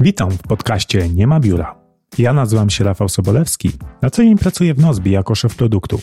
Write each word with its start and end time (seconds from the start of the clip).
Witam 0.00 0.30
w 0.30 0.42
podcaście 0.42 1.08
Nie 1.08 1.26
ma 1.26 1.40
biura. 1.40 1.74
Ja 2.18 2.32
nazywam 2.32 2.70
się 2.70 2.84
Rafał 2.84 3.08
Sobolewski. 3.08 3.70
Na 4.02 4.10
co 4.10 4.22
dzień 4.22 4.38
pracuję 4.38 4.74
w 4.74 4.78
Nozbi 4.78 5.10
jako 5.10 5.34
szef 5.34 5.56
produktu. 5.56 6.00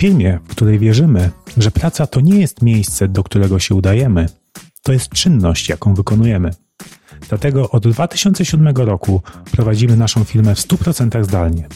Firmie, 0.00 0.38
w 0.44 0.48
której 0.48 0.78
wierzymy, 0.78 1.30
że 1.56 1.70
praca 1.70 2.06
to 2.06 2.20
nie 2.20 2.40
jest 2.40 2.62
miejsce, 2.62 3.08
do 3.08 3.24
którego 3.24 3.58
się 3.58 3.74
udajemy. 3.74 4.26
To 4.82 4.92
jest 4.92 5.08
czynność, 5.08 5.68
jaką 5.68 5.94
wykonujemy. 5.94 6.50
Dlatego 7.28 7.70
od 7.70 7.88
2007 7.88 8.76
roku 8.76 9.22
prowadzimy 9.52 9.96
naszą 9.96 10.24
firmę 10.24 10.54
w 10.54 10.58
100% 10.58 11.24
zdalnie. 11.24 11.68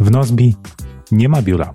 W 0.00 0.10
Nozbi 0.10 0.56
nie 1.12 1.28
ma 1.28 1.42
biura. 1.42 1.74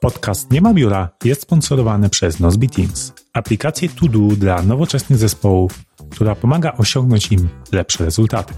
Podcast 0.00 0.50
Nie 0.50 0.60
ma 0.60 0.74
biura 0.74 1.08
jest 1.24 1.42
sponsorowany 1.42 2.08
przez 2.08 2.40
Nozbi 2.40 2.68
Teams, 2.68 3.12
aplikację 3.32 3.88
to 3.88 4.08
do 4.08 4.36
dla 4.36 4.62
nowoczesnych 4.62 5.18
zespołów, 5.18 5.84
która 6.10 6.34
pomaga 6.34 6.72
osiągnąć 6.72 7.32
im 7.32 7.48
lepsze 7.72 8.04
rezultaty. 8.04 8.54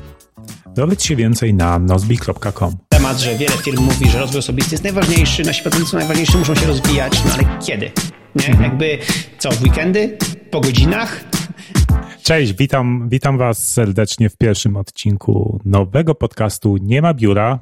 Dowiedz 0.74 1.02
się 1.04 1.16
więcej 1.16 1.54
na 1.54 1.78
nozbi.com. 1.78 2.76
Temat, 2.88 3.20
że 3.20 3.34
wiele 3.38 3.56
firm 3.56 3.84
mówi, 3.84 4.10
że 4.10 4.18
rozwój 4.18 4.38
osobisty 4.38 4.74
jest 4.74 4.84
najważniejszy, 4.84 5.42
nasi 5.42 5.62
pracownicy 5.62 5.96
najważniejsi, 5.96 6.38
muszą 6.38 6.54
się 6.54 6.66
rozwijać, 6.66 7.24
no 7.24 7.32
ale 7.34 7.58
kiedy? 7.66 7.90
Nie? 8.34 8.46
Mhm. 8.46 8.62
Jakby 8.62 8.98
co, 9.38 9.50
w 9.50 9.62
weekendy? 9.62 10.18
Po 10.50 10.60
godzinach? 10.60 11.24
Cześć, 12.22 12.52
witam, 12.52 13.08
witam 13.08 13.38
Was 13.38 13.68
serdecznie 13.68 14.30
w 14.30 14.36
pierwszym 14.36 14.76
odcinku 14.76 15.60
nowego 15.64 16.14
podcastu 16.14 16.76
Nie 16.76 17.02
ma 17.02 17.14
biura. 17.14 17.58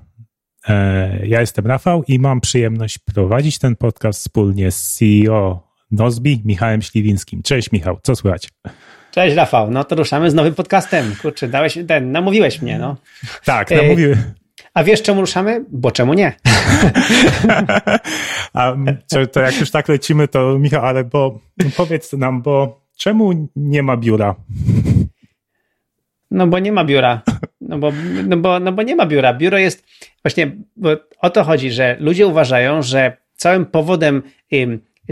E, 0.69 1.27
Ja 1.27 1.41
jestem 1.41 1.67
Rafał 1.67 2.05
i 2.09 2.19
mam 2.19 2.41
przyjemność 2.41 2.99
prowadzić 2.99 3.59
ten 3.59 3.77
podcast 3.77 4.19
wspólnie 4.21 4.71
z 4.71 4.97
CEO 4.97 5.67
Nozbi, 5.91 6.43
Michałem 6.45 6.83
Śliwińskim. 6.83 7.43
Cześć 7.43 7.73
Michał, 7.73 7.99
co 8.03 8.17
słychać? 8.17 8.49
Cześć 9.17 9.37
Rafał, 9.37 9.71
no 9.71 9.85
to 9.85 9.97
ruszamy 9.97 10.31
z 10.31 10.35
nowym 10.35 10.55
podcastem. 10.55 11.15
Kurczę, 11.23 11.49
dałeś, 11.49 11.79
ten, 11.89 12.13
namówiłeś 12.13 12.63
mnie, 12.63 12.79
no. 12.79 12.97
Tak, 13.45 13.73
E, 13.73 13.77
namówiły. 13.77 14.17
A 14.75 14.85
wiesz 14.85 15.03
czemu 15.03 15.21
ruszamy? 15.21 15.65
Bo 15.71 15.91
czemu 15.91 16.15
nie? 16.15 16.33
A 18.53 18.77
to 19.33 19.41
jak 19.41 19.61
już 19.61 19.71
tak 19.71 19.89
lecimy, 19.89 20.29
to 20.29 20.59
Michał, 20.59 20.87
ale 20.87 21.05
bo 21.05 21.41
powiedz 21.77 22.13
nam, 22.13 22.43
bo 22.43 22.81
czemu 22.97 23.49
nie 23.57 23.83
ma 23.83 23.97
biura? 23.97 24.35
No 26.31 26.47
bo 26.47 26.59
nie 26.59 26.73
ma 26.73 26.85
biura. 26.85 27.23
No 27.61 27.79
bo, 27.79 27.93
no 28.27 28.37
bo, 28.37 28.61
no 28.61 28.73
bo 28.73 28.83
nie 28.83 28.97
ma 28.97 29.07
biura. 29.07 29.35
Biuro 29.35 29.59
jest 29.59 29.87
właśnie, 30.25 30.57
bo 30.77 30.91
o 31.19 31.31
to 31.31 31.45
chodzi, 31.45 31.71
że 31.71 31.97
ludzie 32.01 32.27
uważają, 32.27 32.83
że 32.83 33.17
całym 33.35 33.67
powodem 33.67 34.23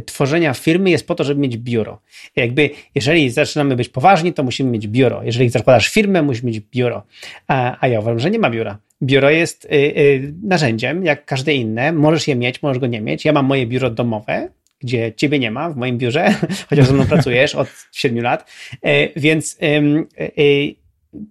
tworzenia 0.03 0.55
firmy 0.55 0.91
jest 0.91 1.07
po 1.07 1.15
to, 1.15 1.25
żeby 1.25 1.41
mieć 1.41 1.57
biuro. 1.57 2.01
Jakby, 2.37 2.71
jeżeli 2.95 3.31
zaczynamy 3.31 3.77
być 3.77 3.89
poważni, 3.89 4.33
to 4.33 4.43
musimy 4.43 4.71
mieć 4.71 4.89
biuro. 4.89 5.23
Jeżeli 5.25 5.49
zakładasz 5.49 5.89
firmę, 5.89 6.23
musisz 6.23 6.43
mieć 6.43 6.61
biuro. 6.61 7.03
A, 7.49 7.77
a 7.81 7.89
ja 7.89 8.01
uważam, 8.01 8.19
że 8.19 8.31
nie 8.31 8.39
ma 8.39 8.51
biura. 8.51 8.79
Biuro 9.03 9.31
jest 9.31 9.65
y, 9.65 9.69
y, 9.69 10.35
narzędziem, 10.43 11.05
jak 11.05 11.25
każde 11.25 11.55
inne. 11.55 11.93
Możesz 11.93 12.29
je 12.29 12.37
mieć, 12.37 12.63
możesz 12.63 12.79
go 12.79 12.87
nie 12.87 13.01
mieć. 13.01 13.25
Ja 13.25 13.33
mam 13.33 13.47
moje 13.47 13.67
biuro 13.67 13.91
domowe, 13.91 14.49
gdzie 14.81 15.13
ciebie 15.17 15.39
nie 15.39 15.51
ma 15.51 15.71
w 15.71 15.77
moim 15.77 15.99
biurze, 15.99 16.35
chociaż 16.69 16.87
ze 16.87 16.95
mną 16.95 17.07
pracujesz 17.07 17.55
od 17.55 17.69
7 17.93 18.23
lat, 18.23 18.51
E, 18.83 19.21
więc 19.21 19.59
ym, 19.63 20.07
y, 20.39 20.84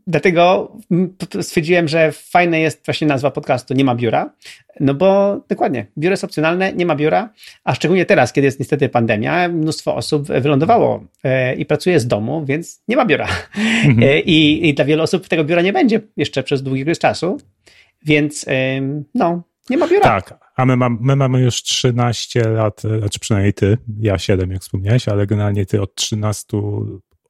Dlatego 0.07 0.71
mm, 0.91 1.15
stwierdziłem, 1.41 1.87
że 1.87 2.11
fajna 2.11 2.57
jest 2.57 2.85
właśnie 2.85 3.07
nazwa 3.07 3.31
podcastu 3.31 3.73
Nie 3.73 3.83
ma 3.83 3.95
biura, 3.95 4.33
no 4.79 4.93
bo 4.93 5.39
dokładnie, 5.49 5.85
biuro 5.97 6.13
jest 6.13 6.23
opcjonalne, 6.23 6.73
nie 6.73 6.85
ma 6.85 6.95
biura, 6.95 7.29
a 7.63 7.75
szczególnie 7.75 8.05
teraz, 8.05 8.33
kiedy 8.33 8.45
jest 8.45 8.59
niestety 8.59 8.89
pandemia, 8.89 9.49
mnóstwo 9.49 9.95
osób 9.95 10.27
wylądowało 10.27 11.03
e, 11.23 11.55
i 11.55 11.65
pracuje 11.65 11.99
z 11.99 12.07
domu, 12.07 12.45
więc 12.45 12.83
nie 12.87 12.95
ma 12.95 13.05
biura. 13.05 13.27
E, 14.01 14.19
I, 14.19 14.69
I 14.69 14.73
dla 14.73 14.85
wielu 14.85 15.03
osób 15.03 15.27
tego 15.27 15.43
biura 15.43 15.61
nie 15.61 15.73
będzie 15.73 16.01
jeszcze 16.17 16.43
przez 16.43 16.63
długi 16.63 16.81
okres 16.81 16.99
czasu, 16.99 17.37
więc 18.05 18.45
no, 19.15 19.43
nie 19.69 19.77
ma 19.77 19.87
biura. 19.87 20.03
Tak, 20.03 20.43
a 20.55 20.65
my, 20.65 20.77
mam, 20.77 20.97
my 21.01 21.15
mamy 21.15 21.41
już 21.41 21.63
13 21.63 22.49
lat, 22.49 22.85
e, 22.85 22.99
znaczy 22.99 23.19
przynajmniej 23.19 23.53
ty, 23.53 23.77
ja 23.99 24.17
7 24.17 24.51
jak 24.51 24.61
wspomniałeś, 24.61 25.07
ale 25.07 25.27
generalnie 25.27 25.65
ty 25.65 25.81
od 25.81 25.95
13, 25.95 26.57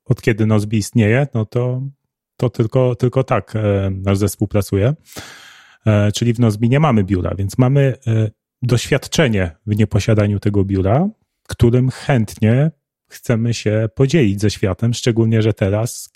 od 0.06 0.22
kiedy 0.22 0.46
Nozbi 0.46 0.78
istnieje, 0.78 1.28
no 1.34 1.46
to, 1.46 1.81
to 2.44 2.50
tylko, 2.50 2.96
tylko 2.96 3.24
tak 3.24 3.56
e, 3.56 3.90
nasz 3.90 4.18
zespół 4.18 4.48
pracuje. 4.48 4.94
E, 5.86 6.12
Czyli 6.12 6.34
w 6.34 6.40
Nozbi 6.40 6.70
nie 6.70 6.80
mamy 6.80 7.04
biura, 7.04 7.36
więc 7.38 7.58
mamy 7.58 7.98
e, 8.08 8.30
doświadczenie 8.62 9.52
w 9.66 9.76
nieposiadaniu 9.76 10.40
tego 10.40 10.66
biura, 10.66 11.09
którym 11.48 11.90
chętnie 11.90 12.72
chcemy 13.09 13.54
się 13.54 13.90
podzielić 13.96 14.42
ze 14.42 14.50
światem, 14.50 14.94
szczególnie, 14.94 15.42
że 15.42 15.54
teraz 15.54 16.09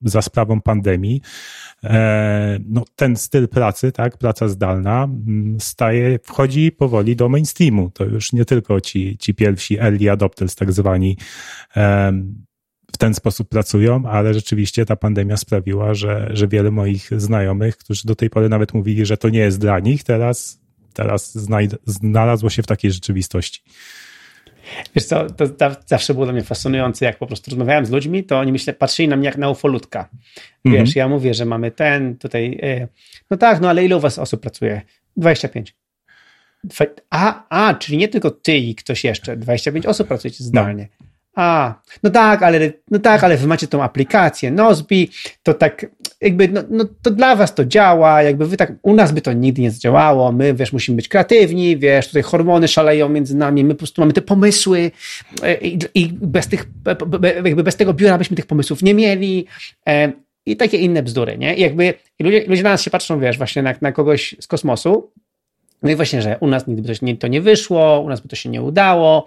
za 0.00 0.22
sprawą 0.22 0.60
pandemii 0.60 1.20
no, 2.66 2.84
ten 2.96 3.16
styl 3.16 3.48
pracy, 3.48 3.92
tak, 3.92 4.18
praca 4.18 4.48
zdalna 4.48 5.04
mm, 5.04 5.60
staje, 5.60 6.18
wchodzi 6.24 6.72
powoli 6.72 7.16
do 7.16 7.28
mainstreamu. 7.28 7.90
To 7.90 8.04
już 8.04 8.32
nie 8.32 8.44
tylko 8.44 8.80
ci, 8.80 9.18
ci 9.18 9.34
pierwsi 9.34 9.78
early 9.78 10.10
adopters 10.10 10.54
tak 10.54 10.72
zwani 10.72 11.16
w 12.94 12.96
ten 12.96 13.14
sposób 13.14 13.48
pracują, 13.48 14.02
ale 14.08 14.34
rzeczywiście 14.34 14.86
ta 14.86 14.96
pandemia 14.96 15.36
sprawiła, 15.36 15.94
że, 15.94 16.30
że 16.32 16.48
wiele 16.48 16.70
moich 16.70 17.10
znajomych, 17.16 17.76
którzy 17.76 18.02
do 18.04 18.14
tej 18.16 18.30
pory 18.30 18.48
nawet 18.48 18.74
mówili, 18.74 19.06
że 19.06 19.16
to 19.16 19.28
nie 19.28 19.38
jest 19.38 19.58
dla 19.60 19.78
nich, 19.80 20.04
teraz, 20.04 20.60
teraz 20.92 21.34
znalazło 21.86 22.50
się 22.50 22.62
w 22.62 22.66
takiej 22.66 22.92
rzeczywistości. 22.92 23.62
Wiesz 24.94 25.04
co, 25.04 25.30
to 25.30 25.46
za- 25.46 25.76
zawsze 25.86 26.14
było 26.14 26.26
dla 26.26 26.32
mnie 26.32 26.42
fascynujące, 26.42 27.04
jak 27.04 27.18
po 27.18 27.26
prostu 27.26 27.50
rozmawiałem 27.50 27.86
z 27.86 27.90
ludźmi, 27.90 28.24
to 28.24 28.38
oni 28.38 28.52
myślę, 28.52 28.72
patrzyli 28.72 29.08
na 29.08 29.16
mnie 29.16 29.26
jak 29.26 29.38
na 29.38 29.50
ufolutka. 29.50 30.08
Wiesz, 30.64 30.74
Mhm. 30.74 30.92
ja 30.96 31.08
mówię, 31.08 31.34
że 31.34 31.44
mamy 31.44 31.70
ten, 31.70 32.16
tutaj, 32.18 32.58
e, 32.62 32.88
no 33.30 33.36
tak, 33.36 33.60
no 33.60 33.68
ale 33.68 33.84
ile 33.84 33.96
u 33.96 34.00
was 34.00 34.18
osób 34.18 34.40
pracuje? 34.40 34.82
25. 35.16 35.74
Dwa- 36.64 36.86
A, 37.10 37.44
a, 37.68 37.74
czyli 37.74 37.98
nie 37.98 38.08
tylko 38.08 38.30
ty 38.30 38.56
i 38.58 38.74
ktoś 38.74 39.04
jeszcze, 39.04 39.36
25 39.36 39.86
osób 39.86 40.08
pracujecie 40.08 40.44
zdalnie. 40.44 40.88
A, 41.34 41.74
no 42.02 42.10
tak, 42.10 42.42
ale, 42.42 42.72
no 42.90 42.98
tak, 42.98 43.24
ale 43.24 43.36
wy 43.36 43.46
macie 43.46 43.66
tą 43.66 43.82
aplikację 43.82 44.50
Nozbi, 44.50 45.10
to 45.42 45.54
tak 45.54 45.86
jakby, 46.20 46.48
no, 46.48 46.62
no 46.70 46.84
to 47.02 47.10
dla 47.10 47.36
was 47.36 47.54
to 47.54 47.64
działa, 47.64 48.22
jakby 48.22 48.46
wy 48.46 48.56
tak, 48.56 48.72
u 48.82 48.94
nas 48.94 49.12
by 49.12 49.20
to 49.20 49.32
nigdy 49.32 49.62
nie 49.62 49.70
zadziałało, 49.70 50.32
my, 50.32 50.54
wiesz, 50.54 50.72
musimy 50.72 50.96
być 50.96 51.08
kreatywni, 51.08 51.76
wiesz, 51.76 52.06
tutaj 52.06 52.22
hormony 52.22 52.68
szaleją 52.68 53.08
między 53.08 53.36
nami, 53.36 53.64
my 53.64 53.74
po 53.74 53.78
prostu 53.78 54.02
mamy 54.02 54.12
te 54.12 54.22
pomysły 54.22 54.90
e, 55.42 55.54
i, 55.54 55.78
i 55.94 56.08
bez 56.12 56.48
tych, 56.48 56.66
be- 57.06 57.32
jakby 57.44 57.62
bez 57.62 57.76
tego 57.76 57.94
biura 57.94 58.18
byśmy 58.18 58.36
tych 58.36 58.46
pomysłów 58.46 58.82
nie 58.82 58.94
mieli 58.94 59.46
e, 59.88 60.12
i 60.46 60.56
takie 60.56 60.78
inne 60.78 61.02
bzdury, 61.02 61.38
nie? 61.38 61.54
I 61.54 61.60
jakby 61.60 61.94
i 62.18 62.24
ludzie, 62.24 62.44
ludzie 62.46 62.62
na 62.62 62.70
nas 62.70 62.82
się 62.82 62.90
patrzą, 62.90 63.20
wiesz, 63.20 63.38
właśnie 63.38 63.62
na, 63.62 63.74
na 63.80 63.92
kogoś 63.92 64.34
z 64.40 64.46
kosmosu, 64.46 65.10
no 65.82 65.90
i 65.90 65.96
właśnie, 65.96 66.22
że 66.22 66.36
u 66.40 66.46
nas 66.46 66.66
nigdy 66.66 66.82
by 66.82 66.98
to, 66.98 67.06
nie, 67.06 67.16
to 67.16 67.28
nie 67.28 67.40
wyszło, 67.40 68.00
u 68.00 68.08
nas 68.08 68.20
by 68.20 68.28
to 68.28 68.36
się 68.36 68.48
nie 68.48 68.62
udało, 68.62 69.26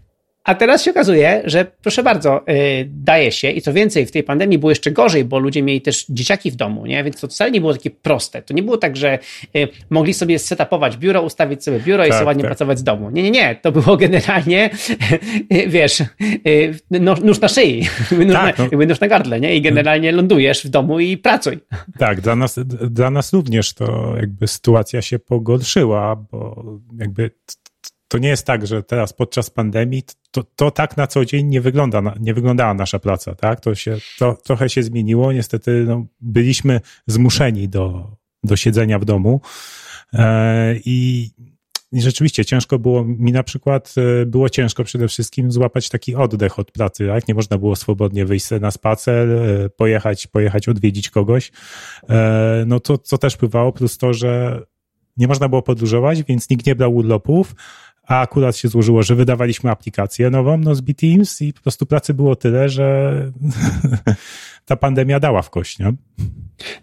A 0.43 0.55
teraz 0.55 0.83
się 0.83 0.91
okazuje, 0.91 1.41
że 1.45 1.65
proszę 1.81 2.03
bardzo, 2.03 2.43
yy, 2.47 2.55
daje 2.89 3.31
się 3.31 3.49
i 3.51 3.61
co 3.61 3.73
więcej, 3.73 4.05
w 4.05 4.11
tej 4.11 4.23
pandemii 4.23 4.57
było 4.57 4.71
jeszcze 4.71 4.91
gorzej, 4.91 5.25
bo 5.25 5.39
ludzie 5.39 5.63
mieli 5.63 5.81
też 5.81 6.05
dzieciaki 6.09 6.51
w 6.51 6.55
domu, 6.55 6.85
nie? 6.85 7.03
więc 7.03 7.21
to 7.21 7.27
wcale 7.27 7.51
nie 7.51 7.61
było 7.61 7.73
takie 7.73 7.91
proste. 7.91 8.41
To 8.41 8.53
nie 8.53 8.63
było 8.63 8.77
tak, 8.77 8.97
że 8.97 9.19
yy, 9.53 9.67
mogli 9.89 10.13
sobie 10.13 10.39
setupować 10.39 10.97
biuro, 10.97 11.21
ustawić 11.21 11.63
sobie 11.63 11.79
biuro 11.79 12.05
i 12.05 12.09
Tak, 12.09 12.17
sobie 12.17 12.25
ładnie 12.25 12.43
tak. 12.43 12.49
pracować 12.49 12.79
z 12.79 12.83
domu. 12.83 13.09
Nie, 13.09 13.23
nie, 13.23 13.31
nie. 13.31 13.55
To 13.55 13.71
było 13.71 13.97
generalnie, 13.97 14.69
yy, 15.49 15.67
wiesz, 15.77 16.03
yy, 16.45 16.99
nóż, 16.99 17.39
na 17.39 17.47
szyi, 17.47 17.81
nóż, 18.11 18.33
Tak, 18.33 18.57
na, 18.57 18.67
no. 18.71 18.85
nóż 18.85 18.99
na 18.99 19.07
gardle, 19.07 19.39
nie? 19.39 19.55
I 19.55 19.61
generalnie 19.61 20.11
lądujesz 20.11 20.65
w 20.65 20.69
domu 20.69 20.99
i 20.99 21.17
pracuj. 21.17 21.59
Tak, 21.99 22.21
dla 22.21 22.35
nas, 22.35 22.59
dla 22.89 23.09
nas 23.09 23.33
również 23.33 23.73
to 23.73 24.13
jakby 24.17 24.47
sytuacja 24.47 25.01
się 25.01 25.19
pogorszyła, 25.19 26.15
bo 26.31 26.63
jakby 26.99 27.31
to 28.11 28.17
nie 28.17 28.29
jest 28.29 28.45
tak, 28.45 28.67
że 28.67 28.83
teraz 28.83 29.13
podczas 29.13 29.49
pandemii 29.49 30.03
to, 30.31 30.43
to 30.43 30.71
tak 30.71 30.97
na 30.97 31.07
co 31.07 31.25
dzień 31.25 31.47
nie, 31.47 31.61
wygląda, 31.61 32.01
nie 32.19 32.33
wyglądała 32.33 32.73
nasza 32.73 32.99
praca, 32.99 33.35
tak? 33.35 33.59
To 33.59 33.75
się, 33.75 33.97
to, 34.19 34.37
trochę 34.43 34.69
się 34.69 34.83
zmieniło. 34.83 35.33
Niestety 35.33 35.85
no, 35.87 36.05
byliśmy 36.21 36.81
zmuszeni 37.07 37.69
do, 37.69 38.11
do 38.43 38.55
siedzenia 38.55 38.99
w 38.99 39.05
domu 39.05 39.41
e, 40.13 40.75
i 40.85 41.29
i 41.93 42.01
rzeczywiście 42.01 42.45
ciężko 42.45 42.79
było, 42.79 43.05
mi 43.05 43.31
na 43.31 43.43
przykład 43.43 43.93
e, 44.21 44.25
było 44.25 44.49
ciężko 44.49 44.83
przede 44.83 45.07
wszystkim 45.07 45.51
złapać 45.51 45.89
taki 45.89 46.15
oddech 46.15 46.59
od 46.59 46.71
pracy, 46.71 47.07
tak? 47.07 47.27
Nie 47.27 47.33
można 47.33 47.57
było 47.57 47.75
swobodnie 47.75 48.25
wyjść 48.25 48.49
na 48.61 48.71
spacer, 48.71 49.29
e, 49.29 49.69
pojechać, 49.69 50.27
pojechać 50.27 50.69
odwiedzić 50.69 51.09
kogoś. 51.09 51.51
E, 52.09 52.63
No 52.67 52.79
to, 52.79 52.97
co 52.97 53.17
też 53.17 53.33
wpływało, 53.33 53.71
plus 53.71 53.97
to, 53.97 54.13
że 54.13 54.61
nie 55.17 55.27
można 55.27 55.49
było 55.49 55.61
podróżować, 55.61 56.23
więc 56.23 56.49
nikt 56.49 56.65
nie 56.65 56.75
brał 56.75 56.95
urlopów, 56.95 57.55
a 58.11 58.21
akurat 58.21 58.57
się 58.57 58.67
złożyło, 58.67 59.03
że 59.03 59.15
wydawaliśmy 59.15 59.71
aplikację 59.71 60.29
nową, 60.29 60.57
Nozbe 60.57 60.93
Teams 60.93 61.41
i 61.41 61.53
po 61.53 61.61
prostu 61.61 61.85
pracy 61.85 62.13
było 62.13 62.35
tyle, 62.35 62.69
że 62.69 63.13
ta 64.65 64.75
pandemia 64.75 65.19
dała 65.19 65.41
w 65.41 65.49
kość, 65.49 65.79
nie? 65.79 65.93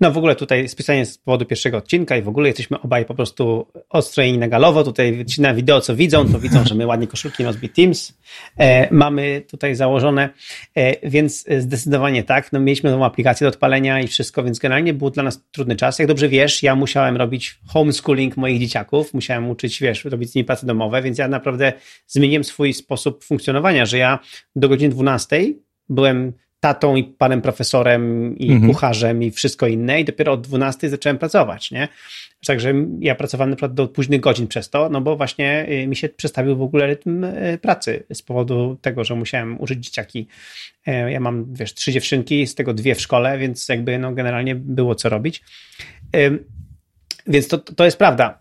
No 0.01 0.13
w 0.13 0.19
ogóle 0.19 0.37
tutaj 0.37 0.69
specjalnie 0.69 1.07
z 1.07 1.19
powodu 1.19 1.45
pierwszego 1.47 1.77
odcinka 1.77 2.17
i 2.17 2.23
w 2.23 2.29
ogóle 2.29 2.49
jesteśmy 2.49 2.81
obaj 2.81 3.05
po 3.05 3.15
prostu 3.15 3.67
odstrojeni 3.89 4.39
na 4.39 4.49
galowo. 4.49 4.85
Tutaj 4.85 5.25
na 5.39 5.55
wideo 5.55 5.81
co 5.81 5.97
widzą, 5.97 6.33
to 6.33 6.39
widzą, 6.39 6.65
że 6.65 6.75
my 6.75 6.87
ładnie 6.87 7.07
koszulki 7.07 7.45
Nozbe 7.45 7.69
Teams 7.69 8.19
e, 8.59 8.95
mamy 8.95 9.43
tutaj 9.51 9.75
założone, 9.75 10.29
e, 10.75 11.09
więc 11.11 11.45
zdecydowanie 11.59 12.25
tak. 12.25 12.53
No 12.53 12.61
mieliśmy 12.61 12.91
nową 12.91 13.05
aplikację 13.05 13.45
do 13.45 13.49
odpalenia 13.49 14.01
i 14.01 14.07
wszystko, 14.07 14.43
więc 14.43 14.59
generalnie 14.59 14.95
był 14.95 15.11
dla 15.11 15.23
nas 15.23 15.45
trudny 15.51 15.77
czas. 15.77 15.99
Jak 15.99 16.09
dobrze 16.09 16.29
wiesz, 16.29 16.63
ja 16.63 16.75
musiałem 16.75 17.17
robić 17.17 17.61
homeschooling 17.67 18.37
moich 18.37 18.61
dzieciaków, 18.61 19.15
musiałem 19.15 19.51
uczyć, 19.51 19.81
wiesz, 19.81 20.05
robić 20.05 20.31
z 20.31 20.35
nimi 20.35 20.45
prace 20.45 20.67
domowe, 20.67 21.03
więc 21.03 21.19
ja 21.19 21.29
naprawdę 21.29 21.73
zmieniłem 22.07 22.45
swój 22.45 22.75
sposób 22.75 23.25
funkcjonowania, 23.25 23.87
że 23.87 23.99
ja 23.99 24.19
do 24.57 24.69
godziny 24.69 24.91
12 24.91 25.45
byłem 25.89 26.33
tatą 26.61 26.97
i 26.97 27.05
panem 27.05 27.43
profesorem 27.43 28.37
i 28.39 28.53
mhm. 28.53 28.73
kucharzem 28.73 29.23
i 29.23 29.31
wszystko 29.31 29.67
inne 29.67 30.01
i 30.01 30.05
dopiero 30.05 30.33
od 30.33 30.47
12 30.47 30.91
zacząłem 30.91 31.19
pracować, 31.19 31.71
nie? 31.71 31.89
Także 32.47 32.75
ja 33.01 33.15
pracowałem 33.15 33.51
na 33.51 33.57
przykład 33.57 33.75
do 33.75 33.89
późnych 33.89 34.21
godzin 34.21 34.47
przez 34.47 34.71
to, 34.71 34.89
no 34.89 35.01
bo 35.01 35.17
właśnie 35.17 35.67
y, 35.71 35.87
mi 35.87 35.97
się 35.97 36.09
przestawił 36.09 36.57
w 36.57 36.63
ogóle 36.63 36.87
rytm 36.87 37.25
y, 37.25 37.59
pracy 37.63 38.07
z 38.13 38.23
powodu 38.23 38.79
tego, 38.81 39.05
że 39.05 39.15
musiałem 39.15 39.61
użyć 39.61 39.85
dzieciaki. 39.85 40.29
E, 40.87 41.13
ja 41.13 41.21
mam, 41.21 41.55
wiesz, 41.55 41.75
trzy 41.75 41.93
dziewczynki, 41.93 42.47
z 42.47 42.55
tego 42.55 42.75
dwie 42.75 42.95
w 42.95 43.01
szkole, 43.01 43.39
więc 43.39 43.69
jakby 43.69 43.99
no 43.99 44.13
generalnie 44.13 44.55
było 44.55 44.95
co 44.95 45.09
robić. 45.09 45.43
Więc 47.27 47.49
to, 47.49 47.59
to 47.59 47.85
jest 47.85 47.97
prawda. 47.97 48.41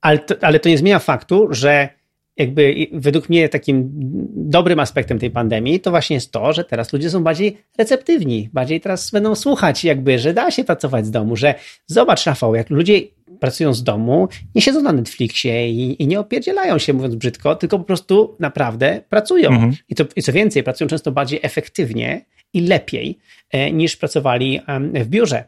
Ale 0.00 0.18
to, 0.18 0.34
ale 0.40 0.60
to 0.60 0.68
nie 0.68 0.78
zmienia 0.78 0.98
faktu, 0.98 1.48
że 1.50 1.88
jakby 2.36 2.86
według 2.92 3.28
mnie 3.28 3.48
takim 3.48 3.90
dobrym 4.34 4.80
aspektem 4.80 5.18
tej 5.18 5.30
pandemii 5.30 5.80
to 5.80 5.90
właśnie 5.90 6.14
jest 6.14 6.32
to, 6.32 6.52
że 6.52 6.64
teraz 6.64 6.92
ludzie 6.92 7.10
są 7.10 7.22
bardziej 7.22 7.56
receptywni, 7.78 8.48
bardziej 8.52 8.80
teraz 8.80 9.10
będą 9.10 9.34
słuchać 9.34 9.84
jakby, 9.84 10.18
że 10.18 10.34
da 10.34 10.50
się 10.50 10.64
pracować 10.64 11.06
z 11.06 11.10
domu, 11.10 11.36
że 11.36 11.54
zobacz 11.86 12.24
Rafał, 12.24 12.54
jak 12.54 12.70
ludzie 12.70 13.00
pracują 13.40 13.74
z 13.74 13.82
domu, 13.82 14.28
nie 14.54 14.62
siedzą 14.62 14.82
na 14.82 14.92
Netflixie 14.92 15.70
i, 15.70 16.02
i 16.02 16.06
nie 16.06 16.20
opierdzielają 16.20 16.78
się, 16.78 16.92
mówiąc 16.92 17.14
brzydko, 17.14 17.56
tylko 17.56 17.78
po 17.78 17.84
prostu 17.84 18.36
naprawdę 18.40 19.02
pracują. 19.08 19.50
Mhm. 19.50 19.76
I, 19.88 19.94
to, 19.94 20.04
I 20.16 20.22
co 20.22 20.32
więcej, 20.32 20.62
pracują 20.62 20.88
często 20.88 21.12
bardziej 21.12 21.40
efektywnie 21.42 22.24
i 22.52 22.60
lepiej 22.60 23.18
e, 23.50 23.72
niż 23.72 23.96
pracowali 23.96 24.60
w 24.94 25.08
biurze. 25.08 25.44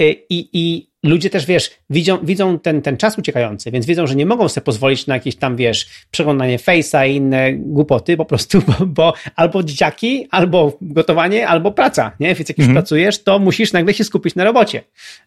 E, 0.00 0.10
I, 0.10 0.48
i 0.52 0.90
ludzie 1.04 1.30
też, 1.30 1.46
wiesz, 1.46 1.70
widzą, 1.90 2.18
widzą 2.24 2.58
ten, 2.58 2.82
ten 2.82 2.96
czas 2.96 3.18
uciekający, 3.18 3.70
więc 3.70 3.86
wiedzą, 3.86 4.06
że 4.06 4.16
nie 4.16 4.26
mogą 4.26 4.48
sobie 4.48 4.64
pozwolić 4.64 5.06
na 5.06 5.14
jakieś 5.14 5.36
tam, 5.36 5.56
wiesz, 5.56 5.86
przeglądanie 6.10 6.58
Face'a 6.58 7.08
i 7.08 7.16
inne 7.16 7.52
głupoty 7.52 8.16
po 8.16 8.24
prostu, 8.24 8.62
bo, 8.66 8.86
bo 8.86 9.14
albo 9.36 9.62
dzieciaki, 9.62 10.28
albo 10.30 10.78
gotowanie, 10.80 11.48
albo 11.48 11.72
praca, 11.72 12.12
nie? 12.20 12.34
Więc 12.34 12.48
jak 12.48 12.58
już 12.58 12.66
mhm. 12.66 12.74
pracujesz, 12.74 13.22
to 13.22 13.38
musisz 13.38 13.72
nagle 13.72 13.94
się 13.94 14.04
skupić 14.04 14.34
na 14.34 14.44
robocie, 14.44 14.82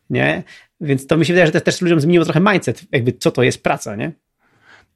nie? 0.10 0.44
Więc 0.82 1.08
to 1.08 1.18
mi 1.18 1.26
się 1.26 1.34
wydaje, 1.34 1.46
że 1.46 1.52
też, 1.52 1.64
też 1.64 1.82
ludziom 1.82 2.00
zmieniło 2.00 2.26
trochę 2.26 2.40
mindset, 2.40 2.84
jakby 2.92 3.14
co 3.14 3.32
to 3.32 3.44
jest 3.44 3.64
praca, 3.64 3.96
nie? 3.96 4.12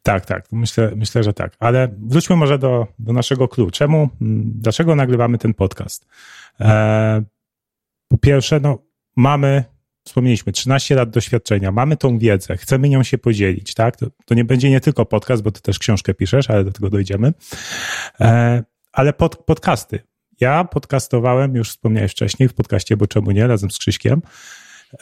Tak, 0.03 0.25
tak, 0.25 0.45
myślę, 0.51 0.91
myślę, 0.95 1.23
że 1.23 1.33
tak. 1.33 1.55
Ale 1.59 1.89
wróćmy 2.07 2.35
może 2.35 2.59
do, 2.59 2.87
do 2.99 3.13
naszego 3.13 3.47
kluczu. 3.47 3.71
Czemu, 3.71 4.09
dlaczego 4.45 4.95
nagrywamy 4.95 5.37
ten 5.37 5.53
podcast? 5.53 6.07
E, 6.59 7.23
po 8.07 8.17
pierwsze, 8.17 8.59
no, 8.59 8.77
mamy 9.15 9.63
wspomnieliśmy, 10.03 10.51
13 10.51 10.95
lat 10.95 11.09
doświadczenia, 11.09 11.71
mamy 11.71 11.97
tą 11.97 12.19
wiedzę, 12.19 12.57
chcemy 12.57 12.89
nią 12.89 13.03
się 13.03 13.17
podzielić, 13.17 13.73
tak? 13.73 13.95
To, 13.95 14.07
to 14.25 14.35
nie 14.35 14.45
będzie 14.45 14.69
nie 14.69 14.81
tylko 14.81 15.05
podcast, 15.05 15.43
bo 15.43 15.51
ty 15.51 15.61
też 15.61 15.79
książkę 15.79 16.13
piszesz, 16.13 16.49
ale 16.49 16.63
do 16.63 16.71
tego 16.71 16.89
dojdziemy. 16.89 17.33
E, 18.19 18.63
ale 18.91 19.13
pod, 19.13 19.37
podcasty. 19.37 19.99
Ja 20.41 20.63
podcastowałem, 20.63 21.55
już 21.55 21.69
wspomniałeś 21.69 22.11
wcześniej, 22.11 22.49
w 22.49 22.53
podcaście, 22.53 22.97
bo 22.97 23.07
czemu 23.07 23.31
nie, 23.31 23.47
razem 23.47 23.71
z 23.71 23.77
Krzyśkiem. 23.77 24.21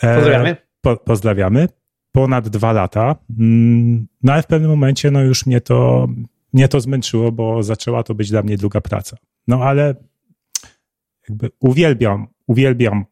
E, 0.01 0.15
pozdrawiamy. 0.15 0.55
Po, 0.81 0.97
pozdrawiamy. 0.97 1.67
Ponad 2.11 2.49
dwa 2.49 2.71
lata. 2.71 3.15
Mm, 3.39 4.07
no 4.23 4.33
ale 4.33 4.43
w 4.43 4.47
pewnym 4.47 4.69
momencie, 4.71 5.11
no 5.11 5.21
już 5.21 5.45
mnie 5.45 5.61
to, 5.61 6.07
mnie 6.53 6.67
to 6.67 6.79
zmęczyło, 6.81 7.31
bo 7.31 7.63
zaczęła 7.63 8.03
to 8.03 8.15
być 8.15 8.29
dla 8.29 8.41
mnie 8.41 8.57
druga 8.57 8.81
praca. 8.81 9.17
No 9.47 9.63
ale 9.63 9.95
jakby 11.29 11.49
uwielbiam, 11.59 12.27
uwielbiam 12.47 13.05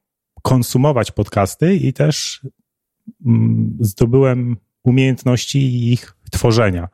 konsumować 0.47 1.11
podcasty 1.11 1.75
i 1.75 1.93
też 1.93 2.41
mm, 3.25 3.77
zdobyłem 3.79 4.57
umiejętności 4.83 5.91
ich 5.93 6.13
tworzenia. 6.31 6.87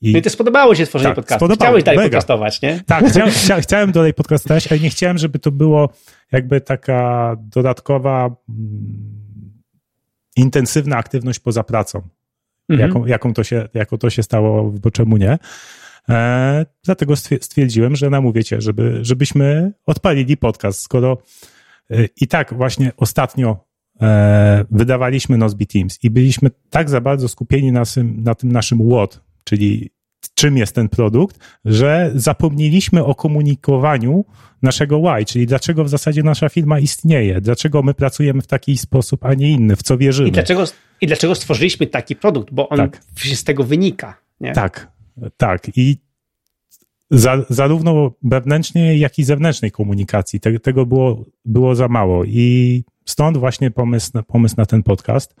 I, 0.00 0.12
no 0.12 0.18
i 0.18 0.22
to 0.22 0.30
spodobało 0.30 0.74
się 0.74 0.86
tworzenie 0.86 1.08
tak, 1.08 1.16
podcastu. 1.16 1.46
Spodobało, 1.46 1.68
Chciałeś 1.68 1.84
dalej 1.84 1.98
mega. 1.98 2.08
podcastować, 2.08 2.62
nie? 2.62 2.80
Tak, 2.86 3.04
chciałem, 3.10 3.30
chcia, 3.30 3.60
chciałem 3.60 3.92
dalej 3.92 4.14
podcastować, 4.14 4.72
ale 4.72 4.80
nie 4.80 4.90
chciałem, 4.90 5.18
żeby 5.18 5.38
to 5.38 5.50
było 5.50 5.88
jakby 6.32 6.60
taka 6.60 7.36
dodatkowa, 7.40 8.36
mm, 8.48 9.62
intensywna 10.36 10.96
aktywność 10.96 11.38
poza 11.40 11.64
pracą. 11.64 12.02
Mhm. 12.68 12.88
Jaką, 12.88 13.06
jaką, 13.06 13.34
to 13.34 13.44
się, 13.44 13.68
jaką 13.74 13.98
to 13.98 14.10
się 14.10 14.22
stało, 14.22 14.70
bo 14.70 14.90
czemu 14.90 15.16
nie? 15.16 15.38
E, 16.08 16.66
dlatego 16.84 17.16
stwierdziłem, 17.16 17.96
że 17.96 18.10
namówię 18.10 18.44
cię, 18.44 18.60
żeby, 18.60 18.98
żebyśmy 19.02 19.72
odpalili 19.86 20.36
podcast, 20.36 20.80
skoro 20.80 21.18
i 22.20 22.26
tak 22.26 22.54
właśnie 22.54 22.92
ostatnio 22.96 23.64
e, 24.00 24.64
wydawaliśmy 24.70 25.38
Nozbe 25.38 25.66
Teams 25.66 25.98
i 26.02 26.10
byliśmy 26.10 26.50
tak 26.70 26.90
za 26.90 27.00
bardzo 27.00 27.28
skupieni 27.28 27.72
na 27.72 27.84
tym, 27.84 28.22
na 28.22 28.34
tym 28.34 28.52
naszym 28.52 28.90
what, 28.90 29.20
czyli 29.44 29.90
czym 30.34 30.56
jest 30.56 30.74
ten 30.74 30.88
produkt, 30.88 31.38
że 31.64 32.10
zapomnieliśmy 32.14 33.04
o 33.04 33.14
komunikowaniu 33.14 34.24
naszego 34.62 35.00
why, 35.00 35.24
czyli 35.24 35.46
dlaczego 35.46 35.84
w 35.84 35.88
zasadzie 35.88 36.22
nasza 36.22 36.48
firma 36.48 36.78
istnieje, 36.78 37.40
dlaczego 37.40 37.82
my 37.82 37.94
pracujemy 37.94 38.42
w 38.42 38.46
taki 38.46 38.78
sposób, 38.78 39.24
a 39.24 39.34
nie 39.34 39.50
inny, 39.50 39.76
w 39.76 39.82
co 39.82 39.98
wierzymy. 39.98 40.28
I 40.28 40.32
dlaczego, 40.32 40.64
i 41.00 41.06
dlaczego 41.06 41.34
stworzyliśmy 41.34 41.86
taki 41.86 42.16
produkt, 42.16 42.52
bo 42.52 42.68
on 42.68 42.78
tak. 42.78 43.00
z 43.34 43.44
tego 43.44 43.64
wynika. 43.64 44.20
Nie? 44.40 44.52
Tak, 44.52 44.92
tak. 45.36 45.70
I 45.76 45.96
za, 47.10 47.44
zarówno 47.48 48.10
wewnętrznej, 48.22 49.00
jak 49.00 49.18
i 49.18 49.24
zewnętrznej 49.24 49.70
komunikacji. 49.70 50.40
Te, 50.40 50.60
tego 50.60 50.86
było, 50.86 51.24
było 51.44 51.74
za 51.74 51.88
mało 51.88 52.24
i 52.24 52.84
stąd 53.04 53.36
właśnie 53.36 53.70
pomysł, 53.70 54.10
pomysł 54.26 54.54
na 54.58 54.66
ten 54.66 54.82
podcast. 54.82 55.34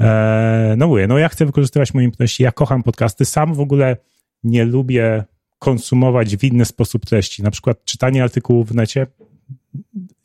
E, 0.00 0.74
no 0.78 0.88
mówię, 0.88 1.06
no 1.06 1.18
ja 1.18 1.28
chcę 1.28 1.46
wykorzystywać 1.46 1.94
moje 1.94 2.02
umiejętności, 2.02 2.42
ja 2.42 2.52
kocham 2.52 2.82
podcasty, 2.82 3.24
sam 3.24 3.54
w 3.54 3.60
ogóle 3.60 3.96
nie 4.44 4.64
lubię 4.64 5.24
konsumować 5.58 6.36
w 6.36 6.44
inny 6.44 6.64
sposób 6.64 7.06
treści, 7.06 7.42
na 7.42 7.50
przykład 7.50 7.84
czytanie 7.84 8.22
artykułów 8.22 8.68
w 8.68 8.74
necie, 8.74 9.06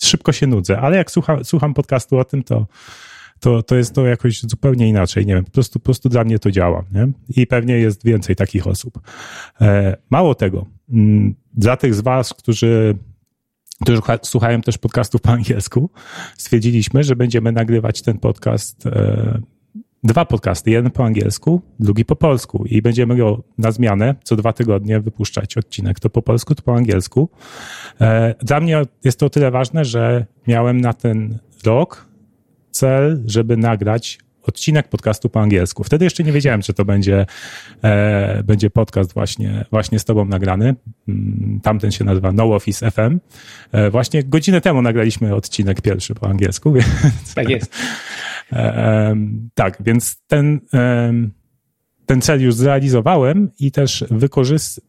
szybko 0.04 0.32
się 0.32 0.48
nudzę, 0.48 0.80
ale 0.80 0.98
jak 0.98 1.12
słucham, 1.12 1.46
słucham 1.46 1.74
podcastu 1.74 2.18
o 2.18 2.26
tym, 2.26 2.44
to 2.44 2.68
to, 3.42 3.64
to 3.64 3.76
jest 3.76 3.96
to 3.96 4.06
jakoś 4.06 4.42
zupełnie 4.42 4.90
inaczej. 4.90 5.26
Nie 5.26 5.36
wiem, 5.36 5.46
po 5.46 5.52
prostu, 5.52 5.80
po 5.80 5.84
prostu 5.84 6.10
dla 6.10 6.24
mnie 6.24 6.40
to 6.40 6.52
działa. 6.52 6.84
Nie? 6.92 7.08
I 7.30 7.48
pewnie 7.48 7.78
jest 7.78 8.06
więcej 8.06 8.36
takich 8.36 8.68
osób. 8.68 9.00
E, 9.62 9.98
mało 10.10 10.36
tego, 10.36 10.66
mm, 10.90 11.36
dla 11.54 11.78
tych 11.78 11.96
z 11.96 12.02
Was, 12.02 12.34
którzy 12.34 12.96
którzy 13.82 14.02
słuchają 14.22 14.62
też 14.62 14.78
podcastów 14.78 15.22
po 15.22 15.30
angielsku, 15.32 15.90
stwierdziliśmy, 16.38 17.04
że 17.04 17.16
będziemy 17.16 17.52
nagrywać 17.52 18.02
ten 18.02 18.18
podcast, 18.18 18.86
e, 18.86 19.42
dwa 20.04 20.26
podcasty, 20.26 20.72
jeden 20.72 20.92
po 20.92 21.06
angielsku, 21.06 21.62
drugi 21.80 22.06
po 22.06 22.16
polsku 22.16 22.66
i 22.66 22.82
będziemy 22.82 23.16
go 23.16 23.44
na 23.58 23.72
zmianę 23.72 24.16
co 24.24 24.36
dwa 24.36 24.54
tygodnie 24.54 25.00
wypuszczać 25.00 25.58
odcinek, 25.58 26.00
to 26.00 26.10
po 26.10 26.22
polsku, 26.22 26.56
to 26.56 26.62
po 26.62 26.76
angielsku. 26.76 27.30
E, 28.02 28.36
dla 28.40 28.60
mnie 28.60 28.82
jest 29.04 29.20
to 29.20 29.26
o 29.26 29.30
tyle 29.30 29.52
ważne, 29.52 29.86
że 29.86 30.26
miałem 30.48 30.82
na 30.82 30.94
ten 30.94 31.40
rok 31.66 32.11
cel, 32.72 33.24
żeby 33.26 33.58
nagrać 33.58 34.20
odcinek 34.44 34.88
podcastu 34.88 35.30
po 35.30 35.42
angielsku. 35.42 35.84
Wtedy 35.84 36.06
jeszcze 36.06 36.24
nie 36.24 36.32
wiedziałem, 36.32 36.62
czy 36.62 36.74
to 36.74 36.86
będzie, 36.86 37.26
e, 37.84 38.44
będzie 38.44 38.70
podcast 38.70 39.14
właśnie, 39.14 39.66
właśnie 39.72 40.00
z 40.00 40.06
tobą 40.06 40.26
nagrany. 40.26 40.76
Mm, 41.08 41.60
tamten 41.64 41.92
się 41.92 42.04
nazywa 42.04 42.32
No 42.32 42.44
Office 42.56 42.92
FM. 42.92 43.20
E, 43.72 43.90
właśnie 43.90 44.24
godzinę 44.24 44.62
temu 44.62 44.82
nagraliśmy 44.82 45.36
odcinek 45.36 45.82
pierwszy 45.82 46.16
po 46.16 46.30
angielsku. 46.30 46.74
Więc, 47.04 47.34
tak 47.36 47.50
jest. 47.50 47.76
E, 48.54 49.16
tak, 49.54 49.78
więc 49.80 50.22
ten, 50.28 50.60
ten 52.06 52.22
cel 52.22 52.42
już 52.42 52.56
zrealizowałem 52.56 53.50
i 53.60 53.72
też 53.72 54.06
wykorzyst, 54.10 54.82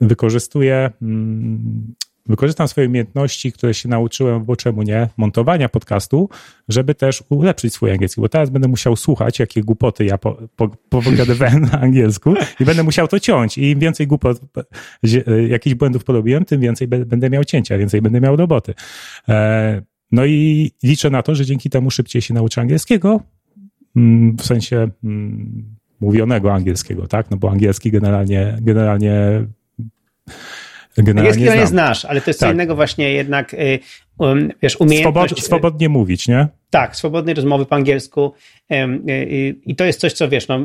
wykorzystuję 0.00 0.90
mm, 1.02 1.94
wykorzystam 2.26 2.68
swoje 2.68 2.88
umiejętności, 2.88 3.52
które 3.52 3.74
się 3.74 3.88
nauczyłem, 3.88 4.44
bo 4.44 4.56
czemu 4.56 4.82
nie, 4.82 5.08
montowania 5.16 5.68
podcastu, 5.68 6.28
żeby 6.68 6.94
też 6.94 7.24
ulepszyć 7.28 7.74
swój 7.74 7.90
angielski, 7.90 8.20
bo 8.20 8.28
teraz 8.28 8.50
będę 8.50 8.68
musiał 8.68 8.96
słuchać, 8.96 9.38
jakie 9.38 9.62
głupoty 9.62 10.04
ja 10.04 10.18
po, 10.18 10.38
po, 10.56 10.70
na 11.60 11.80
angielsku 11.80 12.34
i 12.60 12.64
będę 12.64 12.82
musiał 12.82 13.08
to 13.08 13.20
ciąć 13.20 13.58
i 13.58 13.70
im 13.70 13.78
więcej 13.78 14.06
głupot, 14.06 14.40
jakichś 15.48 15.74
błędów 15.74 16.04
porobiłem, 16.04 16.44
tym 16.44 16.60
więcej 16.60 16.88
będę 16.88 17.30
miał 17.30 17.44
cięcia, 17.44 17.78
więcej 17.78 18.02
będę 18.02 18.20
miał 18.20 18.36
roboty. 18.36 18.74
E, 19.28 19.82
no 20.12 20.24
i 20.24 20.70
liczę 20.82 21.10
na 21.10 21.22
to, 21.22 21.34
że 21.34 21.44
dzięki 21.44 21.70
temu 21.70 21.90
szybciej 21.90 22.22
się 22.22 22.34
nauczę 22.34 22.60
angielskiego, 22.60 23.20
mm, 23.96 24.36
w 24.36 24.42
sensie 24.42 24.88
mm, 25.04 25.76
mówionego 26.00 26.54
angielskiego, 26.54 27.06
tak? 27.06 27.30
No 27.30 27.36
bo 27.36 27.50
angielski 27.50 27.90
generalnie, 27.90 28.58
generalnie 28.60 29.46
Generalnie 30.96 31.44
nie 31.44 31.66
znasz, 31.66 32.04
ale 32.04 32.20
to 32.20 32.30
jest 32.30 32.40
tak. 32.40 32.48
co 32.48 32.52
innego 32.52 32.76
właśnie 32.76 33.12
jednak, 33.12 33.54
y, 33.54 33.78
um, 34.18 34.52
wiesz, 34.62 34.80
umiejętność... 34.80 35.30
Swobod, 35.30 35.46
swobodnie 35.46 35.88
mówić, 35.88 36.28
nie? 36.28 36.48
Tak, 36.70 36.96
swobodnej 36.96 37.34
rozmowy 37.34 37.66
po 37.66 37.74
angielsku. 37.74 38.32
I 39.66 39.76
to 39.76 39.84
jest 39.84 40.00
coś, 40.00 40.12
co 40.12 40.28
wiesz, 40.28 40.48
no, 40.48 40.60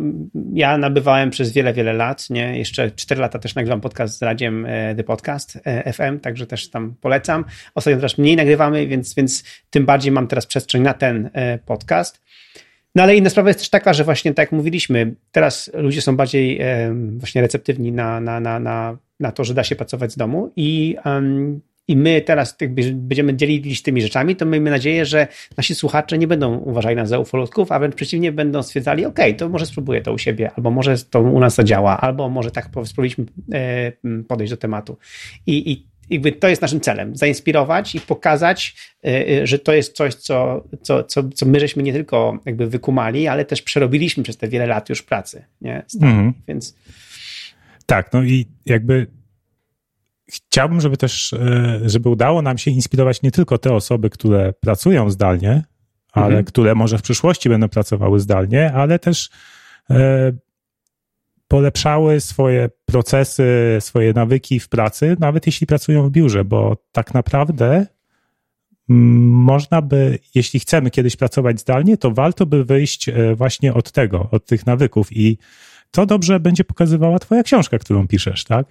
ja 0.53 0.77
nabywałem 0.77 1.29
przez 1.29 1.53
wiele, 1.53 1.74
wiele 1.74 1.93
lat, 1.93 2.29
nie? 2.29 2.57
Jeszcze 2.57 2.91
4 2.91 3.22
lata 3.22 3.39
też 3.39 3.55
nagrywam 3.55 3.81
podcast 3.81 4.17
z 4.17 4.22
Radziem 4.22 4.65
e, 4.65 4.96
The 4.96 5.03
Podcast 5.03 5.60
e, 5.65 5.93
FM, 5.93 6.19
także 6.19 6.48
też 6.48 6.69
tam 6.69 6.96
polecam. 7.01 7.46
Ostatnio 7.75 8.01
też 8.01 8.17
mniej 8.17 8.36
nagrywamy, 8.36 8.88
więc, 8.88 9.15
więc 9.15 9.43
tym 9.69 9.86
bardziej 9.86 10.12
mam 10.12 10.27
teraz 10.27 10.46
przestrzeń 10.46 10.81
na 10.81 10.93
ten 10.93 11.29
e, 11.34 11.57
podcast. 11.57 12.22
No 12.97 13.03
ale 13.03 13.15
inna 13.15 13.29
sprawa 13.29 13.49
jest 13.49 13.59
też 13.59 13.69
taka, 13.69 13.93
że 13.93 14.03
właśnie 14.03 14.33
tak 14.33 14.43
jak 14.43 14.51
mówiliśmy, 14.51 15.15
teraz 15.31 15.71
ludzie 15.73 16.01
są 16.01 16.15
bardziej 16.15 16.61
właśnie 17.17 17.41
receptywni 17.41 17.91
na, 17.91 18.19
na, 18.19 18.39
na, 18.39 18.59
na, 18.59 18.97
na 19.19 19.31
to, 19.31 19.43
że 19.43 19.53
da 19.53 19.63
się 19.63 19.75
pracować 19.75 20.11
z 20.11 20.17
domu 20.17 20.51
i 20.55 20.95
um, 21.05 21.61
i 21.87 21.97
my 21.97 22.21
teraz 22.21 22.55
jakby 22.61 22.93
będziemy 22.93 23.35
dzielili 23.35 23.75
się 23.75 23.83
tymi 23.83 24.01
rzeczami, 24.01 24.35
to 24.35 24.45
miejmy 24.45 24.69
nadzieję, 24.69 25.05
że 25.05 25.27
nasi 25.57 25.75
słuchacze 25.75 26.17
nie 26.17 26.27
będą 26.27 26.57
uważali 26.57 26.95
nas 26.95 27.09
za 27.09 27.19
ufolutków, 27.19 27.71
a 27.71 27.79
wręcz 27.79 27.95
przeciwnie 27.95 28.31
będą 28.31 28.63
stwierdzali, 28.63 29.05
ok, 29.05 29.19
to 29.37 29.49
może 29.49 29.65
spróbuję 29.65 30.01
to 30.01 30.13
u 30.13 30.17
siebie, 30.17 30.51
albo 30.55 30.71
może 30.71 30.97
to 30.97 31.21
u 31.21 31.39
nas 31.39 31.55
zadziała, 31.55 32.01
albo 32.01 32.29
może 32.29 32.51
tak 32.51 32.65
spróbowaliśmy 32.65 33.25
e, 33.53 33.91
podejść 34.27 34.51
do 34.51 34.57
tematu. 34.57 34.97
I, 35.45 35.71
i 35.71 35.87
jakby 36.09 36.31
to 36.31 36.47
jest 36.47 36.61
naszym 36.61 36.81
celem, 36.81 37.15
zainspirować 37.15 37.95
i 37.95 38.01
pokazać, 38.01 38.75
e, 39.05 39.29
e, 39.29 39.47
że 39.47 39.59
to 39.59 39.73
jest 39.73 39.95
coś, 39.95 40.15
co, 40.15 40.63
co, 40.81 41.03
co, 41.03 41.23
co 41.29 41.45
my 41.45 41.59
żeśmy 41.59 41.83
nie 41.83 41.93
tylko 41.93 42.39
jakby 42.45 42.67
wykumali, 42.67 43.27
ale 43.27 43.45
też 43.45 43.61
przerobiliśmy 43.61 44.23
przez 44.23 44.37
te 44.37 44.47
wiele 44.47 44.67
lat 44.67 44.89
już 44.89 45.03
pracy, 45.03 45.45
nie? 45.61 45.85
Mhm. 46.01 46.33
Więc... 46.47 46.75
Tak, 47.85 48.13
no 48.13 48.23
i 48.23 48.45
jakby 48.65 49.07
chciałbym, 50.29 50.81
żeby 50.81 50.97
też, 50.97 51.33
e, 51.33 51.79
żeby 51.85 52.09
udało 52.09 52.41
nam 52.41 52.57
się 52.57 52.71
inspirować 52.71 53.21
nie 53.21 53.31
tylko 53.31 53.57
te 53.57 53.73
osoby, 53.73 54.09
które 54.09 54.53
pracują 54.53 55.09
zdalnie, 55.09 55.63
ale 56.11 56.25
mhm. 56.25 56.45
które 56.45 56.75
może 56.75 56.97
w 56.97 57.01
przyszłości 57.01 57.49
będą 57.49 57.69
pracowały 57.69 58.19
zdalnie, 58.19 58.73
ale 58.73 58.99
też 58.99 59.29
polepszały 61.47 62.19
swoje 62.19 62.69
procesy, 62.85 63.77
swoje 63.79 64.13
nawyki 64.13 64.59
w 64.59 64.69
pracy, 64.69 65.15
nawet 65.19 65.45
jeśli 65.45 65.67
pracują 65.67 66.07
w 66.07 66.11
biurze, 66.11 66.45
bo 66.45 66.77
tak 66.91 67.13
naprawdę 67.13 67.85
mm, 68.89 69.29
można 69.29 69.81
by, 69.81 70.19
jeśli 70.35 70.59
chcemy 70.59 70.91
kiedyś 70.91 71.15
pracować 71.15 71.59
zdalnie, 71.59 71.97
to 71.97 72.11
warto 72.11 72.45
by 72.45 72.65
wyjść 72.65 73.09
e, 73.09 73.35
właśnie 73.35 73.73
od 73.73 73.91
tego, 73.91 74.27
od 74.31 74.45
tych 74.45 74.65
nawyków 74.65 75.07
i 75.11 75.37
to 75.91 76.05
dobrze 76.05 76.39
będzie 76.39 76.63
pokazywała 76.63 77.19
twoja 77.19 77.43
książka, 77.43 77.77
którą 77.77 78.07
piszesz, 78.07 78.43
tak? 78.43 78.65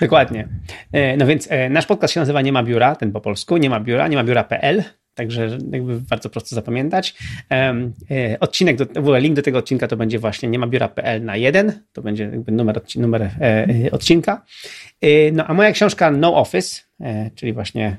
Dokładnie. 0.00 0.48
E, 0.92 1.16
no 1.16 1.26
więc 1.26 1.48
e, 1.50 1.70
nasz 1.70 1.86
podcast 1.86 2.14
się 2.14 2.20
nazywa 2.20 2.42
Nie 2.42 2.52
ma 2.52 2.62
biura, 2.62 2.96
ten 2.96 3.12
po 3.12 3.20
polsku, 3.20 3.56
nie 3.56 3.70
ma 3.70 3.80
biura, 3.80 4.08
nie 4.08 4.16
ma 4.16 4.24
biura.pl, 4.24 4.82
Także 5.16 5.58
jakby 5.72 6.00
bardzo 6.00 6.30
prosto 6.30 6.54
zapamiętać. 6.54 7.14
E, 7.50 8.36
odcinek, 8.40 8.76
do, 8.76 8.86
w 8.86 8.98
ogóle 8.98 9.20
link 9.20 9.36
do 9.36 9.42
tego 9.42 9.58
odcinka 9.58 9.88
to 9.88 9.96
będzie 9.96 10.18
właśnie 10.18 10.48
nie 10.48 10.58
ma 10.58 10.66
biura.pl 10.66 11.24
na 11.24 11.36
jeden. 11.36 11.72
To 11.92 12.02
będzie 12.02 12.24
jakby 12.24 12.52
numer, 12.52 12.80
numer 12.96 13.30
odcinka. 13.92 14.44
No 15.32 15.46
a 15.46 15.54
moja 15.54 15.72
książka 15.72 16.10
No 16.10 16.36
Office, 16.36 16.82
czyli 17.34 17.52
właśnie 17.52 17.96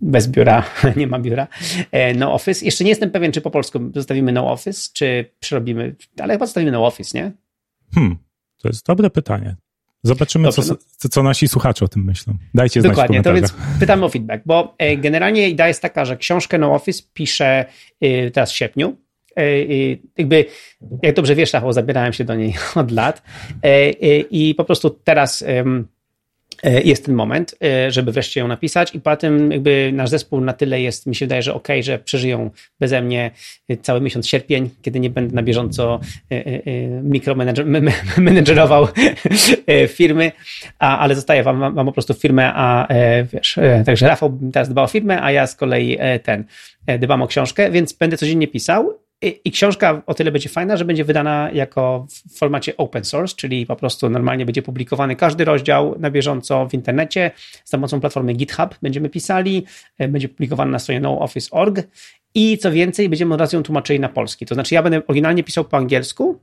bez 0.00 0.28
biura, 0.28 0.64
nie 0.96 1.06
ma 1.06 1.18
biura, 1.18 1.48
e, 1.92 2.14
no 2.14 2.34
office. 2.34 2.64
Jeszcze 2.64 2.84
nie 2.84 2.90
jestem 2.90 3.10
pewien, 3.10 3.32
czy 3.32 3.40
po 3.40 3.50
polsku 3.50 3.78
zostawimy 3.94 4.32
no 4.32 4.52
office, 4.52 4.90
czy 4.92 5.24
przerobimy, 5.40 5.94
ale 6.20 6.34
chyba 6.34 6.46
zostawimy 6.46 6.72
no 6.72 6.86
office, 6.86 7.18
nie? 7.18 7.32
Hmm, 7.94 8.16
to 8.62 8.68
jest 8.68 8.86
dobre 8.86 9.10
pytanie. 9.10 9.56
Zobaczymy, 10.02 10.44
Dobrze, 10.44 10.62
co, 10.62 10.74
no. 11.04 11.10
co 11.10 11.22
nasi 11.22 11.48
słuchacze 11.48 11.84
o 11.84 11.88
tym 11.88 12.04
myślą. 12.04 12.34
Dajcie 12.54 12.80
znać 12.80 12.92
Dokładnie, 12.92 13.22
to 13.22 13.34
więc 13.34 13.54
pytamy 13.80 14.04
o 14.04 14.08
feedback, 14.08 14.42
bo 14.46 14.74
e, 14.78 14.96
generalnie 14.96 15.48
idea 15.48 15.68
jest 15.68 15.82
taka, 15.82 16.04
że 16.04 16.16
książkę 16.16 16.58
No 16.58 16.74
Office 16.74 17.02
piszę 17.14 17.64
e, 18.00 18.30
teraz 18.30 18.52
w 18.52 18.56
sierpniu. 18.56 18.96
Jakby, 20.18 20.44
jak 21.02 21.14
dobrze 21.14 21.34
wiesz, 21.34 21.52
Rafał, 21.52 21.72
zabierałem 21.72 22.12
się 22.12 22.24
do 22.24 22.34
niej 22.34 22.54
od 22.74 22.90
lat 22.90 23.22
i 24.30 24.54
po 24.54 24.64
prostu 24.64 24.90
teraz 24.90 25.42
E, 25.42 25.64
jest 26.62 27.06
ten 27.06 27.14
moment, 27.14 27.54
e, 27.64 27.90
żeby 27.90 28.12
wreszcie 28.12 28.40
ją 28.40 28.48
napisać 28.48 28.94
i 28.94 29.00
potem 29.00 29.52
jakby 29.52 29.90
nasz 29.94 30.10
zespół 30.10 30.40
na 30.40 30.52
tyle 30.52 30.80
jest, 30.80 31.06
mi 31.06 31.14
się 31.14 31.26
wydaje, 31.26 31.42
że 31.42 31.54
ok, 31.54 31.68
że 31.80 31.98
przeżyją 31.98 32.50
beze 32.80 33.02
mnie 33.02 33.30
cały 33.82 34.00
miesiąc 34.00 34.28
sierpień, 34.28 34.70
kiedy 34.82 35.00
nie 35.00 35.10
będę 35.10 35.34
na 35.34 35.42
bieżąco 35.42 36.00
e, 36.30 36.60
mikromanagerował 37.02 38.88
firmy, 39.88 40.32
a, 40.78 40.98
ale 40.98 41.14
zostaję 41.14 41.42
wam, 41.42 41.74
mam 41.74 41.86
po 41.86 41.92
prostu 41.92 42.14
firmę, 42.14 42.52
a 42.54 42.88
wiesz, 43.32 43.58
także 43.86 44.08
Rafał 44.08 44.38
teraz 44.52 44.68
dba 44.68 44.82
o 44.82 44.86
firmę, 44.86 45.22
a 45.22 45.32
ja 45.32 45.46
z 45.46 45.54
kolei 45.56 45.98
ten 46.22 46.44
dbam 46.98 47.22
o 47.22 47.26
książkę, 47.26 47.70
więc 47.70 47.92
będę 47.92 48.16
codziennie 48.16 48.48
pisał 48.48 48.99
i 49.22 49.50
książka 49.50 50.02
o 50.06 50.14
tyle 50.14 50.32
będzie 50.32 50.48
fajna, 50.48 50.76
że 50.76 50.84
będzie 50.84 51.04
wydana 51.04 51.50
jako 51.52 52.06
w 52.08 52.38
formacie 52.38 52.76
open 52.76 53.04
source, 53.04 53.36
czyli 53.36 53.66
po 53.66 53.76
prostu 53.76 54.10
normalnie 54.10 54.44
będzie 54.44 54.62
publikowany 54.62 55.16
każdy 55.16 55.44
rozdział 55.44 55.96
na 55.98 56.10
bieżąco 56.10 56.68
w 56.68 56.74
internecie. 56.74 57.30
Z 57.64 57.70
pomocą 57.70 58.00
platformy 58.00 58.34
GitHub 58.34 58.74
będziemy 58.82 59.08
pisali, 59.08 59.64
e, 59.98 60.08
będzie 60.08 60.28
publikowany 60.28 60.70
na 60.70 60.78
stronie 60.78 61.00
nooffice.org 61.00 61.80
i 62.34 62.58
co 62.58 62.72
więcej, 62.72 63.08
będziemy 63.08 63.34
od 63.34 63.40
razu 63.40 63.56
ją 63.56 63.62
tłumaczyli 63.62 64.00
na 64.00 64.08
polski. 64.08 64.46
To 64.46 64.54
znaczy, 64.54 64.74
ja 64.74 64.82
będę 64.82 65.06
oryginalnie 65.06 65.44
pisał 65.44 65.64
po 65.64 65.76
angielsku, 65.76 66.40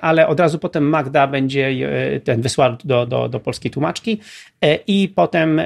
ale 0.00 0.26
od 0.26 0.40
razu 0.40 0.58
potem 0.58 0.88
Magda 0.88 1.26
będzie 1.26 1.68
e, 1.68 2.20
ten 2.20 2.42
wysłał 2.42 2.76
do, 2.84 3.06
do, 3.06 3.28
do 3.28 3.40
polskiej 3.40 3.70
tłumaczki 3.70 4.20
e, 4.60 4.74
i 4.74 5.08
potem 5.08 5.60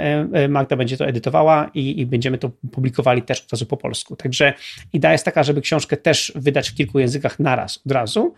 Magda 0.48 0.76
będzie 0.76 0.96
to 0.96 1.06
edytowała 1.06 1.70
i, 1.74 2.00
i 2.00 2.06
będziemy 2.06 2.38
to 2.38 2.50
publikowali 2.72 3.22
też 3.22 3.40
od 3.40 3.52
razu 3.52 3.66
po 3.66 3.76
polsku. 3.76 4.16
Także 4.16 4.52
idea 4.92 5.12
jest 5.12 5.24
taka, 5.24 5.42
żeby 5.42 5.60
książkę 5.60 5.96
też 5.96 6.32
wydać 6.34 6.70
w 6.70 6.74
kilku 6.74 6.98
językach 6.98 7.38
naraz, 7.38 7.80
od 7.86 7.92
razu. 7.92 8.34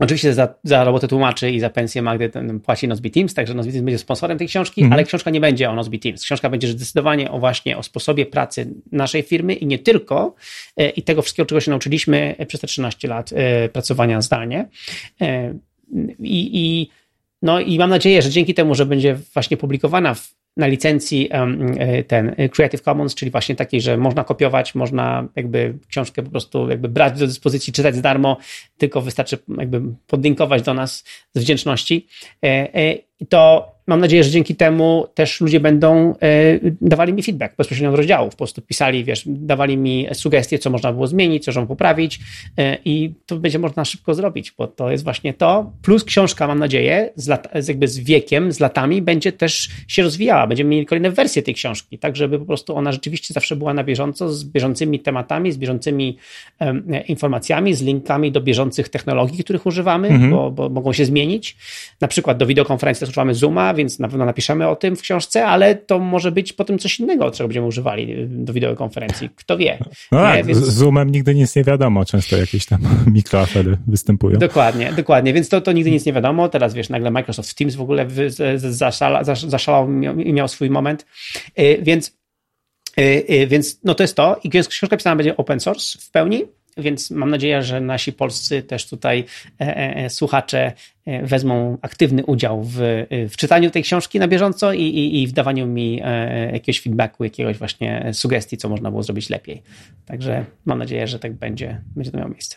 Oczywiście 0.00 0.34
za, 0.34 0.54
za 0.64 0.84
robotę 0.84 1.08
tłumaczy 1.08 1.50
i 1.50 1.60
za 1.60 1.70
pensję 1.70 2.02
Magdy 2.02 2.30
płaci 2.64 2.88
Nozbe 2.88 3.10
Teams, 3.10 3.34
także 3.34 3.54
Nozbe 3.54 3.72
Teams 3.72 3.84
będzie 3.84 3.98
sponsorem 3.98 4.38
tej 4.38 4.48
książki, 4.48 4.80
mhm. 4.80 4.92
ale 4.92 5.04
książka 5.04 5.30
nie 5.30 5.40
będzie 5.40 5.70
o 5.70 5.74
Nozbe 5.74 5.98
Teams. 5.98 6.22
Książka 6.22 6.50
będzie 6.50 6.68
zdecydowanie 6.68 7.30
o 7.30 7.38
właśnie 7.38 7.76
o 7.76 7.82
sposobie 7.82 8.26
pracy 8.26 8.74
naszej 8.92 9.22
firmy 9.22 9.54
i 9.54 9.66
nie 9.66 9.78
tylko 9.78 10.34
e, 10.76 10.88
i 10.88 11.02
tego 11.02 11.22
wszystkiego, 11.22 11.46
czego 11.46 11.60
się 11.60 11.70
nauczyliśmy 11.70 12.36
przez 12.48 12.60
te 12.60 12.66
13 12.66 13.08
lat 13.08 13.30
e, 13.32 13.68
pracowania 13.68 14.20
zdalnie. 14.20 14.68
E, 15.20 15.54
I, 16.18 16.50
i 16.52 16.90
no 17.42 17.60
i 17.60 17.78
mam 17.78 17.90
nadzieję, 17.90 18.22
że 18.22 18.30
dzięki 18.30 18.54
temu, 18.54 18.74
że 18.74 18.86
będzie 18.86 19.18
właśnie 19.34 19.56
publikowana 19.56 20.14
w 20.14 20.34
na 20.56 20.66
licencji 20.66 21.28
e, 21.30 22.04
ten 22.04 22.34
Creative 22.52 22.82
Commons, 22.82 23.14
czyli 23.14 23.30
właśnie 23.30 23.54
takiej, 23.54 23.80
że 23.80 23.96
można 23.96 24.24
kopiować, 24.24 24.74
można 24.74 25.28
jakby 25.36 25.74
książkę 25.88 26.22
po 26.22 26.30
prostu 26.30 26.68
jakby 26.68 26.88
brać 26.88 27.18
do 27.18 27.26
dyspozycji, 27.26 27.72
czytać 27.72 27.94
za 27.94 28.02
darmo, 28.02 28.36
tylko 28.78 29.00
wystarczy 29.00 29.38
jakby 29.58 29.82
podlinkować 30.06 30.62
do 30.62 30.74
nas 30.74 31.04
z 31.34 31.40
wdzięczności. 31.40 32.06
E, 32.44 32.74
e, 32.74 33.10
to 33.28 33.72
mam 33.90 34.00
nadzieję, 34.00 34.24
że 34.24 34.30
dzięki 34.30 34.56
temu 34.56 35.06
też 35.14 35.40
ludzie 35.40 35.60
będą 35.60 36.14
e, 36.22 36.58
dawali 36.80 37.12
mi 37.12 37.22
feedback 37.22 37.56
bezpośrednio 37.56 37.90
od 37.90 37.96
rozdziałów. 37.96 38.30
Po 38.30 38.36
prostu 38.36 38.62
pisali, 38.62 39.04
wiesz, 39.04 39.22
dawali 39.26 39.76
mi 39.76 40.06
sugestie, 40.12 40.58
co 40.58 40.70
można 40.70 40.92
było 40.92 41.06
zmienić, 41.06 41.44
co 41.44 41.50
można 41.50 41.66
poprawić 41.66 42.20
e, 42.58 42.78
i 42.84 43.14
to 43.26 43.36
będzie 43.36 43.58
można 43.58 43.84
szybko 43.84 44.14
zrobić, 44.14 44.52
bo 44.58 44.66
to 44.66 44.90
jest 44.90 45.04
właśnie 45.04 45.34
to. 45.34 45.72
Plus 45.82 46.04
książka, 46.04 46.46
mam 46.46 46.58
nadzieję, 46.58 47.12
z, 47.16 47.28
lat, 47.28 47.48
z 47.54 47.68
jakby 47.68 47.88
z 47.88 47.98
wiekiem, 47.98 48.52
z 48.52 48.60
latami 48.60 49.02
będzie 49.02 49.32
też 49.32 49.68
się 49.88 50.02
rozwijała. 50.02 50.39
Będziemy 50.46 50.70
mieli 50.70 50.86
kolejne 50.86 51.10
wersje 51.10 51.42
tej 51.42 51.54
książki, 51.54 51.98
tak 51.98 52.16
żeby 52.16 52.38
po 52.38 52.44
prostu 52.44 52.76
ona 52.76 52.92
rzeczywiście 52.92 53.34
zawsze 53.34 53.56
była 53.56 53.74
na 53.74 53.84
bieżąco, 53.84 54.32
z 54.32 54.44
bieżącymi 54.44 55.00
tematami, 55.00 55.52
z 55.52 55.56
bieżącymi 55.56 56.16
um, 56.60 56.84
informacjami, 57.08 57.74
z 57.74 57.82
linkami 57.82 58.32
do 58.32 58.40
bieżących 58.40 58.88
technologii, 58.88 59.44
których 59.44 59.66
używamy, 59.66 60.08
mhm. 60.08 60.30
bo, 60.30 60.50
bo 60.50 60.68
mogą 60.68 60.92
się 60.92 61.04
zmienić. 61.04 61.56
Na 62.00 62.08
przykład 62.08 62.38
do 62.38 62.46
wideokonferencji 62.46 63.00
też 63.00 63.08
używamy 63.08 63.34
Zooma, 63.34 63.74
więc 63.74 63.98
na 63.98 64.08
pewno 64.08 64.24
napiszemy 64.24 64.68
o 64.68 64.76
tym 64.76 64.96
w 64.96 65.00
książce, 65.00 65.46
ale 65.46 65.74
to 65.74 65.98
może 65.98 66.32
być 66.32 66.52
potem 66.52 66.78
coś 66.78 67.00
innego, 67.00 67.30
czego 67.30 67.48
będziemy 67.48 67.66
używali 67.66 68.14
do 68.28 68.52
wideokonferencji. 68.52 69.30
Kto 69.36 69.56
wie. 69.56 69.78
No 70.12 70.18
tak, 70.18 70.46
więc... 70.46 70.58
z 70.58 70.74
Zoomem 70.74 71.10
nigdy 71.10 71.34
nic 71.34 71.56
nie 71.56 71.64
wiadomo, 71.64 72.04
często 72.04 72.36
jakieś 72.36 72.66
tam 72.66 72.80
mikroafery 73.14 73.76
występują. 73.86 74.38
Dokładnie, 74.38 74.92
dokładnie, 74.96 75.32
więc 75.32 75.48
to, 75.48 75.60
to 75.60 75.72
nigdy 75.72 75.90
nic 75.90 76.06
nie 76.06 76.12
wiadomo. 76.12 76.48
Teraz 76.48 76.74
wiesz, 76.74 76.88
nagle 76.88 77.10
Microsoft 77.10 77.54
Teams 77.54 77.74
w 77.74 77.80
ogóle 77.80 78.06
zaszala, 78.56 79.24
zaszalał 79.24 79.88
i 80.30 80.32
miał 80.32 80.48
swój 80.48 80.70
moment, 80.70 81.06
y, 81.58 81.78
więc 81.82 82.18
y, 82.98 83.02
y, 83.30 83.46
więc 83.46 83.80
no 83.84 83.94
to 83.94 84.02
jest 84.02 84.16
to. 84.16 84.40
I 84.44 84.50
książka 84.50 84.96
pisana 84.96 85.16
będzie 85.16 85.36
open 85.36 85.60
source 85.60 85.98
w 85.98 86.10
pełni, 86.10 86.44
więc 86.76 87.10
mam 87.10 87.30
nadzieję, 87.30 87.62
że 87.62 87.80
nasi 87.80 88.12
polscy 88.12 88.62
też 88.62 88.88
tutaj 88.88 89.24
e, 89.60 89.66
e, 89.76 89.96
e, 89.96 90.10
słuchacze 90.10 90.72
wezmą 91.22 91.78
aktywny 91.82 92.24
udział 92.26 92.62
w, 92.64 92.78
w 93.30 93.36
czytaniu 93.36 93.70
tej 93.70 93.82
książki 93.82 94.18
na 94.18 94.28
bieżąco 94.28 94.72
i, 94.72 94.82
i, 94.82 95.22
i 95.22 95.26
w 95.26 95.32
dawaniu 95.32 95.66
mi 95.66 96.02
jakiegoś 96.52 96.80
feedbacku, 96.80 97.24
jakiegoś 97.24 97.58
właśnie 97.58 98.10
sugestii, 98.12 98.56
co 98.56 98.68
można 98.68 98.90
było 98.90 99.02
zrobić 99.02 99.30
lepiej. 99.30 99.62
Także 100.06 100.44
mam 100.64 100.78
nadzieję, 100.78 101.06
że 101.06 101.18
tak 101.18 101.32
będzie, 101.32 101.80
będzie 101.96 102.10
to 102.10 102.18
miało 102.18 102.30
miejsce. 102.30 102.56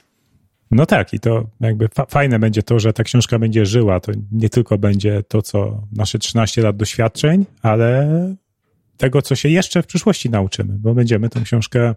No 0.74 0.86
tak, 0.86 1.14
i 1.14 1.20
to 1.20 1.48
jakby 1.60 1.88
fa 1.88 2.06
fajne 2.06 2.40
będzie 2.40 2.64
to, 2.64 2.80
że 2.80 2.94
ta 2.94 3.04
książka 3.04 3.40
będzie 3.40 3.66
żyła. 3.66 4.00
To 4.00 4.12
nie 4.32 4.50
tylko 4.50 4.78
będzie 4.78 5.24
to, 5.28 5.42
co 5.42 5.82
nasze 5.92 6.20
13 6.20 6.62
lat 6.62 6.78
doświadczeń, 6.78 7.46
ale 7.62 8.10
tego, 8.98 9.22
co 9.22 9.36
się 9.36 9.50
jeszcze 9.50 9.84
w 9.84 9.88
przyszłości 9.88 10.30
nauczymy, 10.30 10.74
bo 10.80 10.94
będziemy 10.94 11.30
tę 11.30 11.42
książkę 11.42 11.96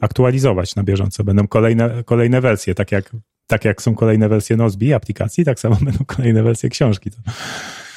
aktualizować 0.00 0.76
na 0.76 0.82
bieżąco. 0.82 1.24
Będą 1.24 1.48
kolejne, 1.48 2.04
kolejne 2.04 2.40
wersje, 2.40 2.74
tak 2.74 2.92
jak, 2.92 3.10
tak 3.46 3.64
jak 3.64 3.82
są 3.82 3.94
kolejne 3.94 4.28
wersje 4.28 4.56
Nozbi 4.56 4.94
aplikacji, 4.94 5.44
tak 5.44 5.60
samo 5.60 5.76
będą 5.84 6.04
kolejne 6.04 6.42
wersje 6.42 6.70
książki. 6.70 7.10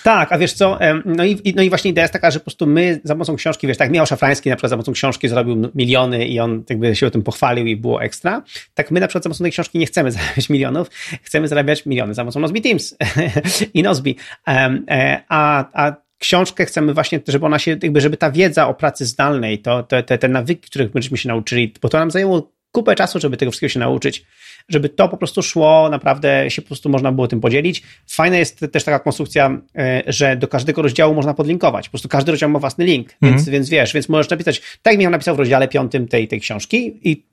Tak, 0.05 0.31
a 0.31 0.38
wiesz 0.38 0.53
co, 0.53 0.79
no 1.05 1.25
i, 1.25 1.53
no 1.55 1.63
i 1.63 1.69
właśnie 1.69 1.91
idea 1.91 2.03
jest 2.03 2.13
taka, 2.13 2.31
że 2.31 2.39
po 2.39 2.43
prostu 2.43 2.67
my 2.67 3.01
za 3.03 3.13
pomocą 3.13 3.35
książki, 3.35 3.67
wiesz, 3.67 3.77
tak 3.77 3.91
Michał 3.91 4.05
Szafrański 4.05 4.50
na 4.50 4.55
przykład 4.55 4.69
za 4.69 4.75
pomocą 4.75 4.91
książki 4.91 5.27
zrobił 5.27 5.71
miliony 5.75 6.25
i 6.27 6.39
on 6.39 6.63
jakby 6.69 6.95
się 6.95 7.07
o 7.07 7.12
tym 7.12 7.24
pochwalił 7.24 7.65
i 7.65 7.75
było 7.75 8.03
ekstra, 8.03 8.43
tak 8.74 8.91
my 8.91 9.00
na 9.00 9.07
przykład 9.07 9.24
za 9.24 9.29
pomocą 9.29 9.43
tej 9.43 9.51
książki 9.51 9.79
nie 9.79 9.85
chcemy 9.85 10.12
zarabiać 10.17 10.50
milionów, 10.50 10.89
chcemy 11.21 11.47
zarabiać 11.47 11.85
miliony 11.85 12.13
za 12.13 12.21
pomocą 12.21 12.39
Nozbi 12.39 12.62
Teams 12.62 12.97
i 13.74 13.83
Nozbi, 13.83 14.15
e, 14.47 15.21
a, 15.29 15.65
a 15.85 15.95
książkę 16.17 16.65
chcemy 16.65 16.93
właśnie, 16.93 17.19
żeby 17.27 17.45
ona 17.45 17.59
się, 17.59 17.77
jakby, 17.83 18.01
żeby 18.01 18.17
ta 18.17 18.31
wiedza 18.31 18.67
o 18.67 18.74
pracy 18.74 19.05
zdalnej, 19.05 19.59
to, 19.59 19.83
te, 19.83 20.03
te, 20.03 20.17
te 20.17 20.27
nawyki, 20.27 20.69
których 20.69 20.95
myśmy 20.95 21.17
się 21.17 21.29
nauczyli, 21.29 21.74
bo 21.81 21.89
to 21.89 22.00
nam 22.00 22.12
zajęło 22.12 22.51
kupę 22.71 22.95
czasu, 22.95 23.19
żeby 23.19 23.38
tego 23.38 23.51
wszystkiego 23.51 23.69
się 23.69 23.79
nauczyć, 23.79 24.25
żeby 24.69 24.89
to 24.89 25.10
po 25.10 25.17
prostu 25.17 25.43
szło, 25.43 25.89
naprawdę 25.89 26.50
się 26.51 26.62
po 26.62 26.67
prostu 26.67 26.89
można 26.89 27.12
było 27.12 27.27
tym 27.27 27.41
podzielić. 27.41 27.84
Fajna 28.07 28.38
jest 28.38 28.65
też 28.72 28.84
taka 28.84 29.00
konstrukcja, 29.00 29.62
e, 29.77 30.03
że 30.07 30.36
do 30.36 30.48
każdego 30.48 30.81
rozdziału 30.81 31.15
można 31.15 31.34
podlinkować. 31.34 31.88
Po 31.88 31.91
prostu 31.91 32.10
każdy 32.10 32.31
rozdział 32.31 32.50
ma 32.50 32.60
własny 32.60 32.86
link, 32.86 33.13
mhm. 33.13 33.34
więc, 33.34 33.50
więc 33.50 33.69
wiesz, 33.69 33.93
więc 33.93 34.10
możesz 34.10 34.29
napisać, 34.29 34.62
tak 34.81 34.93
jak 34.93 34.98
Michał 34.98 35.12
napisał 35.12 35.36
w 35.36 35.39
rozdziale 35.39 35.67
piątym 35.67 36.07
tej, 36.07 36.27
tej 36.27 36.41
książki 36.41 37.00
i 37.10 37.25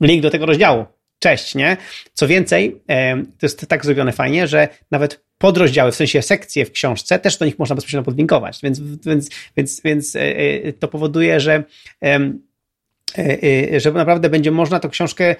link 0.00 0.22
do 0.22 0.30
tego 0.30 0.46
rozdziału. 0.46 0.84
Cześć, 1.18 1.54
nie? 1.54 1.76
Co 2.12 2.28
więcej, 2.28 2.80
e, 2.88 3.16
to 3.16 3.46
jest 3.46 3.68
tak 3.68 3.84
zrobione 3.84 4.12
fajnie, 4.12 4.46
że 4.46 4.68
nawet 4.90 5.24
podrozdziały, 5.38 5.92
w 5.92 5.96
sensie 5.96 6.22
sekcje 6.22 6.66
w 6.66 6.72
książce, 6.72 7.18
też 7.18 7.36
do 7.36 7.44
nich 7.44 7.58
można 7.58 7.76
bezpośrednio 7.76 8.04
podlinkować, 8.04 8.58
więc, 8.62 8.80
więc, 8.80 9.28
więc, 9.56 9.80
więc 9.84 10.16
e, 10.16 10.72
to 10.72 10.88
powoduje, 10.88 11.40
że 11.40 11.64
że 13.76 13.92
naprawdę 13.92 14.30
będzie 14.30 14.50
można 14.50 14.80
tę 14.80 14.88
książkę 14.88 15.36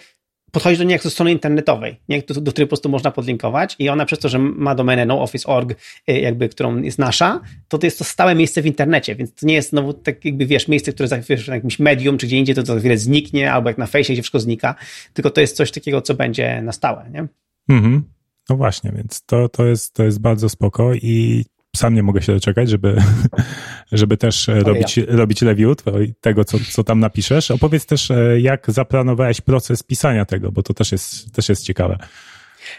podchodzić 0.51 0.79
do 0.79 0.85
niej 0.85 0.93
jak 0.93 1.03
do 1.03 1.11
strony 1.11 1.33
internetowej, 1.33 2.01
nie? 2.09 2.23
Do, 2.23 2.41
do, 2.41 2.53
której 2.53 2.67
po 2.67 2.69
prostu 2.69 2.89
można 2.89 3.11
podlinkować 3.11 3.77
i 3.79 3.89
ona 3.89 4.07
przez 4.07 4.19
to, 4.19 4.29
że 4.29 4.39
ma 4.39 4.75
domenę 4.75 5.07
nooffice.org, 5.07 5.71
y, 6.11 6.13
jakby, 6.13 6.49
którą 6.49 6.83
jest 6.83 6.99
nasza, 6.99 7.41
to, 7.69 7.79
to 7.79 7.87
jest 7.87 7.99
to 7.99 8.05
stałe 8.05 8.35
miejsce 8.35 8.63
w 8.63 8.67
internecie, 8.67 9.15
więc 9.15 9.35
to 9.35 9.47
nie 9.47 9.55
jest 9.55 9.71
znowu 9.71 9.93
tak 9.93 10.25
jakby, 10.25 10.47
wiesz, 10.47 10.69
miejsce, 10.69 10.93
które 10.93 11.09
wiesz, 11.29 11.49
na 11.49 11.55
jakimś 11.55 11.79
medium 11.79 12.19
czy 12.19 12.27
gdzie 12.27 12.39
indziej 12.39 12.55
to 12.55 12.65
za 12.67 12.79
chwilę 12.79 12.99
zniknie, 12.99 13.53
albo 13.53 13.71
jak 13.71 13.79
na 13.79 13.87
fejsie, 13.87 14.13
gdzie 14.13 14.23
wszystko 14.23 14.41
znika, 14.41 14.75
tylko 15.15 15.31
to 15.31 15.41
jest 15.41 15.57
coś 15.57 15.71
takiego, 15.71 16.03
co 16.03 16.15
będzie 16.15 16.63
na 16.63 16.73
stałe, 16.73 17.11
nie? 17.11 17.27
Mhm. 17.69 18.03
No 18.51 18.57
właśnie, 18.57 18.93
więc 18.97 19.25
to, 19.27 19.49
to, 19.49 19.67
jest, 19.67 19.95
to 19.95 20.05
jest 20.05 20.21
bardzo 20.21 20.49
spoko 20.49 20.95
i 20.95 21.45
sam 21.77 21.95
nie 21.95 22.03
mogę 22.03 22.23
się 22.23 22.33
doczekać, 22.33 22.71
żeby, 22.71 22.97
żeby 23.93 24.17
też 24.17 24.49
Ale 24.49 24.61
robić, 24.61 24.97
ja. 24.97 25.05
robić 25.09 25.43
review 25.43 25.77
tego, 26.21 26.45
co, 26.45 26.59
co 26.71 26.85
tam 26.85 27.01
napiszesz. 27.01 27.51
Opowiedz 27.51 27.87
też, 27.87 28.11
e, 28.11 28.41
jak 28.41 28.71
zaplanowałeś 28.71 29.41
proces 29.41 29.83
pisania 29.83 30.25
tego, 30.25 30.53
bo 30.53 30.63
to 30.63 30.75
też 30.75 30.93
jest, 30.93 31.33
też 31.33 31.49
jest 31.49 31.65
ciekawe. 31.65 31.99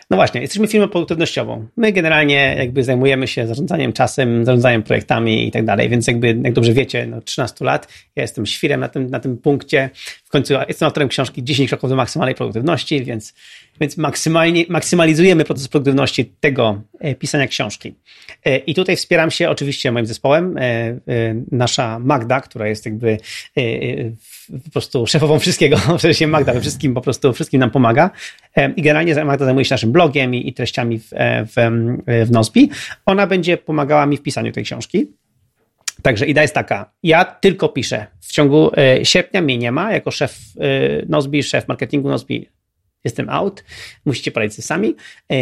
No 0.10 0.18
właśnie, 0.18 0.42
jesteśmy 0.42 0.68
firmą 0.68 0.88
produktywnościową. 0.88 1.68
My 1.78 1.92
generalnie 1.92 2.56
jakby 2.58 2.84
zajmujemy 2.84 3.28
się 3.28 3.48
zarządzaniem 3.48 3.94
czasem, 3.94 4.46
zarządzaniem 4.46 4.84
projektami 4.84 5.48
i 5.48 5.52
tak 5.52 5.66
dalej, 5.66 5.90
więc 5.90 6.08
jakby, 6.08 6.28
jak 6.44 6.54
dobrze 6.54 6.74
wiecie, 6.74 7.08
no 7.08 7.22
13 7.22 7.66
lat, 7.66 7.88
ja 8.16 8.22
jestem 8.22 8.46
świrem 8.46 8.80
na 8.80 8.88
tym, 8.88 9.10
na 9.10 9.20
tym 9.20 9.38
punkcie. 9.38 9.90
W 10.26 10.30
końcu 10.30 10.54
jestem 10.68 10.86
autorem 10.86 11.10
książki 11.10 11.44
10 11.44 11.70
kroków 11.70 11.90
do 11.90 11.96
maksymalnej 11.96 12.36
produktywności, 12.36 13.04
więc, 13.04 13.34
więc 13.80 13.98
maksymalnie, 13.98 14.66
maksymalizujemy 14.70 15.46
proces 15.46 15.68
produktywności 15.68 16.34
tego 16.40 16.82
e, 17.00 17.16
pisania 17.16 17.48
książki. 17.48 17.96
E, 18.46 18.58
I 18.58 18.76
tutaj 18.76 18.96
wspieram 18.96 19.32
się 19.32 19.50
oczywiście 19.50 19.92
moim 19.92 20.06
zespołem. 20.06 20.58
E, 20.58 21.00
nasza 21.52 22.00
Magda, 22.00 22.42
która 22.42 22.68
jest 22.68 22.86
jakby 22.86 23.18
po 24.66 24.72
prostu 24.72 25.08
szefową 25.08 25.40
wszystkiego, 25.40 25.78
w 25.98 26.02
sensie 26.02 26.28
Magda 26.28 26.54
we 26.54 26.62
wszystkim 26.62 26.94
po 26.94 27.02
prostu 27.02 27.34
wszystkim 27.34 27.60
nam 27.60 27.72
pomaga. 27.72 28.10
I 28.76 28.82
generalnie 28.82 29.26
Magda 29.26 29.46
zajmuje 29.46 29.66
się 29.66 29.74
naszym 29.74 29.92
blogiem 29.92 30.36
i, 30.36 30.54
treściami 30.54 31.00
w, 31.00 31.10
w, 31.48 31.56
w 32.28 32.32
Nozbi. 32.32 32.70
Ona 33.06 33.28
będzie 33.28 33.58
pomagała 33.58 34.06
mi 34.06 34.18
w 34.18 34.22
pisaniu 34.22 34.52
tej 34.52 34.64
książki. 34.64 35.08
Także 36.02 36.26
idea 36.26 36.42
jest 36.42 36.54
taka, 36.54 36.92
ja 37.04 37.26
tylko 37.26 37.70
piszę. 37.70 38.08
W 38.22 38.32
ciągu 38.32 38.72
sierpnia 39.04 39.42
mnie 39.42 39.58
nie 39.58 39.72
ma, 39.72 39.94
jako 39.94 40.12
szef 40.12 40.40
Nozbi, 41.10 41.44
szef 41.44 41.68
marketingu 41.68 42.10
Nozbi 42.10 42.50
jestem 43.04 43.30
out, 43.30 43.64
musicie 44.06 44.32
poradzić 44.32 44.56
sobie 44.56 44.66
sami. 44.66 44.96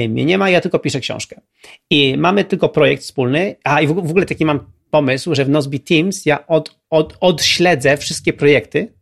Mnie 0.10 0.26
nie 0.26 0.38
ma, 0.38 0.50
ja 0.50 0.62
tylko 0.62 0.80
piszę 0.80 1.00
książkę. 1.00 1.42
I 1.90 2.18
mamy 2.18 2.44
tylko 2.44 2.70
projekt 2.70 3.04
wspólny, 3.04 3.56
a 3.64 3.82
i 3.82 3.88
w 3.88 3.92
ogóle 3.92 4.26
taki 4.26 4.46
mam 4.46 4.60
pomysł, 4.92 5.36
że 5.36 5.46
w 5.46 5.50
Nozbi 5.50 5.80
Teams 5.80 6.26
ja 6.26 6.48
od, 6.48 6.80
od, 6.90 7.18
odśledzę 7.20 7.98
wszystkie 7.98 8.34
projekty. 8.34 8.94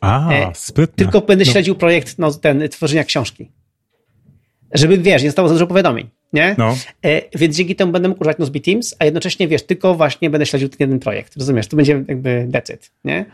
A, 0.00 0.32
e, 0.32 0.50
sprytne. 0.54 0.96
Tylko 0.96 1.20
będę 1.20 1.44
no. 1.44 1.52
śledził 1.52 1.74
projekt 1.74 2.18
no, 2.18 2.30
ten, 2.30 2.68
tworzenia 2.68 3.04
książki. 3.04 3.52
Żeby, 4.72 4.98
wiesz, 4.98 5.22
nie 5.22 5.28
zostało 5.28 5.48
za 5.48 5.54
dużo 5.54 5.66
powiadomień, 5.66 6.08
nie? 6.32 6.54
No. 6.58 6.76
E, 7.02 7.38
więc 7.38 7.56
dzięki 7.56 7.76
temu 7.76 7.92
będę 7.92 8.08
mógł 8.08 8.20
używać 8.20 8.38
Nozbi 8.38 8.60
Teams, 8.60 8.94
a 8.98 9.04
jednocześnie, 9.04 9.48
wiesz, 9.48 9.62
tylko 9.62 9.94
właśnie 9.94 10.30
będę 10.30 10.46
śledził 10.46 10.68
ten 10.68 10.76
jeden 10.80 10.98
projekt, 10.98 11.36
rozumiesz? 11.36 11.66
To 11.66 11.76
będzie 11.76 12.04
jakby 12.08 12.48
it, 12.74 12.90
nie? 13.04 13.26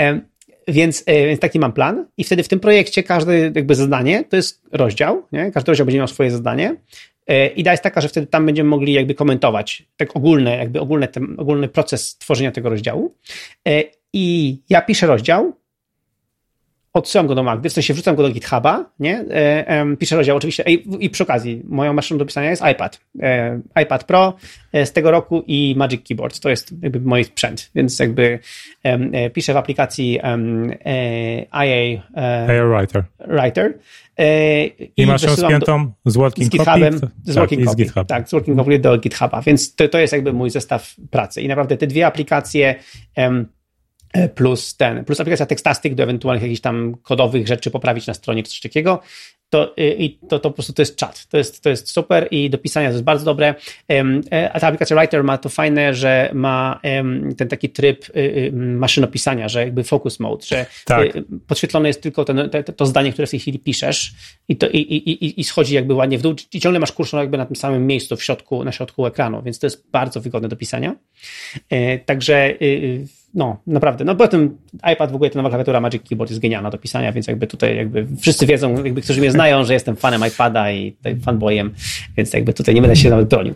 E, 0.00 0.20
więc, 0.68 1.02
e, 1.06 1.26
więc 1.26 1.40
taki 1.40 1.58
mam 1.58 1.72
plan 1.72 2.06
i 2.16 2.24
wtedy 2.24 2.42
w 2.42 2.48
tym 2.48 2.60
projekcie 2.60 3.02
każde 3.02 3.38
jakby 3.38 3.74
zadanie 3.74 4.24
to 4.24 4.36
jest 4.36 4.62
rozdział, 4.72 5.22
nie? 5.32 5.50
każdy 5.52 5.70
rozdział 5.70 5.86
będzie 5.86 5.98
miał 5.98 6.08
swoje 6.08 6.30
zadanie. 6.30 6.76
E, 7.26 7.46
Idea 7.46 7.72
jest 7.72 7.82
taka, 7.82 8.00
że 8.00 8.08
wtedy 8.08 8.26
tam 8.26 8.46
będziemy 8.46 8.70
mogli 8.70 8.92
jakby 8.92 9.14
komentować 9.14 9.82
tak 9.96 10.16
ogólne, 10.16 10.56
jakby 10.56 10.80
ogólny, 10.80 11.08
ten, 11.08 11.34
ogólny 11.38 11.68
proces 11.68 12.18
tworzenia 12.18 12.52
tego 12.52 12.68
rozdziału. 12.68 13.14
E, 13.68 13.82
I 14.12 14.56
ja 14.68 14.82
piszę 14.82 15.06
rozdział, 15.06 15.52
odsyłam 16.92 17.26
go 17.26 17.34
do 17.34 17.42
Magdy, 17.42 17.68
w 17.68 17.72
sensie 17.72 17.94
wrzucam 17.94 18.16
go 18.16 18.22
do 18.22 18.30
GitHuba, 18.30 18.90
nie? 18.98 19.24
E, 19.30 19.68
e, 19.68 19.96
piszę 19.96 20.16
rozdział 20.16 20.36
oczywiście 20.36 20.62
i, 20.66 21.04
i, 21.04 21.10
przy 21.10 21.22
okazji 21.22 21.62
moją 21.64 21.92
maszyną 21.92 22.18
do 22.18 22.24
pisania 22.24 22.50
jest 22.50 22.62
iPad. 22.72 23.00
E, 23.22 23.60
iPad 23.82 24.04
Pro 24.04 24.34
e, 24.72 24.86
z 24.86 24.92
tego 24.92 25.10
roku 25.10 25.44
i 25.46 25.74
Magic 25.76 26.08
Keyboard. 26.08 26.40
To 26.40 26.50
jest 26.50 26.74
jakby 26.82 27.00
mój 27.00 27.24
sprzęt, 27.24 27.70
więc 27.74 27.98
jakby 27.98 28.38
e, 28.82 29.30
piszę 29.30 29.54
w 29.54 29.56
aplikacji 29.56 30.20
IA 31.52 31.64
IA 31.64 32.64
Writer. 32.78 33.04
Writer. 33.28 33.78
I, 34.78 34.92
I 34.96 35.06
masz 35.06 35.20
z 35.22 36.16
Working 36.16 36.46
z 36.46 36.50
GitHubem, 36.50 37.00
Copy? 37.00 37.12
Z 37.24 37.26
tak, 37.26 37.34
Working 37.34 37.64
Copy, 37.64 37.72
z 37.72 37.76
GitHub. 37.76 38.08
tak, 38.08 38.28
z 38.28 38.32
Working 38.32 38.58
Copy 38.58 38.78
do 38.78 38.98
GitHuba, 38.98 39.42
więc 39.42 39.74
to, 39.74 39.88
to 39.88 39.98
jest 39.98 40.12
jakby 40.12 40.32
mój 40.32 40.50
zestaw 40.50 40.94
pracy 41.10 41.42
i 41.42 41.48
naprawdę 41.48 41.76
te 41.76 41.86
dwie 41.86 42.06
aplikacje 42.06 42.74
um, 43.16 43.46
E, 43.46 43.59
plus 44.34 44.76
ten, 44.76 45.04
plus 45.04 45.20
aplikacja 45.20 45.46
Textastic 45.46 45.94
do 45.94 46.02
ewentualnych 46.02 46.42
jakichś 46.42 46.60
tam 46.60 46.96
kodowych 47.02 47.46
rzeczy 47.46 47.70
poprawić 47.70 48.06
na 48.06 48.14
stronie 48.14 48.42
czy 48.42 48.50
coś 48.50 48.60
takiego, 48.60 49.00
to, 49.50 49.74
y, 49.78 49.96
i 49.98 50.18
to, 50.18 50.38
to 50.38 50.50
po 50.50 50.50
prostu 50.50 50.72
to 50.72 50.82
jest 50.82 50.96
czat. 50.96 51.26
To 51.26 51.38
jest, 51.38 51.62
to 51.62 51.70
jest 51.70 51.90
super 51.90 52.28
i 52.30 52.50
do 52.50 52.58
pisania 52.58 52.88
to 52.88 52.92
jest 52.92 53.04
bardzo 53.04 53.24
dobre. 53.24 53.54
E, 54.32 54.52
a 54.52 54.60
ta 54.60 54.66
aplikacja 54.66 54.96
Writer 54.96 55.24
ma 55.24 55.38
to 55.38 55.48
fajne, 55.48 55.94
że 55.94 56.30
ma 56.34 56.80
ten 57.36 57.48
taki 57.48 57.68
tryb 57.68 58.08
y, 58.08 58.18
y, 58.18 58.52
maszynopisania, 58.54 59.48
że 59.48 59.60
jakby 59.60 59.84
focus 59.84 60.20
mode, 60.20 60.46
że 60.46 60.66
tak. 60.84 61.08
podświetlone 61.46 61.88
jest 61.88 62.02
tylko 62.02 62.24
ten, 62.24 62.50
to 62.76 62.86
zdanie, 62.86 63.12
które 63.12 63.26
w 63.26 63.30
tej 63.30 63.40
chwili 63.40 63.58
piszesz 63.58 64.12
i, 64.48 64.56
to, 64.56 64.68
i, 64.68 64.78
i, 64.78 65.40
i 65.40 65.44
schodzi 65.44 65.74
jakby 65.74 65.94
ładnie 65.94 66.18
w 66.18 66.22
dół 66.22 66.34
i 66.52 66.60
ciągle 66.60 66.80
masz 66.80 66.92
kurszą 66.92 67.18
jakby 67.18 67.38
na 67.38 67.46
tym 67.46 67.56
samym 67.56 67.86
miejscu 67.86 68.16
w 68.16 68.22
środku, 68.22 68.64
na 68.64 68.72
środku 68.72 69.06
ekranu, 69.06 69.42
więc 69.42 69.58
to 69.58 69.66
jest 69.66 69.90
bardzo 69.90 70.20
wygodne 70.20 70.48
do 70.48 70.56
pisania. 70.56 70.96
E, 71.70 71.98
także 71.98 72.54
no, 73.34 73.62
naprawdę. 73.66 74.04
No 74.04 74.14
potem 74.14 74.58
iPad 74.92 75.12
w 75.12 75.14
ogóle, 75.14 75.30
ta 75.30 75.38
nowa 75.38 75.48
klawiatura 75.48 75.80
Magic 75.80 76.02
Keyboard 76.08 76.30
jest 76.30 76.42
genialna 76.42 76.70
do 76.70 76.78
pisania, 76.78 77.12
więc 77.12 77.26
jakby 77.26 77.46
tutaj 77.46 77.76
jakby 77.76 78.06
wszyscy 78.20 78.46
wiedzą, 78.46 78.84
jakby 78.84 79.02
którzy 79.02 79.20
mnie 79.20 79.30
znają, 79.30 79.64
że 79.64 79.72
jestem 79.72 79.96
fanem 79.96 80.22
iPada 80.28 80.72
i 80.72 80.96
fanboyem, 81.22 81.74
więc 82.16 82.32
jakby 82.32 82.52
tutaj 82.52 82.74
nie 82.74 82.80
będę 82.80 82.96
się 82.96 83.10
nawet 83.10 83.28
bronił. 83.28 83.54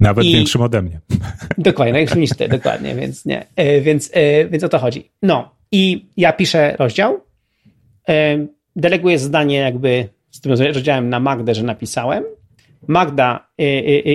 Nawet 0.00 0.24
I, 0.24 0.32
większym 0.32 0.60
ode 0.60 0.82
mnie. 0.82 1.00
Dokładnie, 1.58 1.94
większym 1.94 2.20
niż 2.20 2.30
ty, 2.30 2.48
dokładnie, 2.48 2.94
więc 2.94 3.24
nie. 3.24 3.46
E, 3.56 3.80
więc, 3.80 4.10
e, 4.12 4.48
więc 4.48 4.64
o 4.64 4.68
to 4.68 4.78
chodzi. 4.78 5.10
No 5.22 5.50
i 5.72 6.06
ja 6.16 6.32
piszę 6.32 6.76
rozdział, 6.78 7.20
e, 8.08 8.46
deleguję 8.76 9.18
zdanie 9.18 9.56
jakby 9.56 10.08
z 10.30 10.40
tym 10.40 10.52
rozdziałem 10.52 11.08
na 11.08 11.20
Magdę, 11.20 11.54
że 11.54 11.62
napisałem. 11.62 12.24
Magda 12.88 13.48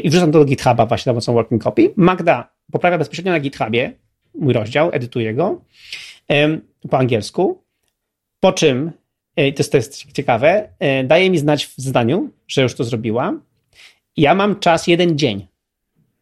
i 0.04 0.10
wrzucam 0.10 0.32
to 0.32 0.40
do 0.40 0.46
GitHuba 0.46 0.86
właśnie 0.86 1.04
za 1.10 1.12
pomocą 1.12 1.34
Working 1.34 1.64
Copy. 1.64 1.94
Magda 1.96 2.52
poprawia 2.72 2.98
bezpośrednio 2.98 3.32
na 3.32 3.40
GitHubie 3.40 3.94
mój 4.34 4.54
rozdział, 4.54 4.90
edytuję 4.94 5.34
go 5.34 5.62
po 6.90 6.98
angielsku, 6.98 7.64
po 8.40 8.54
czym, 8.54 8.92
to 9.36 9.42
jest, 9.42 9.72
to 9.72 9.78
jest 9.78 10.14
ciekawe, 10.14 10.70
e, 10.80 11.04
daje 11.04 11.30
mi 11.30 11.38
znać 11.38 11.66
w 11.66 11.78
zdaniu, 11.78 12.30
że 12.48 12.62
już 12.62 12.76
to 12.76 12.84
zrobiła. 12.84 13.34
Ja 14.18 14.36
mam 14.36 14.60
czas 14.60 14.88
jeden 14.88 15.18
dzień. 15.18 15.48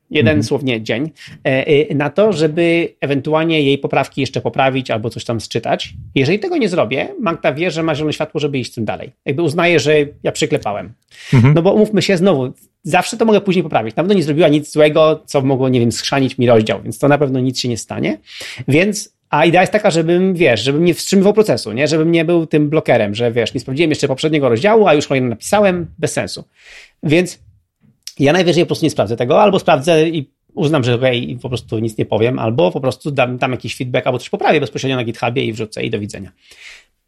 Jeden 0.09 0.31
mhm. 0.31 0.43
słownie 0.43 0.81
dzień, 0.81 1.11
e, 1.43 1.95
na 1.95 2.09
to, 2.09 2.33
żeby 2.33 2.93
ewentualnie 3.01 3.61
jej 3.61 3.77
poprawki 3.77 4.21
jeszcze 4.21 4.41
poprawić 4.41 4.91
albo 4.91 5.09
coś 5.09 5.25
tam 5.25 5.41
sczytać. 5.41 5.93
Jeżeli 6.15 6.39
tego 6.39 6.57
nie 6.57 6.69
zrobię, 6.69 7.07
Magda 7.19 7.53
wie, 7.53 7.71
że 7.71 7.83
ma 7.83 7.95
zielone 7.95 8.13
światło, 8.13 8.39
żeby 8.39 8.59
iść 8.59 8.71
z 8.71 8.75
tym 8.75 8.85
dalej. 8.85 9.11
Jakby 9.25 9.41
uznaje, 9.41 9.79
że 9.79 9.93
ja 10.23 10.31
przyklepałem. 10.31 10.93
Mhm. 11.33 11.53
No 11.53 11.61
bo 11.61 11.73
umówmy 11.73 12.01
się 12.01 12.17
znowu, 12.17 12.53
zawsze 12.83 13.17
to 13.17 13.25
mogę 13.25 13.41
później 13.41 13.63
poprawić. 13.63 13.95
Na 13.95 14.03
pewno 14.03 14.15
nie 14.15 14.23
zrobiła 14.23 14.47
nic 14.47 14.71
złego, 14.71 15.23
co 15.25 15.41
mogło, 15.41 15.69
nie 15.69 15.79
wiem, 15.79 15.91
schrzanić 15.91 16.37
mi 16.37 16.47
rozdział, 16.47 16.81
więc 16.81 16.99
to 16.99 17.07
na 17.07 17.17
pewno 17.17 17.39
nic 17.39 17.59
się 17.59 17.69
nie 17.69 17.77
stanie. 17.77 18.17
Więc 18.67 19.19
a 19.29 19.45
idea 19.45 19.61
jest 19.61 19.73
taka, 19.73 19.91
żebym, 19.91 20.33
wiesz, 20.33 20.63
żebym 20.63 20.85
nie 20.85 20.93
wstrzymywał 20.93 21.33
procesu, 21.33 21.73
nie? 21.73 21.87
Żebym 21.87 22.11
nie 22.11 22.25
był 22.25 22.45
tym 22.45 22.69
blokerem, 22.69 23.15
że 23.15 23.31
wiesz, 23.31 23.53
nie 23.53 23.59
sprawdziłem 23.59 23.89
jeszcze 23.89 24.07
poprzedniego 24.07 24.49
rozdziału, 24.49 24.87
a 24.87 24.93
już 24.93 25.07
kolejny 25.07 25.29
napisałem, 25.29 25.87
bez 25.99 26.13
sensu. 26.13 26.43
Więc 27.03 27.39
ja 28.23 28.33
najwyżej 28.33 28.63
po 28.63 28.67
prostu 28.67 28.85
nie 28.85 28.89
sprawdzę 28.89 29.15
tego, 29.15 29.41
albo 29.41 29.59
sprawdzę 29.59 30.09
i 30.09 30.29
uznam, 30.55 30.83
że 30.83 30.95
okej, 30.95 31.23
okay, 31.23 31.39
po 31.41 31.49
prostu 31.49 31.79
nic 31.79 31.97
nie 31.97 32.05
powiem, 32.05 32.39
albo 32.39 32.71
po 32.71 32.79
prostu 32.79 33.11
dam, 33.11 33.37
jakiś 33.51 33.75
feedback, 33.75 34.07
albo 34.07 34.19
coś 34.19 34.29
poprawię 34.29 34.59
bezpośrednio 34.59 34.95
na 34.95 35.03
GitHubie 35.03 35.43
i 35.43 35.53
wrzucę 35.53 35.83
i 35.83 35.89
do 35.89 35.99
widzenia. 35.99 36.31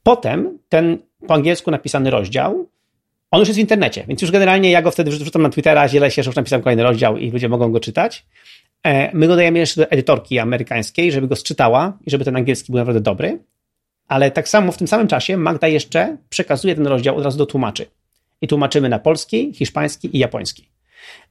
Potem 0.04 0.60
ten 0.69 0.97
po 1.28 1.34
angielsku 1.34 1.71
napisany 1.71 2.10
rozdział, 2.10 2.67
on 3.32 3.39
już 3.39 3.50
jest 3.50 3.58
w 3.58 3.62
internecie, 3.62 4.04
więc 4.08 4.21
już 4.21 4.32
generalnie 4.32 4.71
ja 4.71 4.82
go 4.82 4.91
wtedy 4.91 5.12
wrzucam 5.12 5.41
na 5.41 5.50
Twittera, 5.50 5.88
zielę 5.88 6.12
się, 6.12 6.24
że 6.24 6.30
już 6.30 6.36
napisałem 6.36 6.63
kolejny 6.63 6.84
rozdział 6.84 7.17
i 7.17 7.32
ludzie 7.32 7.50
mogą 7.50 7.71
go 7.71 7.80
czytać. 7.80 8.26
E, 8.84 9.17
my 9.17 9.28
go 9.28 9.36
dajemy 9.36 9.60
jeszcze 9.60 9.82
do 9.82 9.91
edytorki 9.91 10.39
amerykańskiej, 10.39 11.12
żeby 11.12 11.28
go 11.28 11.36
sczytała 11.36 11.97
i 12.06 12.12
żeby 12.12 12.26
ten 12.26 12.36
angielski 12.36 12.71
był 12.71 12.80
naprawdę 12.80 13.02
dobry. 13.02 13.39
Ale 14.08 14.32
tak 14.32 14.50
samo 14.50 14.71
w 14.71 14.78
tym 14.78 14.88
samym 14.88 15.08
czasie 15.08 15.38
Magda 15.38 15.67
jeszcze 15.67 16.17
przekazuje 16.30 16.76
ten 16.76 16.88
rozdział 16.88 17.17
od 17.17 17.24
razu 17.24 17.38
do 17.38 17.45
tłumaczy. 17.45 17.86
I 18.41 18.47
tłumaczymy 18.47 18.89
na 18.89 19.00
polski, 19.00 19.54
hiszpański 19.54 20.15
i 20.17 20.19
japoński. 20.19 20.70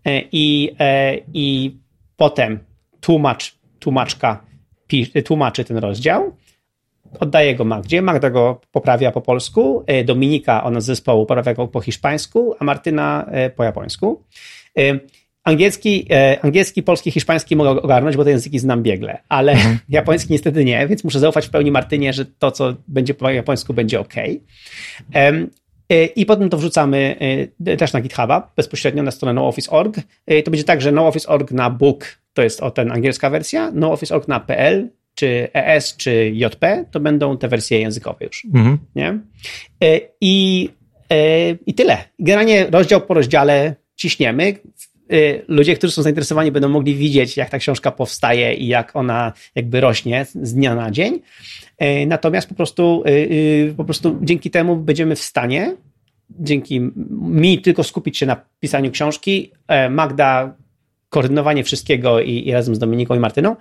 E, 0.04 0.22
I, 0.32 0.70
e, 0.78 1.16
i 1.34 1.76
potem 2.16 2.58
tłumacz, 3.00 3.54
tłumaczka 3.78 4.44
tłumaczy 5.24 5.64
ten 5.64 5.76
rozdział, 5.76 6.36
oddaje 7.20 7.54
go 7.54 7.64
Magdzie, 7.64 8.02
Magda 8.02 8.30
go 8.30 8.60
poprawia 8.72 9.12
po 9.12 9.20
polsku, 9.20 9.84
Dominika, 10.04 10.64
ona 10.64 10.80
z 10.80 10.84
zespołu, 10.84 11.26
poprawia 11.26 11.54
go 11.54 11.68
po 11.68 11.80
hiszpańsku, 11.80 12.54
a 12.58 12.64
Martyna 12.64 13.30
po 13.56 13.64
japońsku. 13.64 14.24
Angielski, 15.44 16.06
e, 16.10 16.38
angielski, 16.44 16.82
polski, 16.82 17.10
hiszpański 17.10 17.56
mogę 17.56 17.70
ogarnąć, 17.70 18.16
bo 18.16 18.24
te 18.24 18.30
języki 18.30 18.58
znam 18.58 18.82
biegle, 18.82 19.18
ale 19.28 19.52
mhm. 19.52 19.78
japoński 19.88 20.32
niestety 20.32 20.64
nie, 20.64 20.86
więc 20.86 21.04
muszę 21.04 21.18
zaufać 21.18 21.46
w 21.46 21.50
pełni 21.50 21.70
Martynie, 21.70 22.12
że 22.12 22.24
to, 22.24 22.50
co 22.50 22.74
będzie 22.88 23.14
po 23.14 23.30
japońsku, 23.30 23.74
będzie 23.74 24.00
ok. 24.00 24.14
E, 25.90 26.04
I 26.04 26.26
potem 26.26 26.50
to 26.50 26.56
wrzucamy 26.56 27.16
e, 27.66 27.76
też 27.76 27.92
na 27.92 28.00
GitHuba, 28.00 28.52
bezpośrednio 28.56 29.02
na 29.02 29.10
stronę 29.10 29.34
nooffice.org. 29.34 29.96
To 30.44 30.50
będzie 30.50 30.64
tak, 30.64 30.82
że 30.82 30.92
nooffice.org 30.92 31.50
na 31.50 31.70
book 31.70 32.04
to 32.32 32.42
jest 32.42 32.60
o 32.60 32.70
ten 32.70 32.92
angielska 32.92 33.30
wersja, 33.30 33.70
nooffice.org 33.70 34.28
na 34.28 34.40
PL, 34.40 34.88
czy 35.14 35.48
ES, 35.52 35.96
czy 35.96 36.32
JP, 36.34 36.84
to 36.90 37.00
będą 37.00 37.38
te 37.38 37.48
wersje 37.48 37.80
językowe 37.80 38.24
już. 38.24 38.46
Mhm. 38.54 38.78
Nie? 38.94 39.18
I, 40.20 40.68
I 41.66 41.74
tyle. 41.74 42.04
Generalnie 42.18 42.66
rozdział 42.70 43.00
po 43.00 43.14
rozdziale 43.14 43.74
ciśniemy. 43.96 44.54
Y, 45.12 45.44
ludzie, 45.48 45.76
którzy 45.76 45.92
są 45.92 46.02
zainteresowani, 46.02 46.52
będą 46.52 46.68
mogli 46.68 46.94
widzieć, 46.94 47.36
jak 47.36 47.50
ta 47.50 47.58
książka 47.58 47.90
powstaje 47.90 48.54
i 48.54 48.66
jak 48.66 48.96
ona 48.96 49.32
jakby 49.54 49.80
rośnie 49.80 50.26
z 50.42 50.54
dnia 50.54 50.74
na 50.74 50.90
dzień. 50.90 51.20
Y, 51.82 52.06
natomiast 52.06 52.48
po 52.48 52.54
prostu, 52.54 53.02
y, 53.06 53.74
po 53.76 53.84
prostu 53.84 54.18
dzięki 54.22 54.50
temu 54.50 54.76
będziemy 54.76 55.16
w 55.16 55.20
stanie, 55.20 55.76
dzięki 56.30 56.80
mi 57.20 57.62
tylko 57.62 57.84
skupić 57.84 58.18
się 58.18 58.26
na 58.26 58.36
pisaniu 58.60 58.90
książki, 58.90 59.52
Magda 59.90 60.54
koordynowanie 61.08 61.64
wszystkiego 61.64 62.20
i, 62.20 62.48
i, 62.48 62.52
razem 62.52 62.74
z 62.74 62.78
Dominiką 62.78 63.14
i 63.14 63.18
Martyną, 63.18 63.56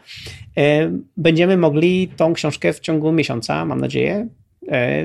będziemy 1.17 1.57
mogli 1.57 2.07
tą 2.15 2.33
książkę 2.33 2.73
w 2.73 2.79
ciągu 2.79 3.12
miesiąca, 3.12 3.65
mam 3.65 3.81
nadzieję, 3.81 4.27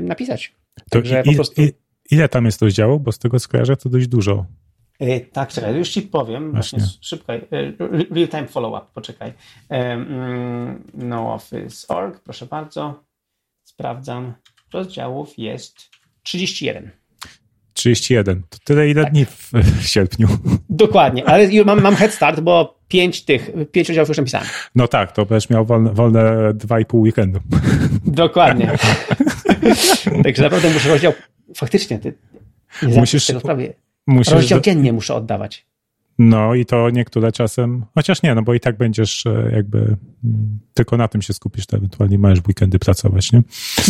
napisać. 0.03 0.53
To 0.75 0.85
Także 0.91 1.21
i, 1.21 1.25
po 1.25 1.35
prostu... 1.35 1.63
i, 1.63 1.73
ile 2.11 2.29
tam 2.29 2.45
jest 2.45 2.63
rozdziału? 2.63 3.01
Bo 3.01 3.13
z 3.13 3.19
tego 3.19 3.39
skojarzę 3.39 3.77
to 3.77 3.89
dość 3.89 4.09
dużo. 4.09 4.47
E, 5.01 5.21
tak, 5.21 5.49
czekaj, 5.49 5.77
już 5.77 5.89
ci 5.89 6.03
powiem, 6.03 6.53
właśnie, 6.53 6.79
właśnie 6.79 6.99
szybko, 7.01 7.33
e, 7.33 7.41
real-time 8.11 8.47
follow-up, 8.47 8.87
poczekaj. 8.95 9.33
E, 9.71 9.93
mm, 9.93 10.85
NoOffice.org, 10.95 12.21
proszę 12.21 12.47
bardzo, 12.47 13.05
sprawdzam, 13.65 14.35
rozdziałów 14.73 15.39
jest 15.39 15.91
31. 16.23 16.91
31, 17.73 18.43
to 18.49 18.59
tyle 18.65 18.91
ile 18.91 19.03
tak. 19.03 19.13
dni 19.13 19.25
w, 19.25 19.53
w 19.53 19.87
sierpniu. 19.87 20.29
Dokładnie, 20.71 21.25
ale 21.25 21.65
mam, 21.65 21.81
mam 21.81 21.97
head 21.97 22.15
start, 22.15 22.41
bo 22.41 22.79
pięć 22.89 23.25
tych, 23.25 23.51
pięć 23.73 23.89
rozdziałów 23.89 24.09
już 24.09 24.19
napisałem. 24.19 24.47
No 24.75 24.89
tak, 24.89 25.13
to 25.13 25.27
będziesz 25.27 25.51
miał 25.51 25.65
wolne, 25.65 25.93
wolne 25.93 26.55
dwa 26.55 26.81
i 26.81 26.85
pół 26.85 27.01
weekendu. 27.01 27.41
Dokładnie. 28.07 28.73
Także 30.25 30.43
naprawdę 30.43 30.71
muszę 30.71 30.89
rozdział, 30.89 31.13
faktycznie, 31.57 31.99
ty 31.99 32.15
nie 32.83 33.01
Musisz, 33.01 33.27
tego 33.27 33.41
sprawie. 33.41 33.75
Musisz 34.07 34.33
Rozdział 34.33 34.61
dziennie 34.61 34.93
muszę 34.93 35.15
oddawać. 35.15 35.67
No 36.19 36.55
i 36.55 36.67
to 36.67 36.91
niektóre 36.91 37.33
czasem, 37.33 37.85
chociaż 37.95 38.23
nie, 38.23 38.35
no 38.35 38.43
bo 38.43 38.55
i 38.55 38.61
tak 38.61 38.77
będziesz 38.77 39.27
e, 39.27 39.51
jakby 39.53 39.79
mm, 39.79 40.59
tylko 40.75 40.97
na 40.97 41.09
tym 41.09 41.23
się 41.23 41.33
skupisz, 41.33 41.67
to 41.67 41.77
ewentualnie 41.77 42.19
możesz 42.19 42.41
w 42.41 42.49
weekendy 42.49 42.79
pracować, 42.79 43.33
nie? 43.33 43.43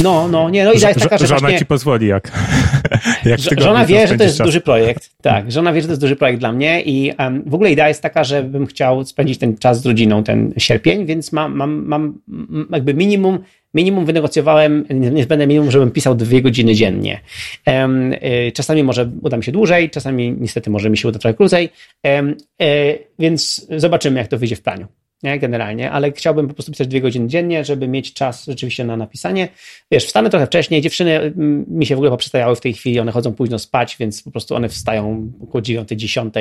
No, 0.02 0.28
no, 0.28 0.50
nie, 0.50 0.64
no 0.64 0.72
i 0.72 0.80
jest 0.80 1.00
taka, 1.00 1.18
że 1.18 1.26
Żona 1.26 1.58
ci 1.58 1.66
pozwoli, 1.66 2.06
jak, 2.06 2.32
jak 3.24 3.60
Żona 3.60 3.86
wie, 3.86 4.06
że 4.06 4.16
to 4.16 4.24
jest 4.24 4.38
czas. 4.38 4.46
duży 4.46 4.60
projekt, 4.60 5.10
tak, 5.22 5.52
żona 5.52 5.72
wie, 5.72 5.80
że 5.80 5.86
to 5.86 5.92
jest 5.92 6.00
duży 6.00 6.16
projekt 6.16 6.40
dla 6.40 6.52
mnie 6.52 6.82
i 6.82 7.12
um, 7.18 7.42
w 7.46 7.54
ogóle 7.54 7.70
idea 7.70 7.88
jest 7.88 8.02
taka, 8.02 8.24
że 8.24 8.42
bym 8.42 8.66
chciał 8.66 9.04
spędzić 9.04 9.38
ten 9.38 9.56
czas 9.56 9.82
z 9.82 9.86
rodziną, 9.86 10.24
ten 10.24 10.54
sierpień, 10.58 11.06
więc 11.06 11.32
mam, 11.32 11.56
mam, 11.56 11.84
mam 11.86 12.18
jakby 12.70 12.94
minimum 12.94 13.38
minimum 13.74 14.04
wynegocjowałem 14.04 14.84
niezbędne 14.90 15.46
minimum, 15.46 15.70
żebym 15.70 15.90
pisał 15.90 16.14
dwie 16.14 16.42
godziny 16.42 16.74
dziennie. 16.74 17.20
Y, 18.48 18.52
czasami 18.52 18.84
może 18.84 19.10
uda 19.22 19.36
mi 19.36 19.44
się 19.44 19.52
dłużej, 19.52 19.90
czasami 19.90 20.36
niestety 20.40 20.70
może 20.70 20.90
mi 20.90 20.96
się 20.96 21.08
uda 21.08 21.18
trochę 21.18 21.34
krócej, 21.34 21.70
y, 22.06 22.98
więc 23.18 23.66
zobaczymy, 23.76 24.18
jak 24.18 24.28
to 24.28 24.38
wyjdzie 24.38 24.56
w 24.56 24.62
praniu 24.62 24.86
nie, 25.24 25.38
generalnie, 25.38 25.90
ale 25.90 26.12
chciałbym 26.12 26.48
po 26.48 26.54
prostu 26.54 26.72
pisać 26.72 26.88
dwie 26.88 27.00
godziny 27.00 27.28
dziennie, 27.28 27.64
żeby 27.64 27.88
mieć 27.88 28.12
czas 28.12 28.44
rzeczywiście 28.44 28.84
na 28.84 28.96
napisanie. 28.96 29.48
Wiesz, 29.90 30.06
wstanę 30.06 30.30
trochę 30.30 30.46
wcześniej, 30.46 30.82
dziewczyny 30.82 31.20
mm, 31.20 31.64
mi 31.68 31.86
się 31.86 31.94
w 31.94 31.98
ogóle 31.98 32.10
poprzestajały 32.10 32.56
w 32.56 32.60
tej 32.60 32.72
chwili, 32.72 33.00
one 33.00 33.12
chodzą 33.12 33.34
późno 33.34 33.58
spać, 33.58 33.96
więc 34.00 34.22
po 34.22 34.30
prostu 34.30 34.54
one 34.54 34.68
wstają 34.68 35.32
około 35.42 35.62
9, 35.62 35.88
10, 35.88 36.34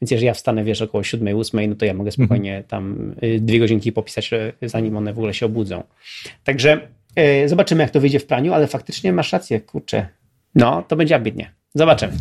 więc 0.00 0.10
jeżeli 0.10 0.26
ja 0.26 0.34
wstanę, 0.34 0.64
wiesz, 0.64 0.82
około 0.82 1.04
7, 1.04 1.38
8, 1.38 1.70
no 1.70 1.76
to 1.76 1.84
ja 1.84 1.94
mogę 1.94 2.10
mhm. 2.10 2.26
spokojnie 2.26 2.64
tam 2.68 3.14
y, 3.22 3.40
dwie 3.40 3.58
godzinki 3.58 3.92
popisać, 3.92 4.32
y, 4.32 4.68
zanim 4.68 4.96
one 4.96 5.12
w 5.12 5.18
ogóle 5.18 5.34
się 5.34 5.46
obudzą. 5.46 5.82
Także 6.44 6.88
yy, 7.16 7.48
zobaczymy, 7.48 7.82
jak 7.82 7.90
to 7.90 8.00
wyjdzie 8.00 8.20
w 8.20 8.26
praniu, 8.26 8.52
ale 8.54 8.66
faktycznie 8.66 9.12
masz 9.12 9.32
rację, 9.32 9.60
kurczę. 9.60 10.06
No, 10.54 10.82
to 10.88 10.96
będzie 10.96 11.16
ambitnie. 11.16 11.52
Zobaczymy. 11.74 12.12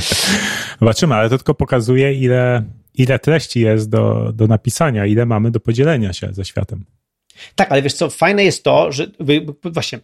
Zobaczymy, 0.80 1.14
ale 1.14 1.30
to 1.30 1.38
tylko 1.38 1.54
pokazuje, 1.54 2.14
ile 2.14 2.62
ile 2.98 3.18
treści 3.18 3.60
jest 3.60 3.90
do, 3.90 4.32
do 4.34 4.46
napisania, 4.46 5.06
ile 5.06 5.26
mamy 5.26 5.50
do 5.50 5.60
podzielenia 5.60 6.12
się 6.12 6.28
ze 6.32 6.44
światem. 6.44 6.84
Tak, 7.54 7.72
ale 7.72 7.82
wiesz 7.82 7.94
co, 7.94 8.10
fajne 8.10 8.44
jest 8.44 8.64
to, 8.64 8.92
że 8.92 9.06
właśnie, 9.64 9.98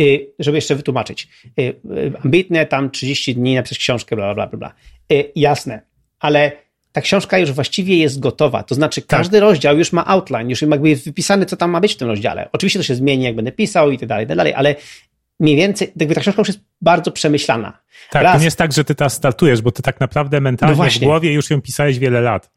y, 0.00 0.26
żeby 0.38 0.58
jeszcze 0.58 0.74
wytłumaczyć, 0.74 1.28
y, 1.58 1.62
y, 1.62 2.12
ambitne 2.24 2.66
tam 2.66 2.90
30 2.90 3.34
dni 3.34 3.54
napisać 3.54 3.78
książkę, 3.78 4.16
bla, 4.16 4.34
bla, 4.34 4.46
bla, 4.46 4.58
bla. 4.58 4.72
Jasne, 5.34 5.82
ale 6.18 6.52
ta 6.92 7.00
książka 7.00 7.38
już 7.38 7.52
właściwie 7.52 7.96
jest 7.96 8.20
gotowa. 8.20 8.62
To 8.62 8.74
znaczy, 8.74 9.02
tak. 9.02 9.18
każdy 9.18 9.32
tak. 9.32 9.40
rozdział 9.40 9.78
już 9.78 9.92
ma 9.92 10.06
outline, 10.06 10.50
już 10.50 10.62
jakby 10.62 10.88
jest 10.88 11.04
wypisany, 11.04 11.46
co 11.46 11.56
tam 11.56 11.70
ma 11.70 11.80
być 11.80 11.94
w 11.94 11.96
tym 11.96 12.08
rozdziale. 12.08 12.48
Oczywiście 12.52 12.78
to 12.78 12.82
się 12.82 12.94
zmieni, 12.94 13.24
jak 13.24 13.36
będę 13.36 13.52
pisał 13.52 13.90
i 13.90 13.98
tak 13.98 14.08
dalej, 14.08 14.26
tak 14.26 14.36
dalej, 14.36 14.54
ale 14.54 14.74
mniej 15.40 15.56
więcej, 15.56 15.92
jakby 15.96 16.14
ta 16.14 16.20
książka 16.20 16.40
już 16.40 16.48
jest 16.48 16.60
bardzo 16.80 17.10
przemyślana. 17.12 17.78
Tak, 18.10 18.22
Raz, 18.22 18.32
to 18.32 18.38
nie 18.38 18.44
jest 18.44 18.58
tak, 18.58 18.72
że 18.72 18.84
ty 18.84 18.94
teraz 18.94 19.12
startujesz, 19.12 19.62
bo 19.62 19.72
ty 19.72 19.82
tak 19.82 20.00
naprawdę 20.00 20.40
mentalnie 20.40 20.76
no 20.76 20.90
w 20.90 20.98
głowie 20.98 21.32
już 21.32 21.50
ją 21.50 21.62
pisałeś 21.62 21.98
wiele 21.98 22.20
lat. 22.20 22.50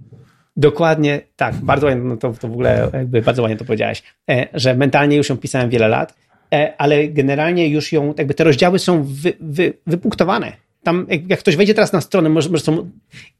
Dokładnie, 0.57 1.21
tak, 1.35 1.55
bardzo 1.55 1.87
ładnie, 1.87 2.03
no 2.03 2.17
to, 2.17 2.33
to 2.33 2.47
w 2.47 2.51
ogóle 2.51 2.89
jakby 2.93 3.21
bardzo 3.21 3.41
ładnie 3.41 3.57
to 3.57 3.65
powiedziałeś, 3.65 4.03
e, 4.29 4.47
że 4.53 4.75
mentalnie 4.75 5.17
już 5.17 5.29
ją 5.29 5.37
pisałem 5.37 5.69
wiele 5.69 5.87
lat, 5.87 6.15
e, 6.53 6.73
ale 6.77 7.07
generalnie 7.07 7.67
już 7.67 7.91
ją, 7.91 8.13
jakby 8.17 8.33
te 8.33 8.43
rozdziały 8.43 8.79
są 8.79 9.03
wy, 9.03 9.33
wy, 9.39 9.73
wypunktowane 9.87 10.68
tam, 10.83 11.05
jak, 11.09 11.29
jak 11.29 11.39
ktoś 11.39 11.55
wejdzie 11.55 11.73
teraz 11.73 11.93
na 11.93 12.01
stronę, 12.01 12.29
może, 12.29 12.49
może 12.49 12.63
są, 12.63 12.89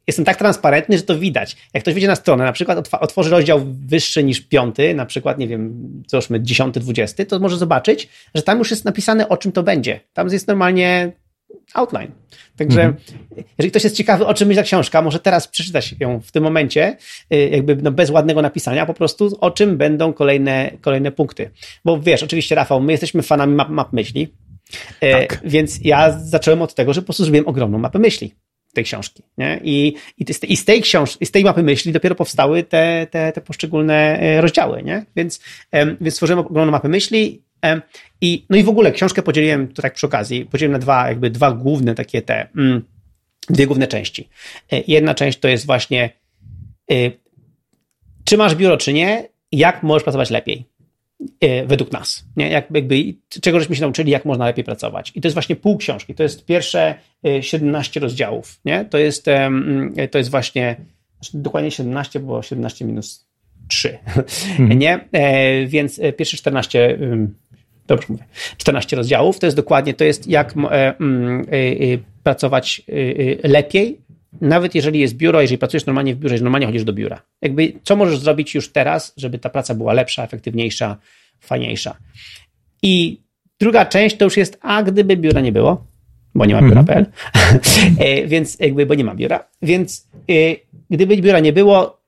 jestem 0.08 0.26
tak 0.26 0.38
transparentny, 0.38 0.98
że 0.98 1.04
to 1.04 1.20
widać. 1.20 1.58
Jak 1.74 1.84
ktoś 1.84 1.94
wejdzie 1.94 2.08
na 2.08 2.16
stronę, 2.16 2.44
na 2.44 2.52
przykład 2.52 2.94
otworzy 2.94 3.30
rozdział 3.30 3.62
wyższy 3.86 4.24
niż 4.24 4.42
piąty, 4.42 4.94
na 4.94 5.06
przykład, 5.06 5.38
nie 5.38 5.48
wiem, 5.48 5.74
załóżmy 6.08 6.42
dziesiąty, 6.42 6.80
dwudziesty, 6.80 7.26
to 7.26 7.40
może 7.40 7.58
zobaczyć, 7.58 8.10
że 8.36 8.42
tam 8.42 8.58
już 8.60 8.72
jest 8.72 8.86
napisane, 8.86 9.30
o 9.30 9.38
czym 9.38 9.52
to 9.52 9.64
będzie. 9.64 10.00
Tam 10.14 10.28
jest 10.28 10.48
normalnie 10.48 11.12
outline. 11.74 12.12
Także 12.58 12.82
mhm. 12.82 13.04
jeżeli 13.58 13.72
ktoś 13.72 13.84
jest 13.84 13.96
ciekawy, 13.96 14.26
o 14.26 14.34
czym 14.34 14.48
myśli 14.48 14.62
ta 14.62 14.64
książka, 14.64 15.02
może 15.02 15.20
teraz 15.20 15.48
przeczytać 15.48 15.96
ją 16.00 16.20
w 16.20 16.32
tym 16.32 16.44
momencie, 16.44 16.98
y, 17.34 17.50
jakby 17.50 17.76
no 17.76 17.92
bez 17.92 18.10
ładnego 18.10 18.42
napisania, 18.42 18.86
po 18.86 18.94
prostu 18.94 19.38
o 19.42 19.52
czym 19.52 19.78
będą 19.78 20.14
kolejne, 20.14 20.72
kolejne 20.82 21.12
punkty. 21.12 21.52
Bo 21.86 22.00
wiesz, 22.00 22.24
oczywiście 22.24 22.56
Rafał, 22.56 22.82
my 22.82 22.92
jesteśmy 22.92 23.24
fanami 23.24 23.56
map, 23.56 23.70
map 23.70 23.94
myśli, 23.94 24.34
tak. 25.00 25.42
Więc 25.46 25.80
ja 25.84 26.20
zacząłem 26.20 26.62
od 26.62 26.76
tego, 26.76 26.94
że 26.94 27.02
po 27.02 27.06
prostu 27.06 27.24
zrobiłem 27.24 27.48
ogromną 27.48 27.78
mapę 27.78 28.00
myśli. 28.00 28.34
tej 28.74 28.84
książki. 28.84 29.24
Nie? 29.38 29.60
I, 29.64 29.96
i, 30.48 30.56
z 30.56 30.66
tej 30.66 30.82
książki, 30.82 31.26
z 31.26 31.32
tej 31.32 31.44
mapy 31.44 31.64
myśli 31.64 31.92
dopiero 31.92 32.16
powstały 32.16 32.64
te, 32.64 33.08
te, 33.12 33.32
te 33.32 33.42
poszczególne 33.42 34.20
e, 34.20 34.42
rozdziały. 34.42 34.84
Nie? 34.84 35.06
Więc, 35.16 35.40
więc 36.02 36.14
stworzyłem 36.14 36.40
ogromną 36.40 36.72
mapę 36.72 36.90
myśli. 36.90 37.44
I, 38.22 38.46
no 38.50 38.58
i 38.58 38.64
w 38.64 38.70
ogóle 38.70 38.92
książkę 38.92 39.22
podzieliłem, 39.22 39.68
to 39.68 39.82
tak 39.82 39.94
przy 39.94 40.06
okazji, 40.06 40.46
podzieliłem 40.46 40.72
na 40.72 40.80
dwa, 40.80 41.08
jakby 41.08 41.30
dwa 41.30 41.52
główne 41.52 41.96
takie 41.96 42.22
te, 42.22 42.48
mm, 42.56 42.82
dwie 43.50 43.68
główne 43.68 43.88
części. 43.88 44.30
E, 44.72 44.82
jedna 44.88 45.16
część 45.16 45.40
to 45.40 45.48
jest 45.48 45.66
właśnie, 45.66 46.10
czy 48.24 48.38
masz 48.38 48.56
biuro, 48.56 48.78
czy 48.78 48.94
nie, 48.94 49.30
jak 49.52 49.84
możesz 49.84 50.04
pracować 50.04 50.30
lepiej. 50.30 50.69
E, 51.42 51.66
według 51.66 51.92
nas. 51.92 52.26
Nie? 52.38 52.50
Jak, 52.50 52.72
jakby, 52.72 53.14
czego 53.42 53.60
żeśmy 53.60 53.76
się 53.76 53.82
nauczyli, 53.82 54.12
jak 54.12 54.26
można 54.26 54.46
lepiej 54.46 54.64
pracować. 54.64 55.12
I 55.16 55.22
to 55.22 55.28
jest 55.28 55.34
właśnie 55.34 55.56
pół 55.56 55.78
książki. 55.78 56.16
To 56.16 56.24
jest 56.24 56.46
pierwsze 56.46 56.96
17 57.42 58.00
e, 58.00 58.02
rozdziałów. 58.02 58.60
Nie? 58.66 58.86
To, 58.86 58.98
jest, 58.98 59.26
to 60.12 60.18
jest 60.18 60.32
właśnie 60.32 60.76
znaczy 61.22 61.38
dokładnie 61.38 61.72
17, 61.72 62.20
bo 62.20 62.42
17 62.42 62.86
minus 62.86 63.28
3. 63.68 63.98
Mhm. 64.60 64.80
Nie? 64.80 65.00
E, 65.12 65.66
więc 65.66 66.02
pierwsze 66.18 66.38
14 66.38 67.00
dobrze 67.88 68.08
mówię, 68.10 68.24
14 68.58 68.96
rozdziałów, 68.96 69.40
to 69.40 69.48
jest 69.48 69.58
dokładnie, 69.58 69.94
to 69.94 70.04
jest 70.04 70.28
jak 70.28 70.54
pracować 72.24 72.82
lepiej 73.44 74.02
nawet 74.42 74.76
jeżeli 74.76 75.00
jest 75.00 75.16
biuro, 75.16 75.42
jeżeli 75.42 75.58
pracujesz 75.58 75.86
normalnie 75.86 76.16
w 76.16 76.20
biurze, 76.20 76.34
jeżeli 76.34 76.44
normalnie 76.44 76.68
chodzisz 76.68 76.84
do 76.84 76.94
biura. 76.94 77.22
Jakby 77.42 77.74
co 77.84 77.96
możesz 77.96 78.20
zrobić 78.20 78.56
już 78.56 78.72
teraz, 78.72 79.14
żeby 79.18 79.40
ta 79.40 79.50
praca 79.50 79.76
była 79.76 79.94
lepsza, 79.94 80.24
efektywniejsza, 80.24 80.98
fajniejsza. 81.40 81.98
I 82.84 83.22
druga 83.60 83.86
część 83.86 84.18
to 84.18 84.26
już 84.26 84.38
jest, 84.38 84.58
a 84.62 84.84
gdyby 84.84 85.18
biura 85.18 85.42
nie 85.42 85.52
było, 85.52 85.88
bo 86.36 86.46
nie 86.46 86.54
ma 86.54 86.62
biura.pl, 86.62 87.06
mm 87.06 88.28
więc 88.32 88.60
jakby, 88.60 88.86
bo 88.86 88.96
nie 88.96 89.04
ma 89.04 89.16
biura, 89.16 89.48
więc 89.62 90.10
e, 90.30 90.34
gdyby 90.90 91.18
biura 91.18 91.40
nie 91.40 91.54
było, 91.54 91.99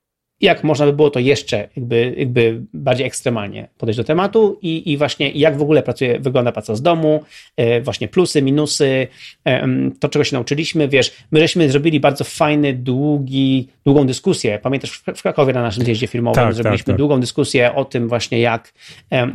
jak 0.42 0.64
można 0.64 0.86
by 0.86 0.94
było 0.94 1.10
to 1.10 1.20
jeszcze 1.20 1.70
jakby, 1.76 2.16
jakby 2.18 2.62
bardziej 2.74 3.08
ekstremalnie 3.08 3.68
podejść 3.78 3.98
do 3.98 4.04
tematu 4.04 4.60
i, 4.62 4.92
i 4.92 4.98
właśnie 4.98 5.32
jak 5.32 5.58
w 5.58 5.62
ogóle 5.62 5.84
pracuje, 5.84 6.20
wygląda 6.20 6.52
praca 6.52 6.76
z 6.76 6.82
domu, 6.82 7.24
e, 7.58 7.82
właśnie 7.82 8.08
plusy, 8.08 8.42
minusy, 8.42 9.08
e, 9.46 9.68
to 10.00 10.10
czego 10.10 10.24
się 10.24 10.36
nauczyliśmy, 10.36 10.88
wiesz, 10.88 11.12
my 11.32 11.40
żeśmy 11.40 11.70
zrobili 11.70 12.00
bardzo 12.00 12.24
fajny, 12.24 12.74
długi, 12.74 13.68
długą 13.86 14.08
dyskusję, 14.08 14.60
pamiętasz 14.60 15.04
w 15.16 15.22
Krakowie 15.22 15.54
na 15.54 15.62
naszym 15.62 15.84
zjeździe 15.84 16.08
filmowym 16.08 16.36
tak, 16.36 16.46
tak 16.46 16.54
zrobiliśmy 16.54 16.86
tak, 16.86 16.94
tak. 16.94 16.98
długą 16.98 17.20
dyskusję 17.20 17.76
o 17.76 17.86
tym 17.86 18.08
właśnie 18.08 18.40
jak, 18.40 18.74
e, 19.12 19.28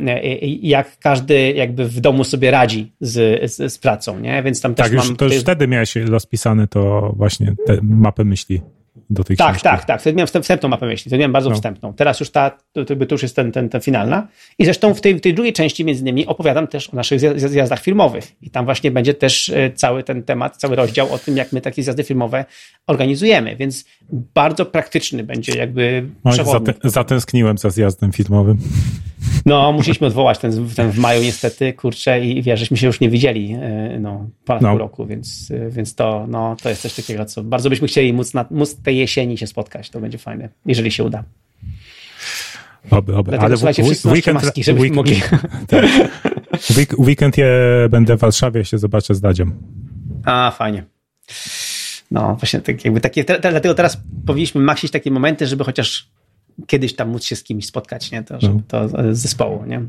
jak 0.61 0.99
każdy 0.99 1.51
jakby 1.51 1.85
w 1.85 1.99
domu 1.99 2.23
sobie 2.23 2.51
radzi 2.51 2.91
z, 3.01 3.51
z, 3.51 3.73
z 3.73 3.77
pracą, 3.77 4.19
nie, 4.19 4.43
więc 4.43 4.61
tam 4.61 4.75
tak, 4.75 4.85
też 4.85 4.93
już, 4.95 5.07
mam... 5.07 5.15
to 5.15 5.25
już 5.25 5.35
wtedy 5.35 5.67
miałeś 5.67 5.95
rozpisane 5.95 6.67
to 6.67 7.13
właśnie 7.17 7.55
te 7.65 7.77
mapę 7.81 8.23
myśli 8.23 8.61
do 9.09 9.23
tej 9.23 9.37
tak, 9.37 9.47
książki. 9.47 9.63
Tak, 9.63 9.85
tak, 9.85 10.01
Wtedy 10.01 10.17
miałem 10.17 10.27
wstępną 10.43 10.69
mapę 10.69 10.85
myśli, 10.85 11.09
wtedy 11.09 11.17
miałem 11.17 11.31
bardzo 11.31 11.49
no. 11.49 11.55
wstępną. 11.55 11.93
Teraz 11.93 12.19
już 12.19 12.29
ta, 12.29 12.51
to, 12.73 12.85
to, 12.85 12.93
już 13.11 13.21
jest 13.21 13.35
ten, 13.35 13.51
ten, 13.51 13.69
ten 13.69 13.81
finalna. 13.81 14.27
I 14.59 14.65
zresztą 14.65 14.93
w 14.93 15.01
tej, 15.01 15.15
w 15.15 15.21
tej 15.21 15.33
drugiej 15.33 15.53
części 15.53 15.85
między 15.85 16.01
innymi 16.01 16.25
opowiadam 16.25 16.67
też 16.67 16.89
o 16.89 16.95
naszych 16.95 17.19
zjazdach 17.39 17.79
filmowych. 17.79 18.31
I 18.41 18.49
tam 18.49 18.65
właśnie 18.65 18.91
będzie 18.91 19.13
też 19.13 19.49
e, 19.49 19.71
cały 19.71 20.03
ten 20.03 20.23
temat, 20.23 20.57
cały 20.57 20.75
rozdział 20.75 21.13
o 21.13 21.17
tym, 21.17 21.37
jak 21.37 21.51
my 21.51 21.61
takie 21.61 21.83
zjazdy 21.83 22.03
filmowe 22.03 22.45
organizujemy. 22.87 23.55
Więc 23.55 23.85
bardzo 24.33 24.65
praktyczny 24.65 25.23
będzie 25.23 25.57
jakby 25.57 26.09
Oj, 26.23 26.37
zatęskniłem 26.83 27.57
za 27.57 27.69
zjazdem 27.69 28.11
filmowym. 28.11 28.57
No, 29.45 29.71
musieliśmy 29.71 30.07
odwołać 30.07 30.39
ten, 30.39 30.69
ten 30.69 30.91
w 30.91 30.97
maju 30.97 31.23
niestety, 31.23 31.73
kurczę, 31.73 32.25
i 32.25 32.41
wiesz, 32.41 32.59
żeśmy 32.59 32.77
się 32.77 32.87
już 32.87 32.99
nie 32.99 33.09
widzieli 33.09 33.53
e, 33.53 33.97
no, 33.99 34.29
ponad 34.45 34.61
no. 34.61 34.69
pół 34.69 34.77
roku, 34.77 35.05
więc, 35.05 35.51
e, 35.51 35.69
więc 35.69 35.95
to, 35.95 36.25
no, 36.29 36.55
to 36.61 36.69
jest 36.69 36.81
coś 36.81 36.93
takiego, 36.93 37.25
co 37.25 37.43
bardzo 37.43 37.69
byśmy 37.69 37.87
chcieli 37.87 38.13
móc, 38.13 38.33
na, 38.33 38.45
móc 38.51 38.75
tej 38.75 38.97
jesieni 38.97 39.37
się 39.37 39.47
spotkać. 39.47 39.89
To 39.89 39.99
będzie 39.99 40.17
fajne, 40.17 40.49
jeżeli 40.65 40.91
się 40.91 41.03
uda. 41.03 41.23
Oby, 42.91 43.15
oby. 43.15 43.31
Dlatego, 43.31 43.45
Ale 43.45 43.57
słuchajcie, 43.57 43.83
w, 43.83 44.05
weekend, 44.05 44.43
maski, 44.43 44.63
żebyśmy 44.63 44.89
weekend, 44.89 44.95
mogli... 44.95 45.21
Tak. 45.67 45.85
Weekend 46.99 47.37
je 47.37 47.47
będę 47.89 48.17
w 48.17 48.19
Warszawie, 48.19 48.65
się 48.65 48.77
zobaczę 48.77 49.15
z 49.15 49.21
Dadziem. 49.21 49.53
A, 50.25 50.51
fajnie. 50.51 50.83
No, 52.11 52.35
właśnie 52.35 52.61
tak 52.61 52.85
jakby 52.85 53.01
takie, 53.01 53.23
dlatego 53.23 53.73
teraz 53.73 54.01
powinniśmy 54.25 54.61
maksić 54.61 54.91
takie 54.91 55.11
momenty, 55.11 55.47
żeby 55.47 55.63
chociaż 55.63 56.09
kiedyś 56.67 56.95
tam 56.95 57.09
móc 57.09 57.23
się 57.23 57.35
z 57.35 57.43
kimś 57.43 57.65
spotkać, 57.65 58.11
nie? 58.11 58.23
To, 58.23 58.41
żeby 58.41 58.53
no. 58.53 58.61
to 58.67 58.89
z 59.13 59.17
zespołu, 59.17 59.65
nie? 59.65 59.81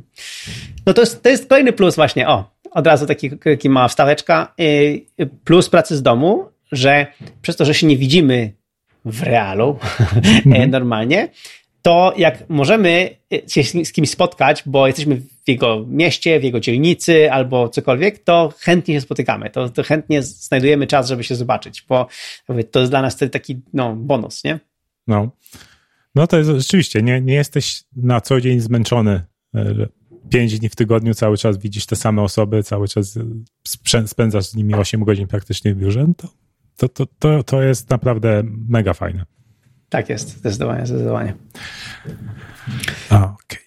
No 0.87 0.95
to 0.95 1.03
jest, 1.03 1.23
to 1.23 1.29
jest 1.29 1.49
kolejny 1.49 1.73
plus 1.73 1.97
właśnie, 1.97 2.29
o, 2.29 2.51
od 2.71 2.87
razu 2.87 3.07
taki, 3.07 3.31
taki 3.31 3.69
mała 3.69 3.89
wstaweczka. 3.89 4.55
Y, 4.61 5.07
plus 5.45 5.69
pracy 5.69 5.97
z 5.97 6.03
domu, 6.03 6.45
że 6.73 7.07
przez 7.43 7.57
to, 7.57 7.65
że 7.65 7.75
się 7.75 7.87
nie 7.87 7.97
widzimy 7.97 8.53
w 9.05 9.23
realu 9.23 9.79
mm. 10.47 10.71
normalnie, 10.71 11.29
to 11.83 12.15
jak 12.17 12.49
możemy 12.49 13.11
się 13.47 13.63
z 13.85 13.93
kimś 13.93 14.11
spotkać, 14.11 14.63
bo 14.67 14.87
jesteśmy 14.87 15.17
w 15.17 15.49
jego 15.49 15.85
mieście, 15.89 16.41
w 16.41 16.45
jego 16.45 16.61
dzielnicy 16.61 17.33
albo 17.33 17.69
cokolwiek, 17.69 18.19
to 18.19 18.53
chętnie 18.59 18.95
się 18.95 19.01
spotykamy, 19.01 19.51
to, 19.51 19.69
to 19.69 19.83
chętnie 19.83 20.23
znajdujemy 20.23 20.87
czas, 20.87 21.09
żeby 21.09 21.25
się 21.25 21.35
zobaczyć, 21.35 21.85
bo 21.89 22.07
to 22.71 22.81
jest 22.81 22.93
dla 22.93 23.03
nas 23.03 23.15
wtedy 23.15 23.31
taki 23.31 23.61
no, 23.73 23.97
bonus, 23.97 24.45
nie? 24.45 24.59
No. 25.07 25.31
No 26.19 26.27
to 26.27 26.39
jest 26.39 26.51
rzeczywiście, 26.51 27.03
nie, 27.03 27.21
nie 27.21 27.35
jesteś 27.35 27.85
na 27.97 28.21
co 28.21 28.41
dzień 28.41 28.61
zmęczony. 28.61 29.23
E, 29.55 29.89
pięć 30.31 30.59
dni 30.59 30.69
w 30.69 30.77
tygodniu 30.77 31.15
cały 31.15 31.37
czas 31.37 31.59
widzisz 31.59 31.87
te 31.87 31.97
same 31.97 32.23
osoby, 32.23 32.63
cały 32.63 32.89
czas 32.89 33.19
spędzasz 34.07 34.45
z 34.45 34.55
nimi 34.55 34.75
8 34.75 35.05
godzin 35.05 35.27
praktycznie 35.27 35.75
w 35.75 35.79
biurze. 35.79 36.05
No 36.09 36.15
to, 36.17 36.29
to, 36.77 36.89
to, 36.89 37.07
to, 37.19 37.43
to 37.43 37.63
jest 37.63 37.91
naprawdę 37.91 38.43
mega 38.69 38.95
fajne. 38.95 39.25
Tak 39.89 40.09
jest, 40.09 40.29
zdecydowanie, 40.29 40.87
zdecydowanie. 40.87 41.35
Okej. 43.07 43.21
Okay. 43.21 43.59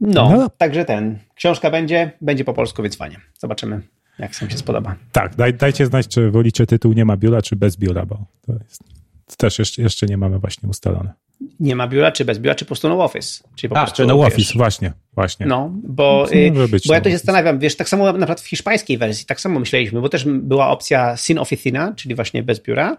No, 0.00 0.30
no, 0.30 0.50
także 0.58 0.84
ten. 0.84 1.18
Książka 1.34 1.70
będzie, 1.70 2.12
będzie 2.20 2.44
po 2.44 2.54
polsku, 2.54 2.82
więc 2.82 2.96
fajnie. 2.96 3.20
Zobaczymy, 3.38 3.80
jak 4.18 4.36
sam 4.36 4.50
się 4.50 4.58
spodoba. 4.58 4.96
Tak, 5.12 5.36
daj, 5.36 5.54
dajcie 5.54 5.86
znać, 5.86 6.08
czy 6.08 6.30
wolicie 6.30 6.66
tytuł 6.66 6.92
Nie 6.92 7.04
ma 7.04 7.16
biura, 7.16 7.42
czy 7.42 7.56
bez 7.56 7.76
biura, 7.76 8.06
bo 8.06 8.26
to 8.46 8.52
jest. 8.52 8.84
To 9.26 9.36
też 9.36 9.58
jeszcze, 9.58 9.82
jeszcze 9.82 10.06
nie 10.06 10.16
mamy 10.16 10.38
właśnie 10.38 10.68
ustalone 10.68 11.27
nie 11.60 11.76
ma 11.76 11.88
biura, 11.88 12.12
czy 12.12 12.24
bez 12.24 12.38
biura, 12.38 12.54
czy 12.54 12.64
po 12.64 12.68
prostu 12.68 12.88
no 12.88 13.04
office. 13.04 13.44
Czyli 13.56 13.70
po 13.70 13.78
A, 13.78 13.86
czy 13.86 14.06
no 14.06 14.20
office, 14.20 14.52
właśnie, 14.56 14.92
właśnie. 15.14 15.46
No, 15.46 15.70
bo, 15.74 16.26
no, 16.52 16.64
y, 16.64 16.68
bo 16.86 16.94
ja 16.94 17.00
to 17.00 17.10
się 17.10 17.16
zastanawiam, 17.16 17.58
wiesz, 17.58 17.76
tak 17.76 17.88
samo 17.88 18.04
na 18.04 18.12
przykład 18.12 18.40
w 18.40 18.46
hiszpańskiej 18.46 18.98
wersji, 18.98 19.26
tak 19.26 19.40
samo 19.40 19.60
myśleliśmy, 19.60 20.00
bo 20.00 20.08
też 20.08 20.24
była 20.24 20.68
opcja 20.68 21.16
sin 21.16 21.38
officina, 21.38 21.92
czyli 21.96 22.14
właśnie 22.14 22.42
bez 22.42 22.60
biura, 22.60 22.96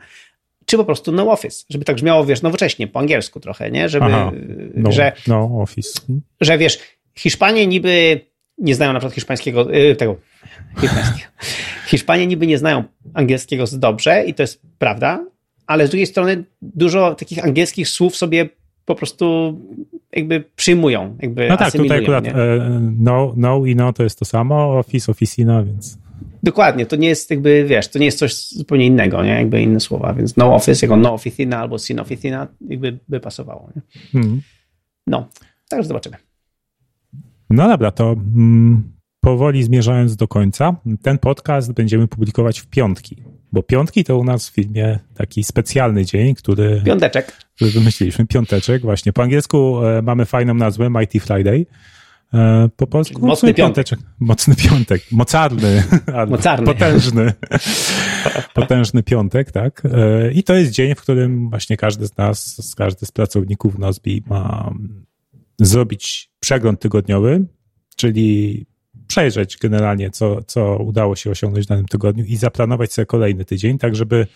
czy 0.65 0.77
po 0.77 0.85
prostu 0.85 1.11
no 1.11 1.31
office, 1.31 1.65
żeby 1.69 1.85
tak 1.85 1.95
brzmiało, 1.95 2.25
wiesz, 2.25 2.41
nowocześnie, 2.41 2.87
po 2.87 2.99
angielsku 2.99 3.39
trochę, 3.39 3.71
nie? 3.71 3.89
Żeby, 3.89 4.05
Aha, 4.05 4.31
no, 4.73 4.91
że, 4.91 5.11
no 5.27 5.61
office. 5.61 6.01
Że 6.41 6.57
wiesz, 6.57 6.79
Hiszpanie 7.19 7.67
niby 7.67 8.21
nie 8.57 8.75
znają 8.75 8.93
na 8.93 8.99
przykład 8.99 9.15
hiszpańskiego, 9.15 9.75
y, 9.75 9.95
tego, 9.95 10.15
hiszpańskiego. 10.81 11.29
Hiszpanie 11.89 12.27
niby 12.27 12.47
nie 12.47 12.57
znają 12.57 12.83
angielskiego 13.13 13.65
dobrze 13.73 14.23
i 14.25 14.33
to 14.33 14.43
jest 14.43 14.61
prawda, 14.77 15.25
ale 15.69 15.87
z 15.87 15.89
drugiej 15.89 16.05
strony 16.05 16.43
dużo 16.61 17.15
takich 17.15 17.43
angielskich 17.43 17.89
słów 17.89 18.15
sobie 18.15 18.49
po 18.85 18.95
prostu 18.95 19.55
jakby 20.11 20.43
przyjmują, 20.55 21.17
jakby 21.21 21.49
No 21.49 21.57
tak, 21.57 21.73
tutaj 21.73 22.03
akurat 22.03 22.23
nie? 22.23 22.33
no, 22.97 23.33
no 23.37 23.65
i 23.65 23.75
no 23.75 23.93
to 23.93 24.03
jest 24.03 24.19
to 24.19 24.25
samo, 24.25 24.79
office, 24.79 25.11
officina, 25.11 25.63
więc... 25.63 25.97
Dokładnie, 26.43 26.85
to 26.85 26.95
nie 26.95 27.07
jest 27.07 27.31
jakby, 27.31 27.65
wiesz, 27.65 27.87
to 27.87 27.99
nie 27.99 28.05
jest 28.05 28.19
coś 28.19 28.49
zupełnie 28.49 28.85
innego, 28.85 29.23
nie? 29.23 29.29
Jakby 29.29 29.61
inne 29.61 29.79
słowa, 29.79 30.13
więc 30.13 30.37
no 30.37 30.55
office, 30.55 30.85
jako 30.85 30.97
no 30.97 31.13
officina 31.13 31.59
albo 31.59 31.77
sin 31.77 31.99
officina 31.99 32.47
jakby 32.69 32.99
by 33.09 33.19
pasowało, 33.19 33.69
nie? 33.75 33.81
Hmm. 34.11 34.41
No, 35.07 35.27
także 35.69 35.87
zobaczymy. 35.87 36.17
No 37.49 37.67
dobra, 37.67 37.91
to 37.91 38.11
mm, 38.11 38.91
powoli 39.21 39.63
zmierzając 39.63 40.15
do 40.15 40.27
końca, 40.27 40.75
ten 41.01 41.17
podcast 41.17 41.73
będziemy 41.73 42.07
publikować 42.07 42.59
w 42.59 42.67
piątki. 42.67 43.23
Bo 43.51 43.63
piątki 43.63 44.03
to 44.03 44.17
u 44.17 44.23
nas 44.23 44.49
w 44.49 44.53
filmie 44.53 44.99
taki 45.15 45.43
specjalny 45.43 46.05
dzień, 46.05 46.35
który. 46.35 46.81
Piąteczek. 46.85 47.31
Który 47.55 47.71
wymyśliliśmy. 47.71 48.27
Piąteczek, 48.27 48.81
właśnie. 48.81 49.13
Po 49.13 49.23
angielsku 49.23 49.85
e, 49.85 50.01
mamy 50.01 50.25
fajną 50.25 50.53
nazwę 50.53 50.89
Mighty 50.89 51.19
Friday. 51.19 51.65
E, 52.33 52.69
po 52.75 52.87
polsku 52.87 53.27
mocny 53.27 53.53
piąteczek. 53.53 53.99
Mocny 54.19 54.55
piątek. 54.55 55.01
Mocarny. 55.11 55.83
Mocarny. 56.29 56.65
Potężny. 56.65 57.33
Potężny 58.53 59.03
piątek, 59.03 59.51
tak. 59.51 59.83
E, 59.85 60.31
I 60.31 60.43
to 60.43 60.53
jest 60.53 60.71
dzień, 60.71 60.95
w 60.95 61.01
którym 61.01 61.49
właśnie 61.49 61.77
każdy 61.77 62.07
z 62.07 62.17
nas, 62.17 62.73
każdy 62.77 63.05
z 63.05 63.11
pracowników 63.11 63.79
Nozbi 63.79 64.23
ma 64.27 64.73
zrobić 65.59 66.29
przegląd 66.39 66.79
tygodniowy, 66.79 67.45
czyli 67.95 68.65
przejrzeć 69.09 69.57
generalnie, 69.57 70.09
co, 70.09 70.43
co 70.43 70.77
udało 70.77 71.15
się 71.15 71.31
osiągnąć 71.31 71.65
w 71.65 71.69
danym 71.69 71.85
tygodniu 71.85 72.25
i 72.25 72.35
zaplanować 72.35 72.93
sobie 72.93 73.05
kolejny 73.05 73.45
tydzień, 73.45 73.77
tak 73.77 73.95
żeby 73.95 74.27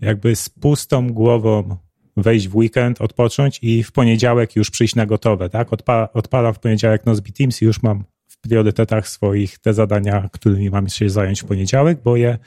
jakby 0.00 0.36
z 0.36 0.48
pustą 0.48 1.12
głową 1.12 1.76
wejść 2.16 2.48
w 2.48 2.56
weekend, 2.56 3.00
odpocząć 3.00 3.58
i 3.62 3.82
w 3.82 3.92
poniedziałek 3.92 4.56
już 4.56 4.70
przyjść 4.70 4.94
na 4.94 5.06
gotowe, 5.06 5.50
tak? 5.50 5.72
Odpa 5.72 6.08
odpalam 6.12 6.54
w 6.54 6.58
poniedziałek 6.58 7.06
Nozbe 7.06 7.30
Teams 7.32 7.62
i 7.62 7.64
już 7.64 7.82
mam 7.82 8.04
w 8.28 8.40
priorytetach 8.40 9.08
swoich 9.08 9.58
te 9.58 9.74
zadania, 9.74 10.28
którymi 10.32 10.70
mam 10.70 10.88
się 10.88 11.10
zająć 11.10 11.42
w 11.42 11.44
poniedziałek, 11.44 11.98
bo 12.04 12.16
je 12.16 12.38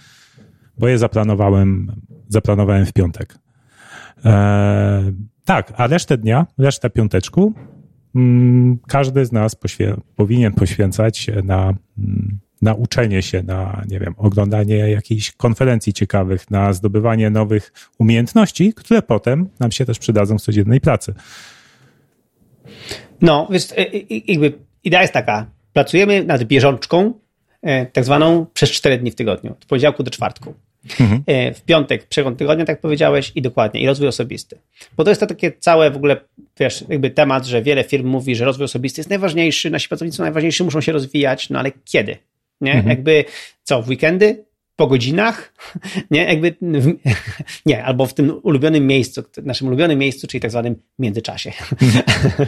bo 0.77 0.87
je 0.87 0.97
zaplanowałem, 0.97 2.01
zaplanowałem 2.27 2.85
w 2.85 2.93
piątek. 2.93 3.39
E, 4.25 5.11
tak, 5.45 5.73
a 5.77 5.87
resztę 5.87 6.17
dnia, 6.17 6.45
resztę 6.57 6.89
piąteczku, 6.89 7.53
każdy 8.87 9.25
z 9.25 9.31
nas 9.31 9.55
powinien 10.15 10.53
poświęcać 10.53 11.27
na, 11.43 11.73
mm, 11.97 12.39
na 12.61 12.73
uczenie 12.73 13.21
się, 13.21 13.43
na, 13.43 13.83
nie 13.89 13.99
wiem, 13.99 14.13
oglądanie 14.17 14.75
jakichś 14.75 15.31
konferencji 15.31 15.93
ciekawych, 15.93 16.51
na 16.51 16.73
zdobywanie 16.73 17.29
nowych 17.29 17.73
umiejętności, 17.97 18.73
które 18.73 19.01
potem 19.01 19.49
nam 19.59 19.71
się 19.71 19.85
też 19.85 19.99
przydadzą 19.99 20.37
w 20.37 20.41
codziennej 20.41 20.81
pracy. 20.81 21.13
No, 23.21 23.47
więc 23.51 23.73
e, 23.77 23.85
jakby 24.27 24.53
idea 24.83 25.01
jest 25.01 25.13
taka, 25.13 25.45
pracujemy 25.73 26.23
nad 26.23 26.43
bieżączką, 26.43 27.13
e, 27.61 27.85
tak 27.85 28.03
zwaną 28.03 28.45
przez 28.53 28.71
4 28.71 28.97
dni 28.97 29.11
w 29.11 29.15
tygodniu, 29.15 29.51
od 29.51 29.65
poniedziałku 29.65 30.03
do 30.03 30.11
czwartku. 30.11 30.53
Mhm. 30.99 31.23
E, 31.25 31.53
w 31.53 31.61
piątek 31.61 32.07
przegląd 32.07 32.37
tygodnia, 32.37 32.65
tak 32.65 32.81
powiedziałeś, 32.81 33.31
i 33.35 33.41
dokładnie, 33.41 33.81
i 33.81 33.87
rozwój 33.87 34.07
osobisty. 34.07 34.57
Bo 34.97 35.03
to 35.03 35.11
jest 35.11 35.21
to 35.21 35.27
takie 35.27 35.51
całe 35.51 35.91
w 35.91 35.95
ogóle, 35.95 36.17
wiesz, 36.59 36.85
jakby 36.89 37.09
temat, 37.09 37.45
że 37.45 37.61
wiele 37.61 37.83
firm 37.83 38.07
mówi, 38.07 38.35
że 38.35 38.45
rozwój 38.45 38.65
osobisty 38.65 38.99
jest 38.99 39.09
najważniejszy, 39.09 39.69
nasi 39.69 39.87
pracownicy 39.87 40.17
są 40.17 40.23
najważniejsi, 40.23 40.63
muszą 40.63 40.81
się 40.81 40.91
rozwijać, 40.91 41.49
no 41.49 41.59
ale 41.59 41.71
kiedy? 41.85 42.17
Nie? 42.61 42.71
Mhm. 42.71 42.89
Jakby 42.89 43.25
co, 43.63 43.81
w 43.81 43.89
weekendy? 43.89 44.47
po 44.77 44.87
godzinach, 44.87 45.53
nie, 46.11 46.23
jakby, 46.23 46.55
nie, 47.65 47.83
albo 47.83 48.05
w 48.05 48.13
tym 48.13 48.39
ulubionym 48.43 48.87
miejscu, 48.87 49.23
naszym 49.43 49.67
ulubionym 49.67 49.99
miejscu, 49.99 50.27
czyli 50.27 50.41
tak 50.41 50.51
zwanym 50.51 50.75
międzyczasie. 50.99 51.51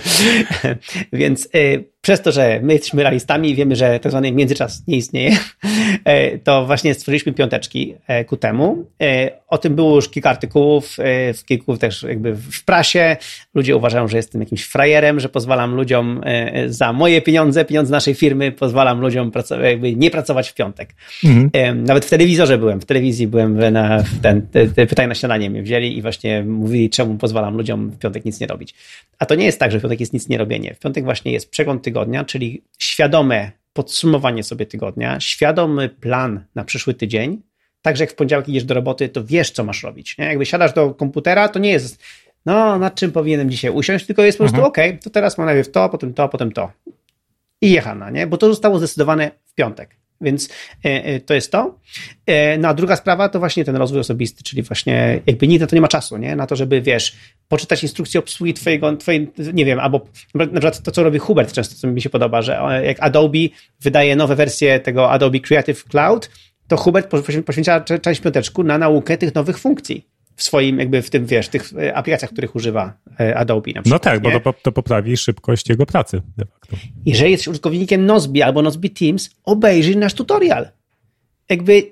Więc 1.13 1.49
y, 1.55 1.83
przez 2.09 2.21
to, 2.21 2.31
że 2.31 2.59
my 2.63 2.73
jesteśmy 2.73 3.03
realistami 3.03 3.49
i 3.49 3.55
wiemy, 3.55 3.75
że 3.75 3.99
tak 3.99 4.11
zwany 4.11 4.31
międzyczas 4.31 4.83
nie 4.87 4.97
istnieje, 4.97 5.31
y, 5.31 6.39
to 6.43 6.65
właśnie 6.65 6.93
stworzyliśmy 6.93 7.33
piąteczki 7.33 7.95
y, 8.21 8.25
ku 8.25 8.37
temu. 8.37 8.85
Y, 9.03 9.29
o 9.47 9.57
tym 9.57 9.75
było 9.75 9.95
już 9.95 10.09
kilka 10.09 10.29
artykułów, 10.29 10.97
w 11.33 11.41
kilku 11.45 11.77
też 11.77 12.03
jakby 12.03 12.35
w 12.35 12.65
prasie. 12.65 13.17
Ludzie 13.53 13.75
uważają, 13.75 14.07
że 14.07 14.17
jestem 14.17 14.41
jakimś 14.41 14.63
frajerem, 14.63 15.19
że 15.19 15.29
pozwalam 15.29 15.75
ludziom 15.75 16.21
za 16.67 16.93
moje 16.93 17.21
pieniądze, 17.21 17.65
pieniądze 17.65 17.91
naszej 17.91 18.13
firmy, 18.13 18.51
pozwalam 18.51 19.01
ludziom 19.01 19.31
jakby 19.63 19.95
nie 19.95 20.11
pracować 20.11 20.49
w 20.49 20.53
piątek. 20.53 20.95
Mhm. 21.23 21.83
Nawet 21.83 22.05
wtedy 22.05 22.19
telewizorze 22.19 22.57
byłem, 22.57 22.81
w 22.81 22.85
telewizji 22.85 23.27
byłem 23.27 23.73
na 23.73 24.03
ten, 24.21 24.47
te, 24.47 24.67
te 24.67 24.87
pytania 24.87 25.07
na 25.07 25.15
śniadanie 25.15 25.49
mnie 25.49 25.63
wzięli 25.63 25.97
i 25.97 26.01
właśnie 26.01 26.43
mówili, 26.43 26.89
czemu 26.89 27.17
pozwalam 27.17 27.57
ludziom 27.57 27.89
w 27.89 27.97
piątek 27.97 28.25
nic 28.25 28.39
nie 28.39 28.47
robić. 28.47 28.75
A 29.19 29.25
to 29.25 29.35
nie 29.35 29.45
jest 29.45 29.59
tak, 29.59 29.71
że 29.71 29.79
w 29.79 29.81
piątek 29.81 29.99
jest 29.99 30.13
nic 30.13 30.29
nie 30.29 30.37
robienie. 30.37 30.73
W 30.73 30.79
piątek 30.79 31.03
właśnie 31.03 31.31
jest 31.31 31.51
przegląd 31.51 31.83
tygodnia, 31.83 31.98
czyli 32.25 32.63
świadome 32.79 33.51
podsumowanie 33.73 34.43
sobie 34.43 34.65
tygodnia, 34.65 35.19
świadomy 35.19 35.89
plan 35.89 36.45
na 36.55 36.63
przyszły 36.63 36.93
tydzień, 36.93 37.41
Także 37.81 38.03
jak 38.03 38.11
w 38.11 38.15
poniedziałek 38.15 38.49
idziesz 38.49 38.63
do 38.63 38.73
roboty, 38.73 39.09
to 39.09 39.23
wiesz, 39.23 39.51
co 39.51 39.63
masz 39.63 39.83
robić. 39.83 40.17
Nie? 40.17 40.25
Jakby 40.25 40.45
siadasz 40.45 40.73
do 40.73 40.93
komputera, 40.93 41.49
to 41.49 41.59
nie 41.59 41.69
jest, 41.69 42.03
no, 42.45 42.79
nad 42.79 42.95
czym 42.95 43.11
powinienem 43.11 43.49
dzisiaj 43.49 43.71
usiąść, 43.71 44.05
tylko 44.05 44.23
jest 44.23 44.37
po 44.37 44.43
prostu, 44.43 44.65
mhm. 44.65 44.95
ok, 44.95 45.03
to 45.03 45.09
teraz 45.09 45.37
mam 45.37 45.47
najpierw 45.47 45.71
to, 45.71 45.89
potem 45.89 46.13
to, 46.13 46.29
potem 46.29 46.51
to. 46.51 46.71
I 47.61 47.71
jechana, 47.71 48.09
nie? 48.09 48.27
Bo 48.27 48.37
to 48.37 48.47
zostało 48.47 48.77
zdecydowane 48.77 49.31
w 49.45 49.53
piątek. 49.53 49.95
Więc 50.21 50.49
e, 50.85 51.05
e, 51.05 51.19
to 51.19 51.33
jest 51.33 51.51
to. 51.51 51.79
E, 52.25 52.57
no 52.57 52.67
a 52.67 52.73
druga 52.73 52.95
sprawa 52.95 53.29
to 53.29 53.39
właśnie 53.39 53.65
ten 53.65 53.75
rozwój 53.75 53.99
osobisty, 53.99 54.43
czyli 54.43 54.61
właśnie 54.61 55.21
jakby 55.25 55.47
nikt 55.47 55.61
na 55.61 55.67
to 55.67 55.75
nie 55.75 55.81
ma 55.81 55.87
czasu, 55.87 56.17
nie? 56.17 56.35
Na 56.35 56.47
to, 56.47 56.55
żeby, 56.55 56.81
wiesz, 56.81 57.15
poczytać 57.47 57.83
instrukcję 57.83 58.19
obsługi 58.19 58.53
twojego, 58.53 58.97
twojej, 58.97 59.31
nie 59.53 59.65
wiem, 59.65 59.79
albo 59.79 60.05
na 60.35 60.47
przykład 60.47 60.83
to, 60.83 60.91
co 60.91 61.03
robi 61.03 61.19
Hubert 61.19 61.53
często, 61.53 61.75
co 61.75 61.87
mi 61.87 62.01
się 62.01 62.09
podoba, 62.09 62.41
że 62.41 62.81
jak 62.85 62.97
Adobe 62.99 63.39
wydaje 63.81 64.15
nowe 64.15 64.35
wersje 64.35 64.79
tego 64.79 65.11
Adobe 65.11 65.39
Creative 65.39 65.83
Cloud, 65.83 66.29
to 66.67 66.77
Hubert 66.77 67.11
poświęca 67.45 67.81
część 68.01 68.21
piąteczku 68.21 68.63
na 68.63 68.77
naukę 68.77 69.17
tych 69.17 69.35
nowych 69.35 69.59
funkcji 69.59 70.18
w 70.39 70.43
swoim, 70.43 70.79
jakby 70.79 71.01
w 71.01 71.09
tym, 71.09 71.25
wiesz, 71.25 71.47
tych 71.47 71.73
e, 71.73 71.95
aplikacjach, 71.95 72.31
których 72.31 72.55
używa 72.55 72.93
e, 73.19 73.37
Adobe 73.37 73.71
na 73.75 73.81
przykład. 73.81 74.05
No 74.05 74.11
tak, 74.11 74.23
nie? 74.23 74.31
bo 74.31 74.39
to, 74.39 74.53
to 74.61 74.71
poprawi 74.71 75.17
szybkość 75.17 75.69
jego 75.69 75.85
pracy 75.85 76.21
de 76.37 76.45
facto. 76.45 76.77
Jeżeli 77.05 77.31
jesteś 77.31 77.47
użytkownikiem 77.47 78.05
Nozbi 78.05 78.41
albo 78.41 78.61
Nozbi 78.61 78.89
Teams, 78.89 79.29
obejrzyj 79.45 79.97
nasz 79.97 80.13
tutorial. 80.13 80.69
Jakby 81.49 81.91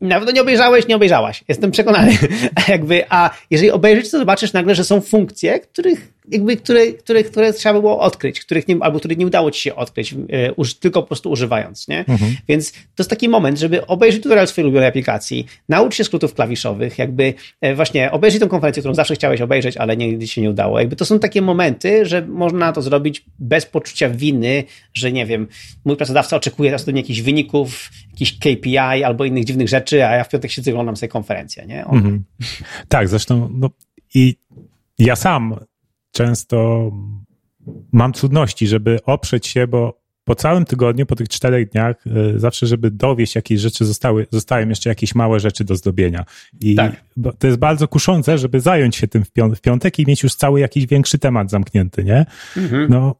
nawet 0.00 0.34
nie 0.34 0.42
obejrzałeś, 0.42 0.88
nie 0.88 0.96
obejrzałaś. 0.96 1.44
Jestem 1.48 1.70
przekonany. 1.70 2.18
Jakby, 2.68 3.04
a 3.08 3.30
jeżeli 3.50 3.70
obejrzysz, 3.70 4.10
to 4.10 4.18
zobaczysz 4.18 4.52
nagle, 4.52 4.74
że 4.74 4.84
są 4.84 5.00
funkcje, 5.00 5.60
których 5.60 6.12
jakby, 6.30 6.56
które, 6.56 6.92
które, 6.92 7.24
które 7.24 7.52
trzeba 7.52 7.80
było 7.80 8.00
odkryć, 8.00 8.40
których 8.40 8.68
nie, 8.68 8.76
albo 8.80 8.98
których 8.98 9.18
nie 9.18 9.26
udało 9.26 9.50
ci 9.50 9.60
się 9.60 9.74
odkryć, 9.74 10.12
e, 10.12 10.64
tylko 10.80 11.02
po 11.02 11.06
prostu 11.06 11.30
używając, 11.30 11.88
nie? 11.88 11.98
Mhm. 11.98 12.36
Więc 12.48 12.72
to 12.72 12.78
jest 12.98 13.10
taki 13.10 13.28
moment, 13.28 13.58
żeby 13.58 13.86
obejrzeć 13.86 14.22
tutorial 14.22 14.46
swojej 14.46 14.64
ulubionej 14.66 14.88
aplikacji, 14.88 15.46
nauczyć 15.68 15.96
się 15.96 16.04
skrótów 16.04 16.34
klawiszowych, 16.34 16.98
jakby 16.98 17.34
e, 17.60 17.74
właśnie 17.74 18.10
obejrzeć 18.10 18.40
tą 18.40 18.48
konferencję, 18.48 18.80
którą 18.80 18.94
zawsze 18.94 19.14
chciałeś 19.14 19.40
obejrzeć, 19.40 19.76
ale 19.76 19.96
nigdy 19.96 20.26
się 20.26 20.40
nie 20.40 20.50
udało. 20.50 20.78
Jakby 20.78 20.96
to 20.96 21.04
są 21.04 21.18
takie 21.18 21.42
momenty, 21.42 22.06
że 22.06 22.26
można 22.26 22.72
to 22.72 22.82
zrobić 22.82 23.24
bez 23.38 23.66
poczucia 23.66 24.10
winy, 24.10 24.64
że 24.94 25.12
nie 25.12 25.26
wiem, 25.26 25.48
mój 25.84 25.96
pracodawca 25.96 26.36
oczekuje 26.36 26.70
teraz 26.70 26.82
ode 26.82 26.92
mnie 26.92 27.00
jakichś 27.00 27.20
wyników, 27.20 27.90
jakichś 28.10 28.38
KPI 28.38 28.78
albo 28.78 29.24
innych 29.24 29.44
dziwnych 29.44 29.68
rzeczy, 29.68 30.06
a 30.06 30.16
ja 30.16 30.24
w 30.24 30.28
piątek 30.28 30.50
siedzę 30.50 30.70
oglądam 30.70 30.96
sobie 30.96 31.08
konferencję, 31.08 31.66
nie? 31.66 31.86
Mhm. 31.86 32.24
Tak, 32.88 33.08
zresztą 33.08 33.50
no, 33.54 33.70
i 34.14 34.36
ja 34.98 35.16
sam 35.16 35.56
często 36.16 36.90
mam 37.92 38.12
trudności, 38.12 38.66
żeby 38.66 38.98
oprzeć 39.04 39.46
się, 39.46 39.66
bo 39.66 40.00
po 40.24 40.34
całym 40.34 40.64
tygodniu, 40.64 41.06
po 41.06 41.16
tych 41.16 41.28
czterech 41.28 41.70
dniach, 41.70 41.96
e, 42.06 42.38
zawsze, 42.38 42.66
żeby 42.66 42.90
dowieść 42.90 43.34
jakieś 43.34 43.60
rzeczy, 43.60 43.84
zostały, 43.84 44.26
zostają 44.30 44.68
jeszcze 44.68 44.88
jakieś 44.88 45.14
małe 45.14 45.40
rzeczy 45.40 45.64
do 45.64 45.76
zdobienia. 45.76 46.24
I 46.60 46.74
tak. 46.74 47.04
to 47.38 47.46
jest 47.46 47.58
bardzo 47.58 47.88
kuszące, 47.88 48.38
żeby 48.38 48.60
zająć 48.60 48.96
się 48.96 49.08
tym 49.08 49.24
w 49.56 49.60
piątek 49.60 49.98
i 49.98 50.06
mieć 50.06 50.22
już 50.22 50.34
cały 50.34 50.60
jakiś 50.60 50.86
większy 50.86 51.18
temat 51.18 51.50
zamknięty, 51.50 52.04
nie? 52.04 52.26
Mhm. 52.56 52.86
No, 52.90 53.14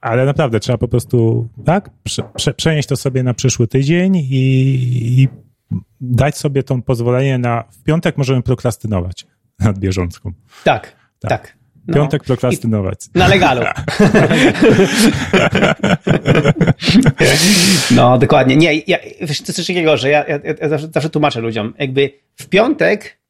ale 0.00 0.24
naprawdę 0.24 0.60
trzeba 0.60 0.78
po 0.78 0.88
prostu, 0.88 1.48
tak, 1.64 1.90
prze, 2.02 2.22
prze, 2.34 2.54
przenieść 2.54 2.88
to 2.88 2.96
sobie 2.96 3.22
na 3.22 3.34
przyszły 3.34 3.68
tydzień 3.68 4.16
i, 4.16 4.32
i 5.20 5.28
dać 6.00 6.38
sobie 6.38 6.62
to 6.62 6.78
pozwolenie 6.78 7.38
na, 7.38 7.64
w 7.72 7.82
piątek 7.82 8.18
możemy 8.18 8.42
prokrastynować 8.42 9.26
nad 9.58 9.78
bieżącką. 9.78 10.32
Tak, 10.64 10.96
tak. 11.20 11.30
tak. 11.30 11.59
No. 11.86 11.94
Piątek 11.94 12.24
prokrastynować. 12.24 12.98
Na 13.14 13.28
legalu. 13.28 13.62
no, 17.96 18.18
dokładnie. 18.18 18.56
Nie, 18.56 18.74
ja, 18.86 18.98
wiesz, 19.20 19.38
to 19.38 19.44
jest 19.44 19.56
coś 19.56 19.66
takiego, 19.66 19.96
że 19.96 20.10
ja, 20.10 20.24
ja, 20.28 20.38
ja 20.60 20.68
zawsze, 20.68 20.88
zawsze 20.88 21.10
tłumaczę 21.10 21.40
ludziom, 21.40 21.74
jakby 21.78 22.10
w 22.36 22.48
piątek 22.48 23.20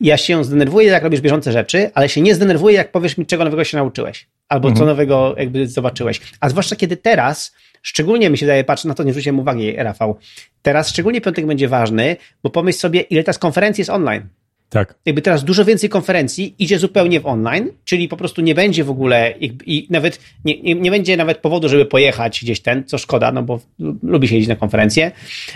ja 0.00 0.16
się 0.16 0.44
zdenerwuję, 0.44 0.88
jak 0.88 1.02
robisz 1.02 1.20
bieżące 1.20 1.52
rzeczy, 1.52 1.90
ale 1.94 2.08
się 2.08 2.20
nie 2.20 2.34
zdenerwuję, 2.34 2.76
jak 2.76 2.92
powiesz 2.92 3.18
mi, 3.18 3.26
czego 3.26 3.44
nowego 3.44 3.64
się 3.64 3.76
nauczyłeś. 3.76 4.28
Albo 4.48 4.68
mhm. 4.68 4.78
co 4.78 4.86
nowego 4.86 5.34
jakby 5.38 5.68
zobaczyłeś. 5.68 6.20
A 6.40 6.48
zwłaszcza 6.48 6.76
kiedy 6.76 6.96
teraz, 6.96 7.54
szczególnie 7.82 8.30
mi 8.30 8.38
się 8.38 8.46
daje, 8.46 8.64
patrzę 8.64 8.88
na 8.88 8.94
to, 8.94 9.02
nie 9.02 9.12
zwróciłem 9.12 9.38
uwagi, 9.38 9.72
Rafał, 9.76 10.18
teraz 10.62 10.88
szczególnie 10.88 11.20
piątek 11.20 11.46
będzie 11.46 11.68
ważny, 11.68 12.16
bo 12.42 12.50
pomyśl 12.50 12.78
sobie, 12.78 13.00
ile 13.00 13.22
teraz 13.22 13.38
konferencji 13.38 13.80
jest 13.80 13.90
online. 13.90 14.28
Tak. 14.68 14.94
Jakby 15.06 15.22
teraz 15.22 15.44
dużo 15.44 15.64
więcej 15.64 15.90
konferencji 15.90 16.54
idzie 16.58 16.78
zupełnie 16.78 17.20
w 17.20 17.26
online, 17.26 17.68
czyli 17.84 18.08
po 18.08 18.16
prostu 18.16 18.40
nie 18.40 18.54
będzie 18.54 18.84
w 18.84 18.90
ogóle 18.90 19.34
i 19.40 19.86
nawet 19.90 20.20
nie, 20.44 20.62
nie, 20.62 20.74
nie, 20.74 20.90
będzie 20.90 21.16
nawet 21.16 21.38
powodu, 21.38 21.68
żeby 21.68 21.86
pojechać 21.86 22.40
gdzieś 22.42 22.60
ten, 22.60 22.84
co 22.84 22.98
szkoda, 22.98 23.32
no 23.32 23.42
bo 23.42 23.60
lubi 24.02 24.28
się 24.28 24.34
jeździć 24.34 24.48
na 24.48 24.56
konferencje, 24.56 25.12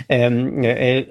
e, 0.09 0.31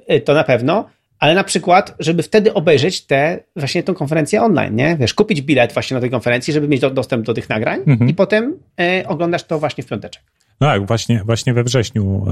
e, 0.06 0.20
to 0.20 0.34
na 0.34 0.44
pewno, 0.44 0.90
ale 1.18 1.34
na 1.34 1.44
przykład, 1.44 1.94
żeby 1.98 2.22
wtedy 2.22 2.54
obejrzeć 2.54 3.06
tę 3.06 3.38
właśnie 3.56 3.82
tą 3.82 3.94
konferencję 3.94 4.42
online, 4.42 4.76
nie? 4.76 4.96
Wiesz, 4.96 5.14
kupić 5.14 5.42
bilet 5.42 5.72
właśnie 5.72 5.94
na 5.94 6.00
tej 6.00 6.10
konferencji, 6.10 6.52
żeby 6.52 6.68
mieć 6.68 6.80
do, 6.80 6.90
dostęp 6.90 7.26
do 7.26 7.34
tych 7.34 7.48
nagrań 7.48 7.80
mhm. 7.86 8.10
i 8.10 8.14
potem 8.14 8.56
e, 8.80 9.04
oglądasz 9.08 9.44
to 9.44 9.58
właśnie 9.58 9.84
w 9.84 9.86
piąteczek. 9.86 10.22
No 10.60 10.66
tak, 10.66 10.86
właśnie, 10.86 11.22
właśnie 11.24 11.54
we 11.54 11.64
wrześniu 11.64 12.26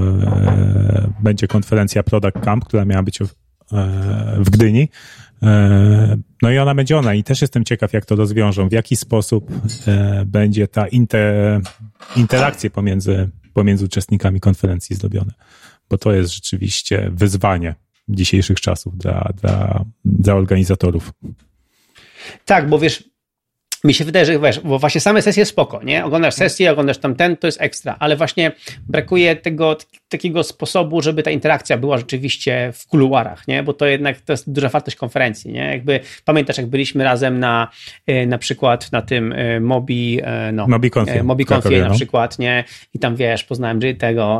będzie 1.19 1.47
konferencja 1.47 2.03
Product 2.03 2.39
Camp, 2.39 2.65
która 2.65 2.85
miała 2.85 3.03
być 3.03 3.19
w, 3.19 3.27
w 4.37 4.49
Gdyni. 4.49 4.89
E, 5.43 6.17
no 6.41 6.51
i 6.51 6.57
ona 6.57 6.75
będzie 6.75 6.97
ona 6.97 7.13
i 7.13 7.23
też 7.23 7.41
jestem 7.41 7.65
ciekaw, 7.65 7.93
jak 7.93 8.05
to 8.05 8.15
rozwiążą, 8.15 8.69
w 8.69 8.71
jaki 8.71 8.95
sposób 8.95 9.51
e, 9.87 10.23
będzie 10.25 10.67
ta 10.67 10.87
inter, 10.87 11.61
interakcja 12.15 12.69
pomiędzy, 12.69 13.29
pomiędzy 13.53 13.85
uczestnikami 13.85 14.39
konferencji 14.39 14.95
zrobione, 14.95 15.31
bo 15.89 15.97
to 15.97 16.13
jest 16.13 16.33
rzeczywiście 16.33 17.11
wyzwanie 17.13 17.75
dzisiejszych 18.09 18.61
czasów 18.61 18.97
dla, 18.97 19.29
dla, 19.41 19.85
dla 20.05 20.35
organizatorów. 20.35 21.11
Tak, 22.45 22.69
bo 22.69 22.79
wiesz, 22.79 23.09
mi 23.83 23.93
się 23.93 24.05
wydaje, 24.05 24.25
że 24.25 24.39
wiesz, 24.39 24.59
bo 24.59 24.79
właśnie 24.79 25.01
same 25.01 25.21
sesje 25.21 25.45
spoko, 25.45 25.83
nie? 25.83 26.05
Oglądasz 26.05 26.33
sesję, 26.33 26.71
oglądasz 26.71 26.97
tam 26.97 27.15
ten, 27.15 27.37
to 27.37 27.47
jest 27.47 27.61
ekstra, 27.61 27.95
ale 27.99 28.15
właśnie 28.15 28.51
brakuje 28.87 29.35
tego 29.35 29.77
takiego 30.09 30.43
sposobu, 30.43 31.01
żeby 31.01 31.23
ta 31.23 31.31
interakcja 31.31 31.77
była 31.77 31.97
rzeczywiście 31.97 32.71
w 32.73 32.87
kuluarach, 32.87 33.47
nie? 33.47 33.63
Bo 33.63 33.73
to 33.73 33.85
jednak 33.85 34.21
to 34.21 34.33
jest 34.33 34.51
duża 34.51 34.69
wartość 34.69 34.97
konferencji, 34.97 35.51
nie? 35.51 35.71
Jakby 35.71 35.99
pamiętasz, 36.25 36.57
jak 36.57 36.67
byliśmy 36.67 37.03
razem 37.03 37.39
na 37.39 37.67
e, 38.07 38.25
na 38.25 38.37
przykład 38.37 38.91
na 38.91 39.01
tym 39.01 39.33
e, 39.33 39.59
Mobi, 39.59 40.19
e, 40.23 40.51
no, 40.51 40.67
Mobi 40.67 40.91
Confie, 40.91 41.23
Mobi 41.23 41.45
Confie 41.45 41.81
na 41.81 41.87
no. 41.87 41.95
przykład, 41.95 42.39
nie? 42.39 42.63
I 42.93 42.99
tam 42.99 43.15
wiesz, 43.15 43.43
poznałem 43.43 43.79
tego, 43.99 44.39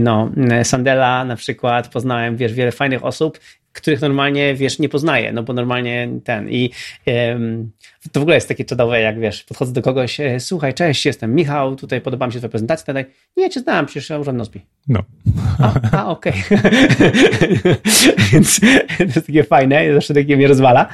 no, 0.00 0.30
Sandela 0.62 1.24
na 1.24 1.36
przykład, 1.36 1.88
poznałem, 1.88 2.36
wiesz, 2.36 2.52
wiele 2.52 2.72
fajnych 2.72 3.04
osób 3.04 3.38
których 3.74 4.00
normalnie, 4.00 4.54
wiesz, 4.54 4.78
nie 4.78 4.88
poznaję, 4.88 5.32
no 5.32 5.42
bo 5.42 5.52
normalnie 5.52 6.08
ten 6.24 6.50
i 6.50 6.70
to 8.12 8.20
w 8.20 8.22
ogóle 8.22 8.34
jest 8.34 8.48
takie 8.48 8.64
cudowne, 8.64 9.00
jak 9.00 9.20
wiesz, 9.20 9.44
podchodzę 9.44 9.72
do 9.72 9.82
kogoś, 9.82 10.20
e, 10.20 10.40
słuchaj, 10.40 10.74
cześć, 10.74 11.06
jestem 11.06 11.34
Michał, 11.34 11.76
tutaj 11.76 12.00
podoba 12.00 12.26
mi 12.26 12.32
się 12.32 12.38
twoja 12.38 12.50
prezentacja, 12.50 12.94
tak, 12.94 13.06
nie, 13.36 13.50
cię 13.50 13.60
znałem, 13.60 13.86
przecież 13.86 14.10
ja 14.10 14.18
używam 14.18 14.36
Nozbi. 14.36 14.60
No. 14.88 15.02
A, 15.58 15.98
a 15.98 16.06
okej. 16.06 16.32
Więc 18.32 18.60
to 18.98 19.04
jest 19.04 19.26
takie 19.26 19.44
fajne, 19.44 19.94
zawsze 19.94 20.14
takie 20.14 20.36
mnie 20.36 20.48
rozwala, 20.48 20.88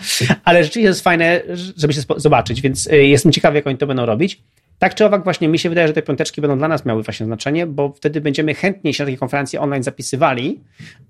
ale 0.45 0.65
rzeczywiście 0.65 0.89
jest 0.89 1.03
fajne, 1.03 1.43
żeby 1.77 1.93
się 1.93 2.01
zobaczyć, 2.17 2.61
więc 2.61 2.89
e, 2.91 2.97
jestem 2.97 3.33
ciekawy, 3.33 3.57
jak 3.57 3.67
oni 3.67 3.79
to 3.79 3.87
będą 3.87 4.07
robić. 4.07 4.43
Tak 4.81 4.95
czy 4.95 5.05
owak, 5.05 5.25
właśnie 5.25 5.49
mi 5.49 5.59
się 5.59 5.69
wydaje, 5.69 5.89
że 5.89 5.95
te 5.95 6.03
piąteczki 6.03 6.41
będą 6.41 6.59
dla 6.59 6.69
nas 6.69 6.85
miały 6.85 7.03
właśnie 7.03 7.27
znaczenie, 7.27 7.67
bo 7.67 7.93
wtedy 7.93 8.21
będziemy 8.21 8.55
chętniej 8.55 8.95
się 8.95 9.05
na 9.05 9.07
takie 9.07 9.19
konferencje 9.19 9.61
online 9.61 9.83
zapisywali, 9.83 10.61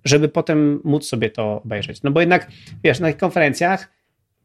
żeby 0.05 0.29
potem 0.29 0.81
móc 0.85 1.07
sobie 1.07 1.31
to 1.31 1.62
obejrzeć. 1.64 2.03
No 2.03 2.11
bo 2.11 2.21
jednak, 2.21 2.49
wiesz, 2.85 3.01
na 3.01 3.09
tych 3.09 3.16
konferencjach 3.16 3.89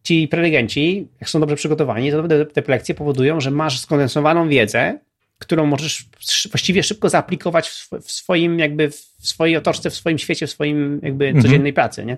ci 0.04 0.28
prelegenci, 0.28 1.08
jak 1.22 1.30
są 1.30 1.40
dobrze 1.40 1.56
przygotowani, 1.56 2.12
to 2.12 2.24
te 2.46 2.64
lekcje 2.68 2.96
powodują, 2.96 3.42
że 3.42 3.52
masz 3.52 3.80
skondensowaną 3.80 4.50
wiedzę, 4.50 5.00
którą 5.40 5.66
możesz 5.66 6.06
właściwie 6.52 6.84
szybko 6.84 7.10
zaaplikować 7.10 7.70
w 8.02 8.12
swoim 8.12 8.60
jakby, 8.60 8.90
w 8.90 8.96
swojej 9.20 9.58
otoczce, 9.58 9.90
w 9.90 9.96
swoim 9.96 10.18
świecie, 10.18 10.48
w 10.48 10.52
swoim 10.52 11.00
jakby 11.04 11.26
mhm. 11.26 11.44
codziennej 11.44 11.74
pracy, 11.74 12.06
nie? 12.06 12.18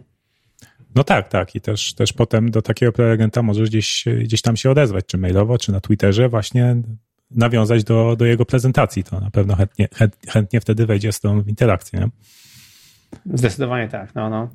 No 0.96 1.04
tak, 1.04 1.30
tak. 1.30 1.56
I 1.56 1.62
też, 1.62 1.94
też 1.94 2.14
potem 2.14 2.52
do 2.52 2.62
takiego 2.62 2.92
prelegenta 2.92 3.42
możesz 3.42 3.70
gdzieś, 3.70 4.06
gdzieś 4.22 4.42
tam 4.42 4.58
się 4.58 4.72
odezwać, 4.72 5.06
czy 5.06 5.18
mailowo, 5.18 5.58
czy 5.58 5.72
na 5.72 5.80
Twitterze, 5.80 6.30
właśnie 6.30 6.82
nawiązać 7.32 7.84
do, 7.84 8.16
do 8.16 8.26
jego 8.26 8.46
prezentacji. 8.46 9.04
To 9.04 9.20
na 9.20 9.32
pewno 9.32 9.56
chętnie, 9.56 9.88
chętnie 10.30 10.62
wtedy 10.62 10.86
wejdzie 10.86 11.12
z 11.12 11.20
tą 11.20 11.42
w 11.42 11.48
interakcję. 11.48 12.00
Nie? 12.00 12.10
Zdecydowanie 13.38 13.88
tak. 13.88 14.16
No, 14.16 14.30
no. 14.30 14.50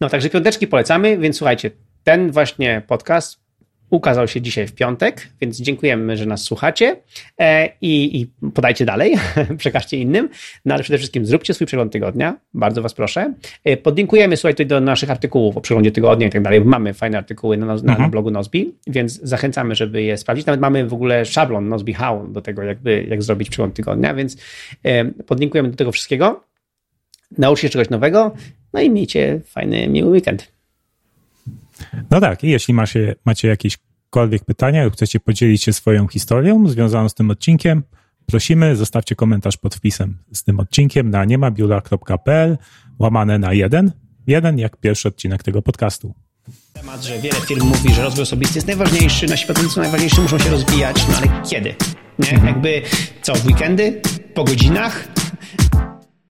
no, 0.00 0.08
także 0.08 0.30
piąteczki 0.30 0.66
polecamy, 0.66 1.18
więc 1.18 1.36
słuchajcie, 1.36 1.70
ten 2.04 2.30
właśnie 2.30 2.82
podcast 2.86 3.47
ukazał 3.90 4.28
się 4.28 4.40
dzisiaj 4.40 4.66
w 4.66 4.72
piątek, 4.72 5.28
więc 5.40 5.60
dziękujemy, 5.60 6.16
że 6.16 6.26
nas 6.26 6.42
słuchacie 6.42 6.96
e, 7.38 7.68
i, 7.80 8.20
i 8.20 8.50
podajcie 8.50 8.84
dalej, 8.84 9.14
przekażcie 9.58 9.96
innym, 9.96 10.28
no 10.64 10.74
ale 10.74 10.82
przede 10.82 10.98
wszystkim 10.98 11.26
zróbcie 11.26 11.54
swój 11.54 11.66
przegląd 11.66 11.92
tygodnia, 11.92 12.36
bardzo 12.54 12.82
was 12.82 12.94
proszę. 12.94 13.34
E, 13.64 13.76
podlinkujemy, 13.76 14.36
słuchajcie, 14.36 14.64
do 14.64 14.80
naszych 14.80 15.10
artykułów 15.10 15.56
o 15.56 15.60
przeglądzie 15.60 15.92
tygodnia 15.92 16.26
i 16.26 16.30
tak 16.30 16.42
dalej, 16.42 16.60
mamy 16.60 16.94
fajne 16.94 17.18
artykuły 17.18 17.56
na, 17.56 17.66
na, 17.66 17.72
mhm. 17.72 18.02
na 18.02 18.08
blogu 18.08 18.30
Nozbi, 18.30 18.74
więc 18.86 19.20
zachęcamy, 19.22 19.74
żeby 19.74 20.02
je 20.02 20.16
sprawdzić. 20.16 20.46
Nawet 20.46 20.60
mamy 20.60 20.86
w 20.86 20.94
ogóle 20.94 21.24
szablon 21.24 21.68
Nozbi 21.68 21.92
How 21.92 22.26
do 22.28 22.40
tego, 22.40 22.62
jakby, 22.62 23.06
jak 23.08 23.22
zrobić 23.22 23.50
przegląd 23.50 23.74
tygodnia, 23.74 24.14
więc 24.14 24.36
e, 24.84 25.04
podlinkujemy 25.04 25.70
do 25.70 25.76
tego 25.76 25.92
wszystkiego. 25.92 26.44
Nauczcie 27.38 27.68
czegoś 27.68 27.90
nowego, 27.90 28.34
no 28.72 28.80
i 28.80 28.90
miejcie 28.90 29.40
fajny, 29.44 29.88
miły 29.88 30.10
weekend. 30.10 30.57
No 32.10 32.20
tak, 32.20 32.44
i 32.44 32.48
jeśli 32.48 32.74
macie, 32.74 33.14
macie 33.24 33.48
jakiekolwiek 33.48 34.44
pytania 34.44 34.84
lub 34.84 34.94
chcecie 34.94 35.20
podzielić 35.20 35.62
się 35.62 35.72
swoją 35.72 36.08
historią 36.08 36.68
związaną 36.68 37.08
z 37.08 37.14
tym 37.14 37.30
odcinkiem, 37.30 37.82
prosimy, 38.26 38.76
zostawcie 38.76 39.14
komentarz 39.14 39.56
pod 39.56 39.74
wpisem 39.74 40.18
z 40.32 40.44
tym 40.44 40.60
odcinkiem 40.60 41.10
na 41.10 41.24
niemabiula.pl 41.24 42.58
łamane 42.98 43.38
na 43.38 43.52
jeden, 43.52 43.92
jeden 44.26 44.58
jak 44.58 44.76
pierwszy 44.76 45.08
odcinek 45.08 45.42
tego 45.42 45.62
podcastu. 45.62 46.14
Temat, 46.72 47.04
że 47.04 47.18
wiele 47.18 47.40
firm 47.40 47.66
mówi, 47.66 47.94
że 47.94 48.02
rozwój 48.02 48.22
osobisty 48.22 48.58
jest 48.58 48.66
najważniejszy, 48.66 49.26
nasi 49.26 49.46
pracownicy 49.46 49.80
najważniejsi 49.80 50.20
muszą 50.20 50.38
się 50.38 50.50
rozwijać, 50.50 51.08
no 51.08 51.16
ale 51.16 51.42
kiedy? 51.50 51.74
Nie? 52.18 52.46
Jakby 52.46 52.82
co, 53.22 53.34
w 53.34 53.46
weekendy? 53.46 54.00
Po 54.34 54.44
godzinach? 54.44 55.08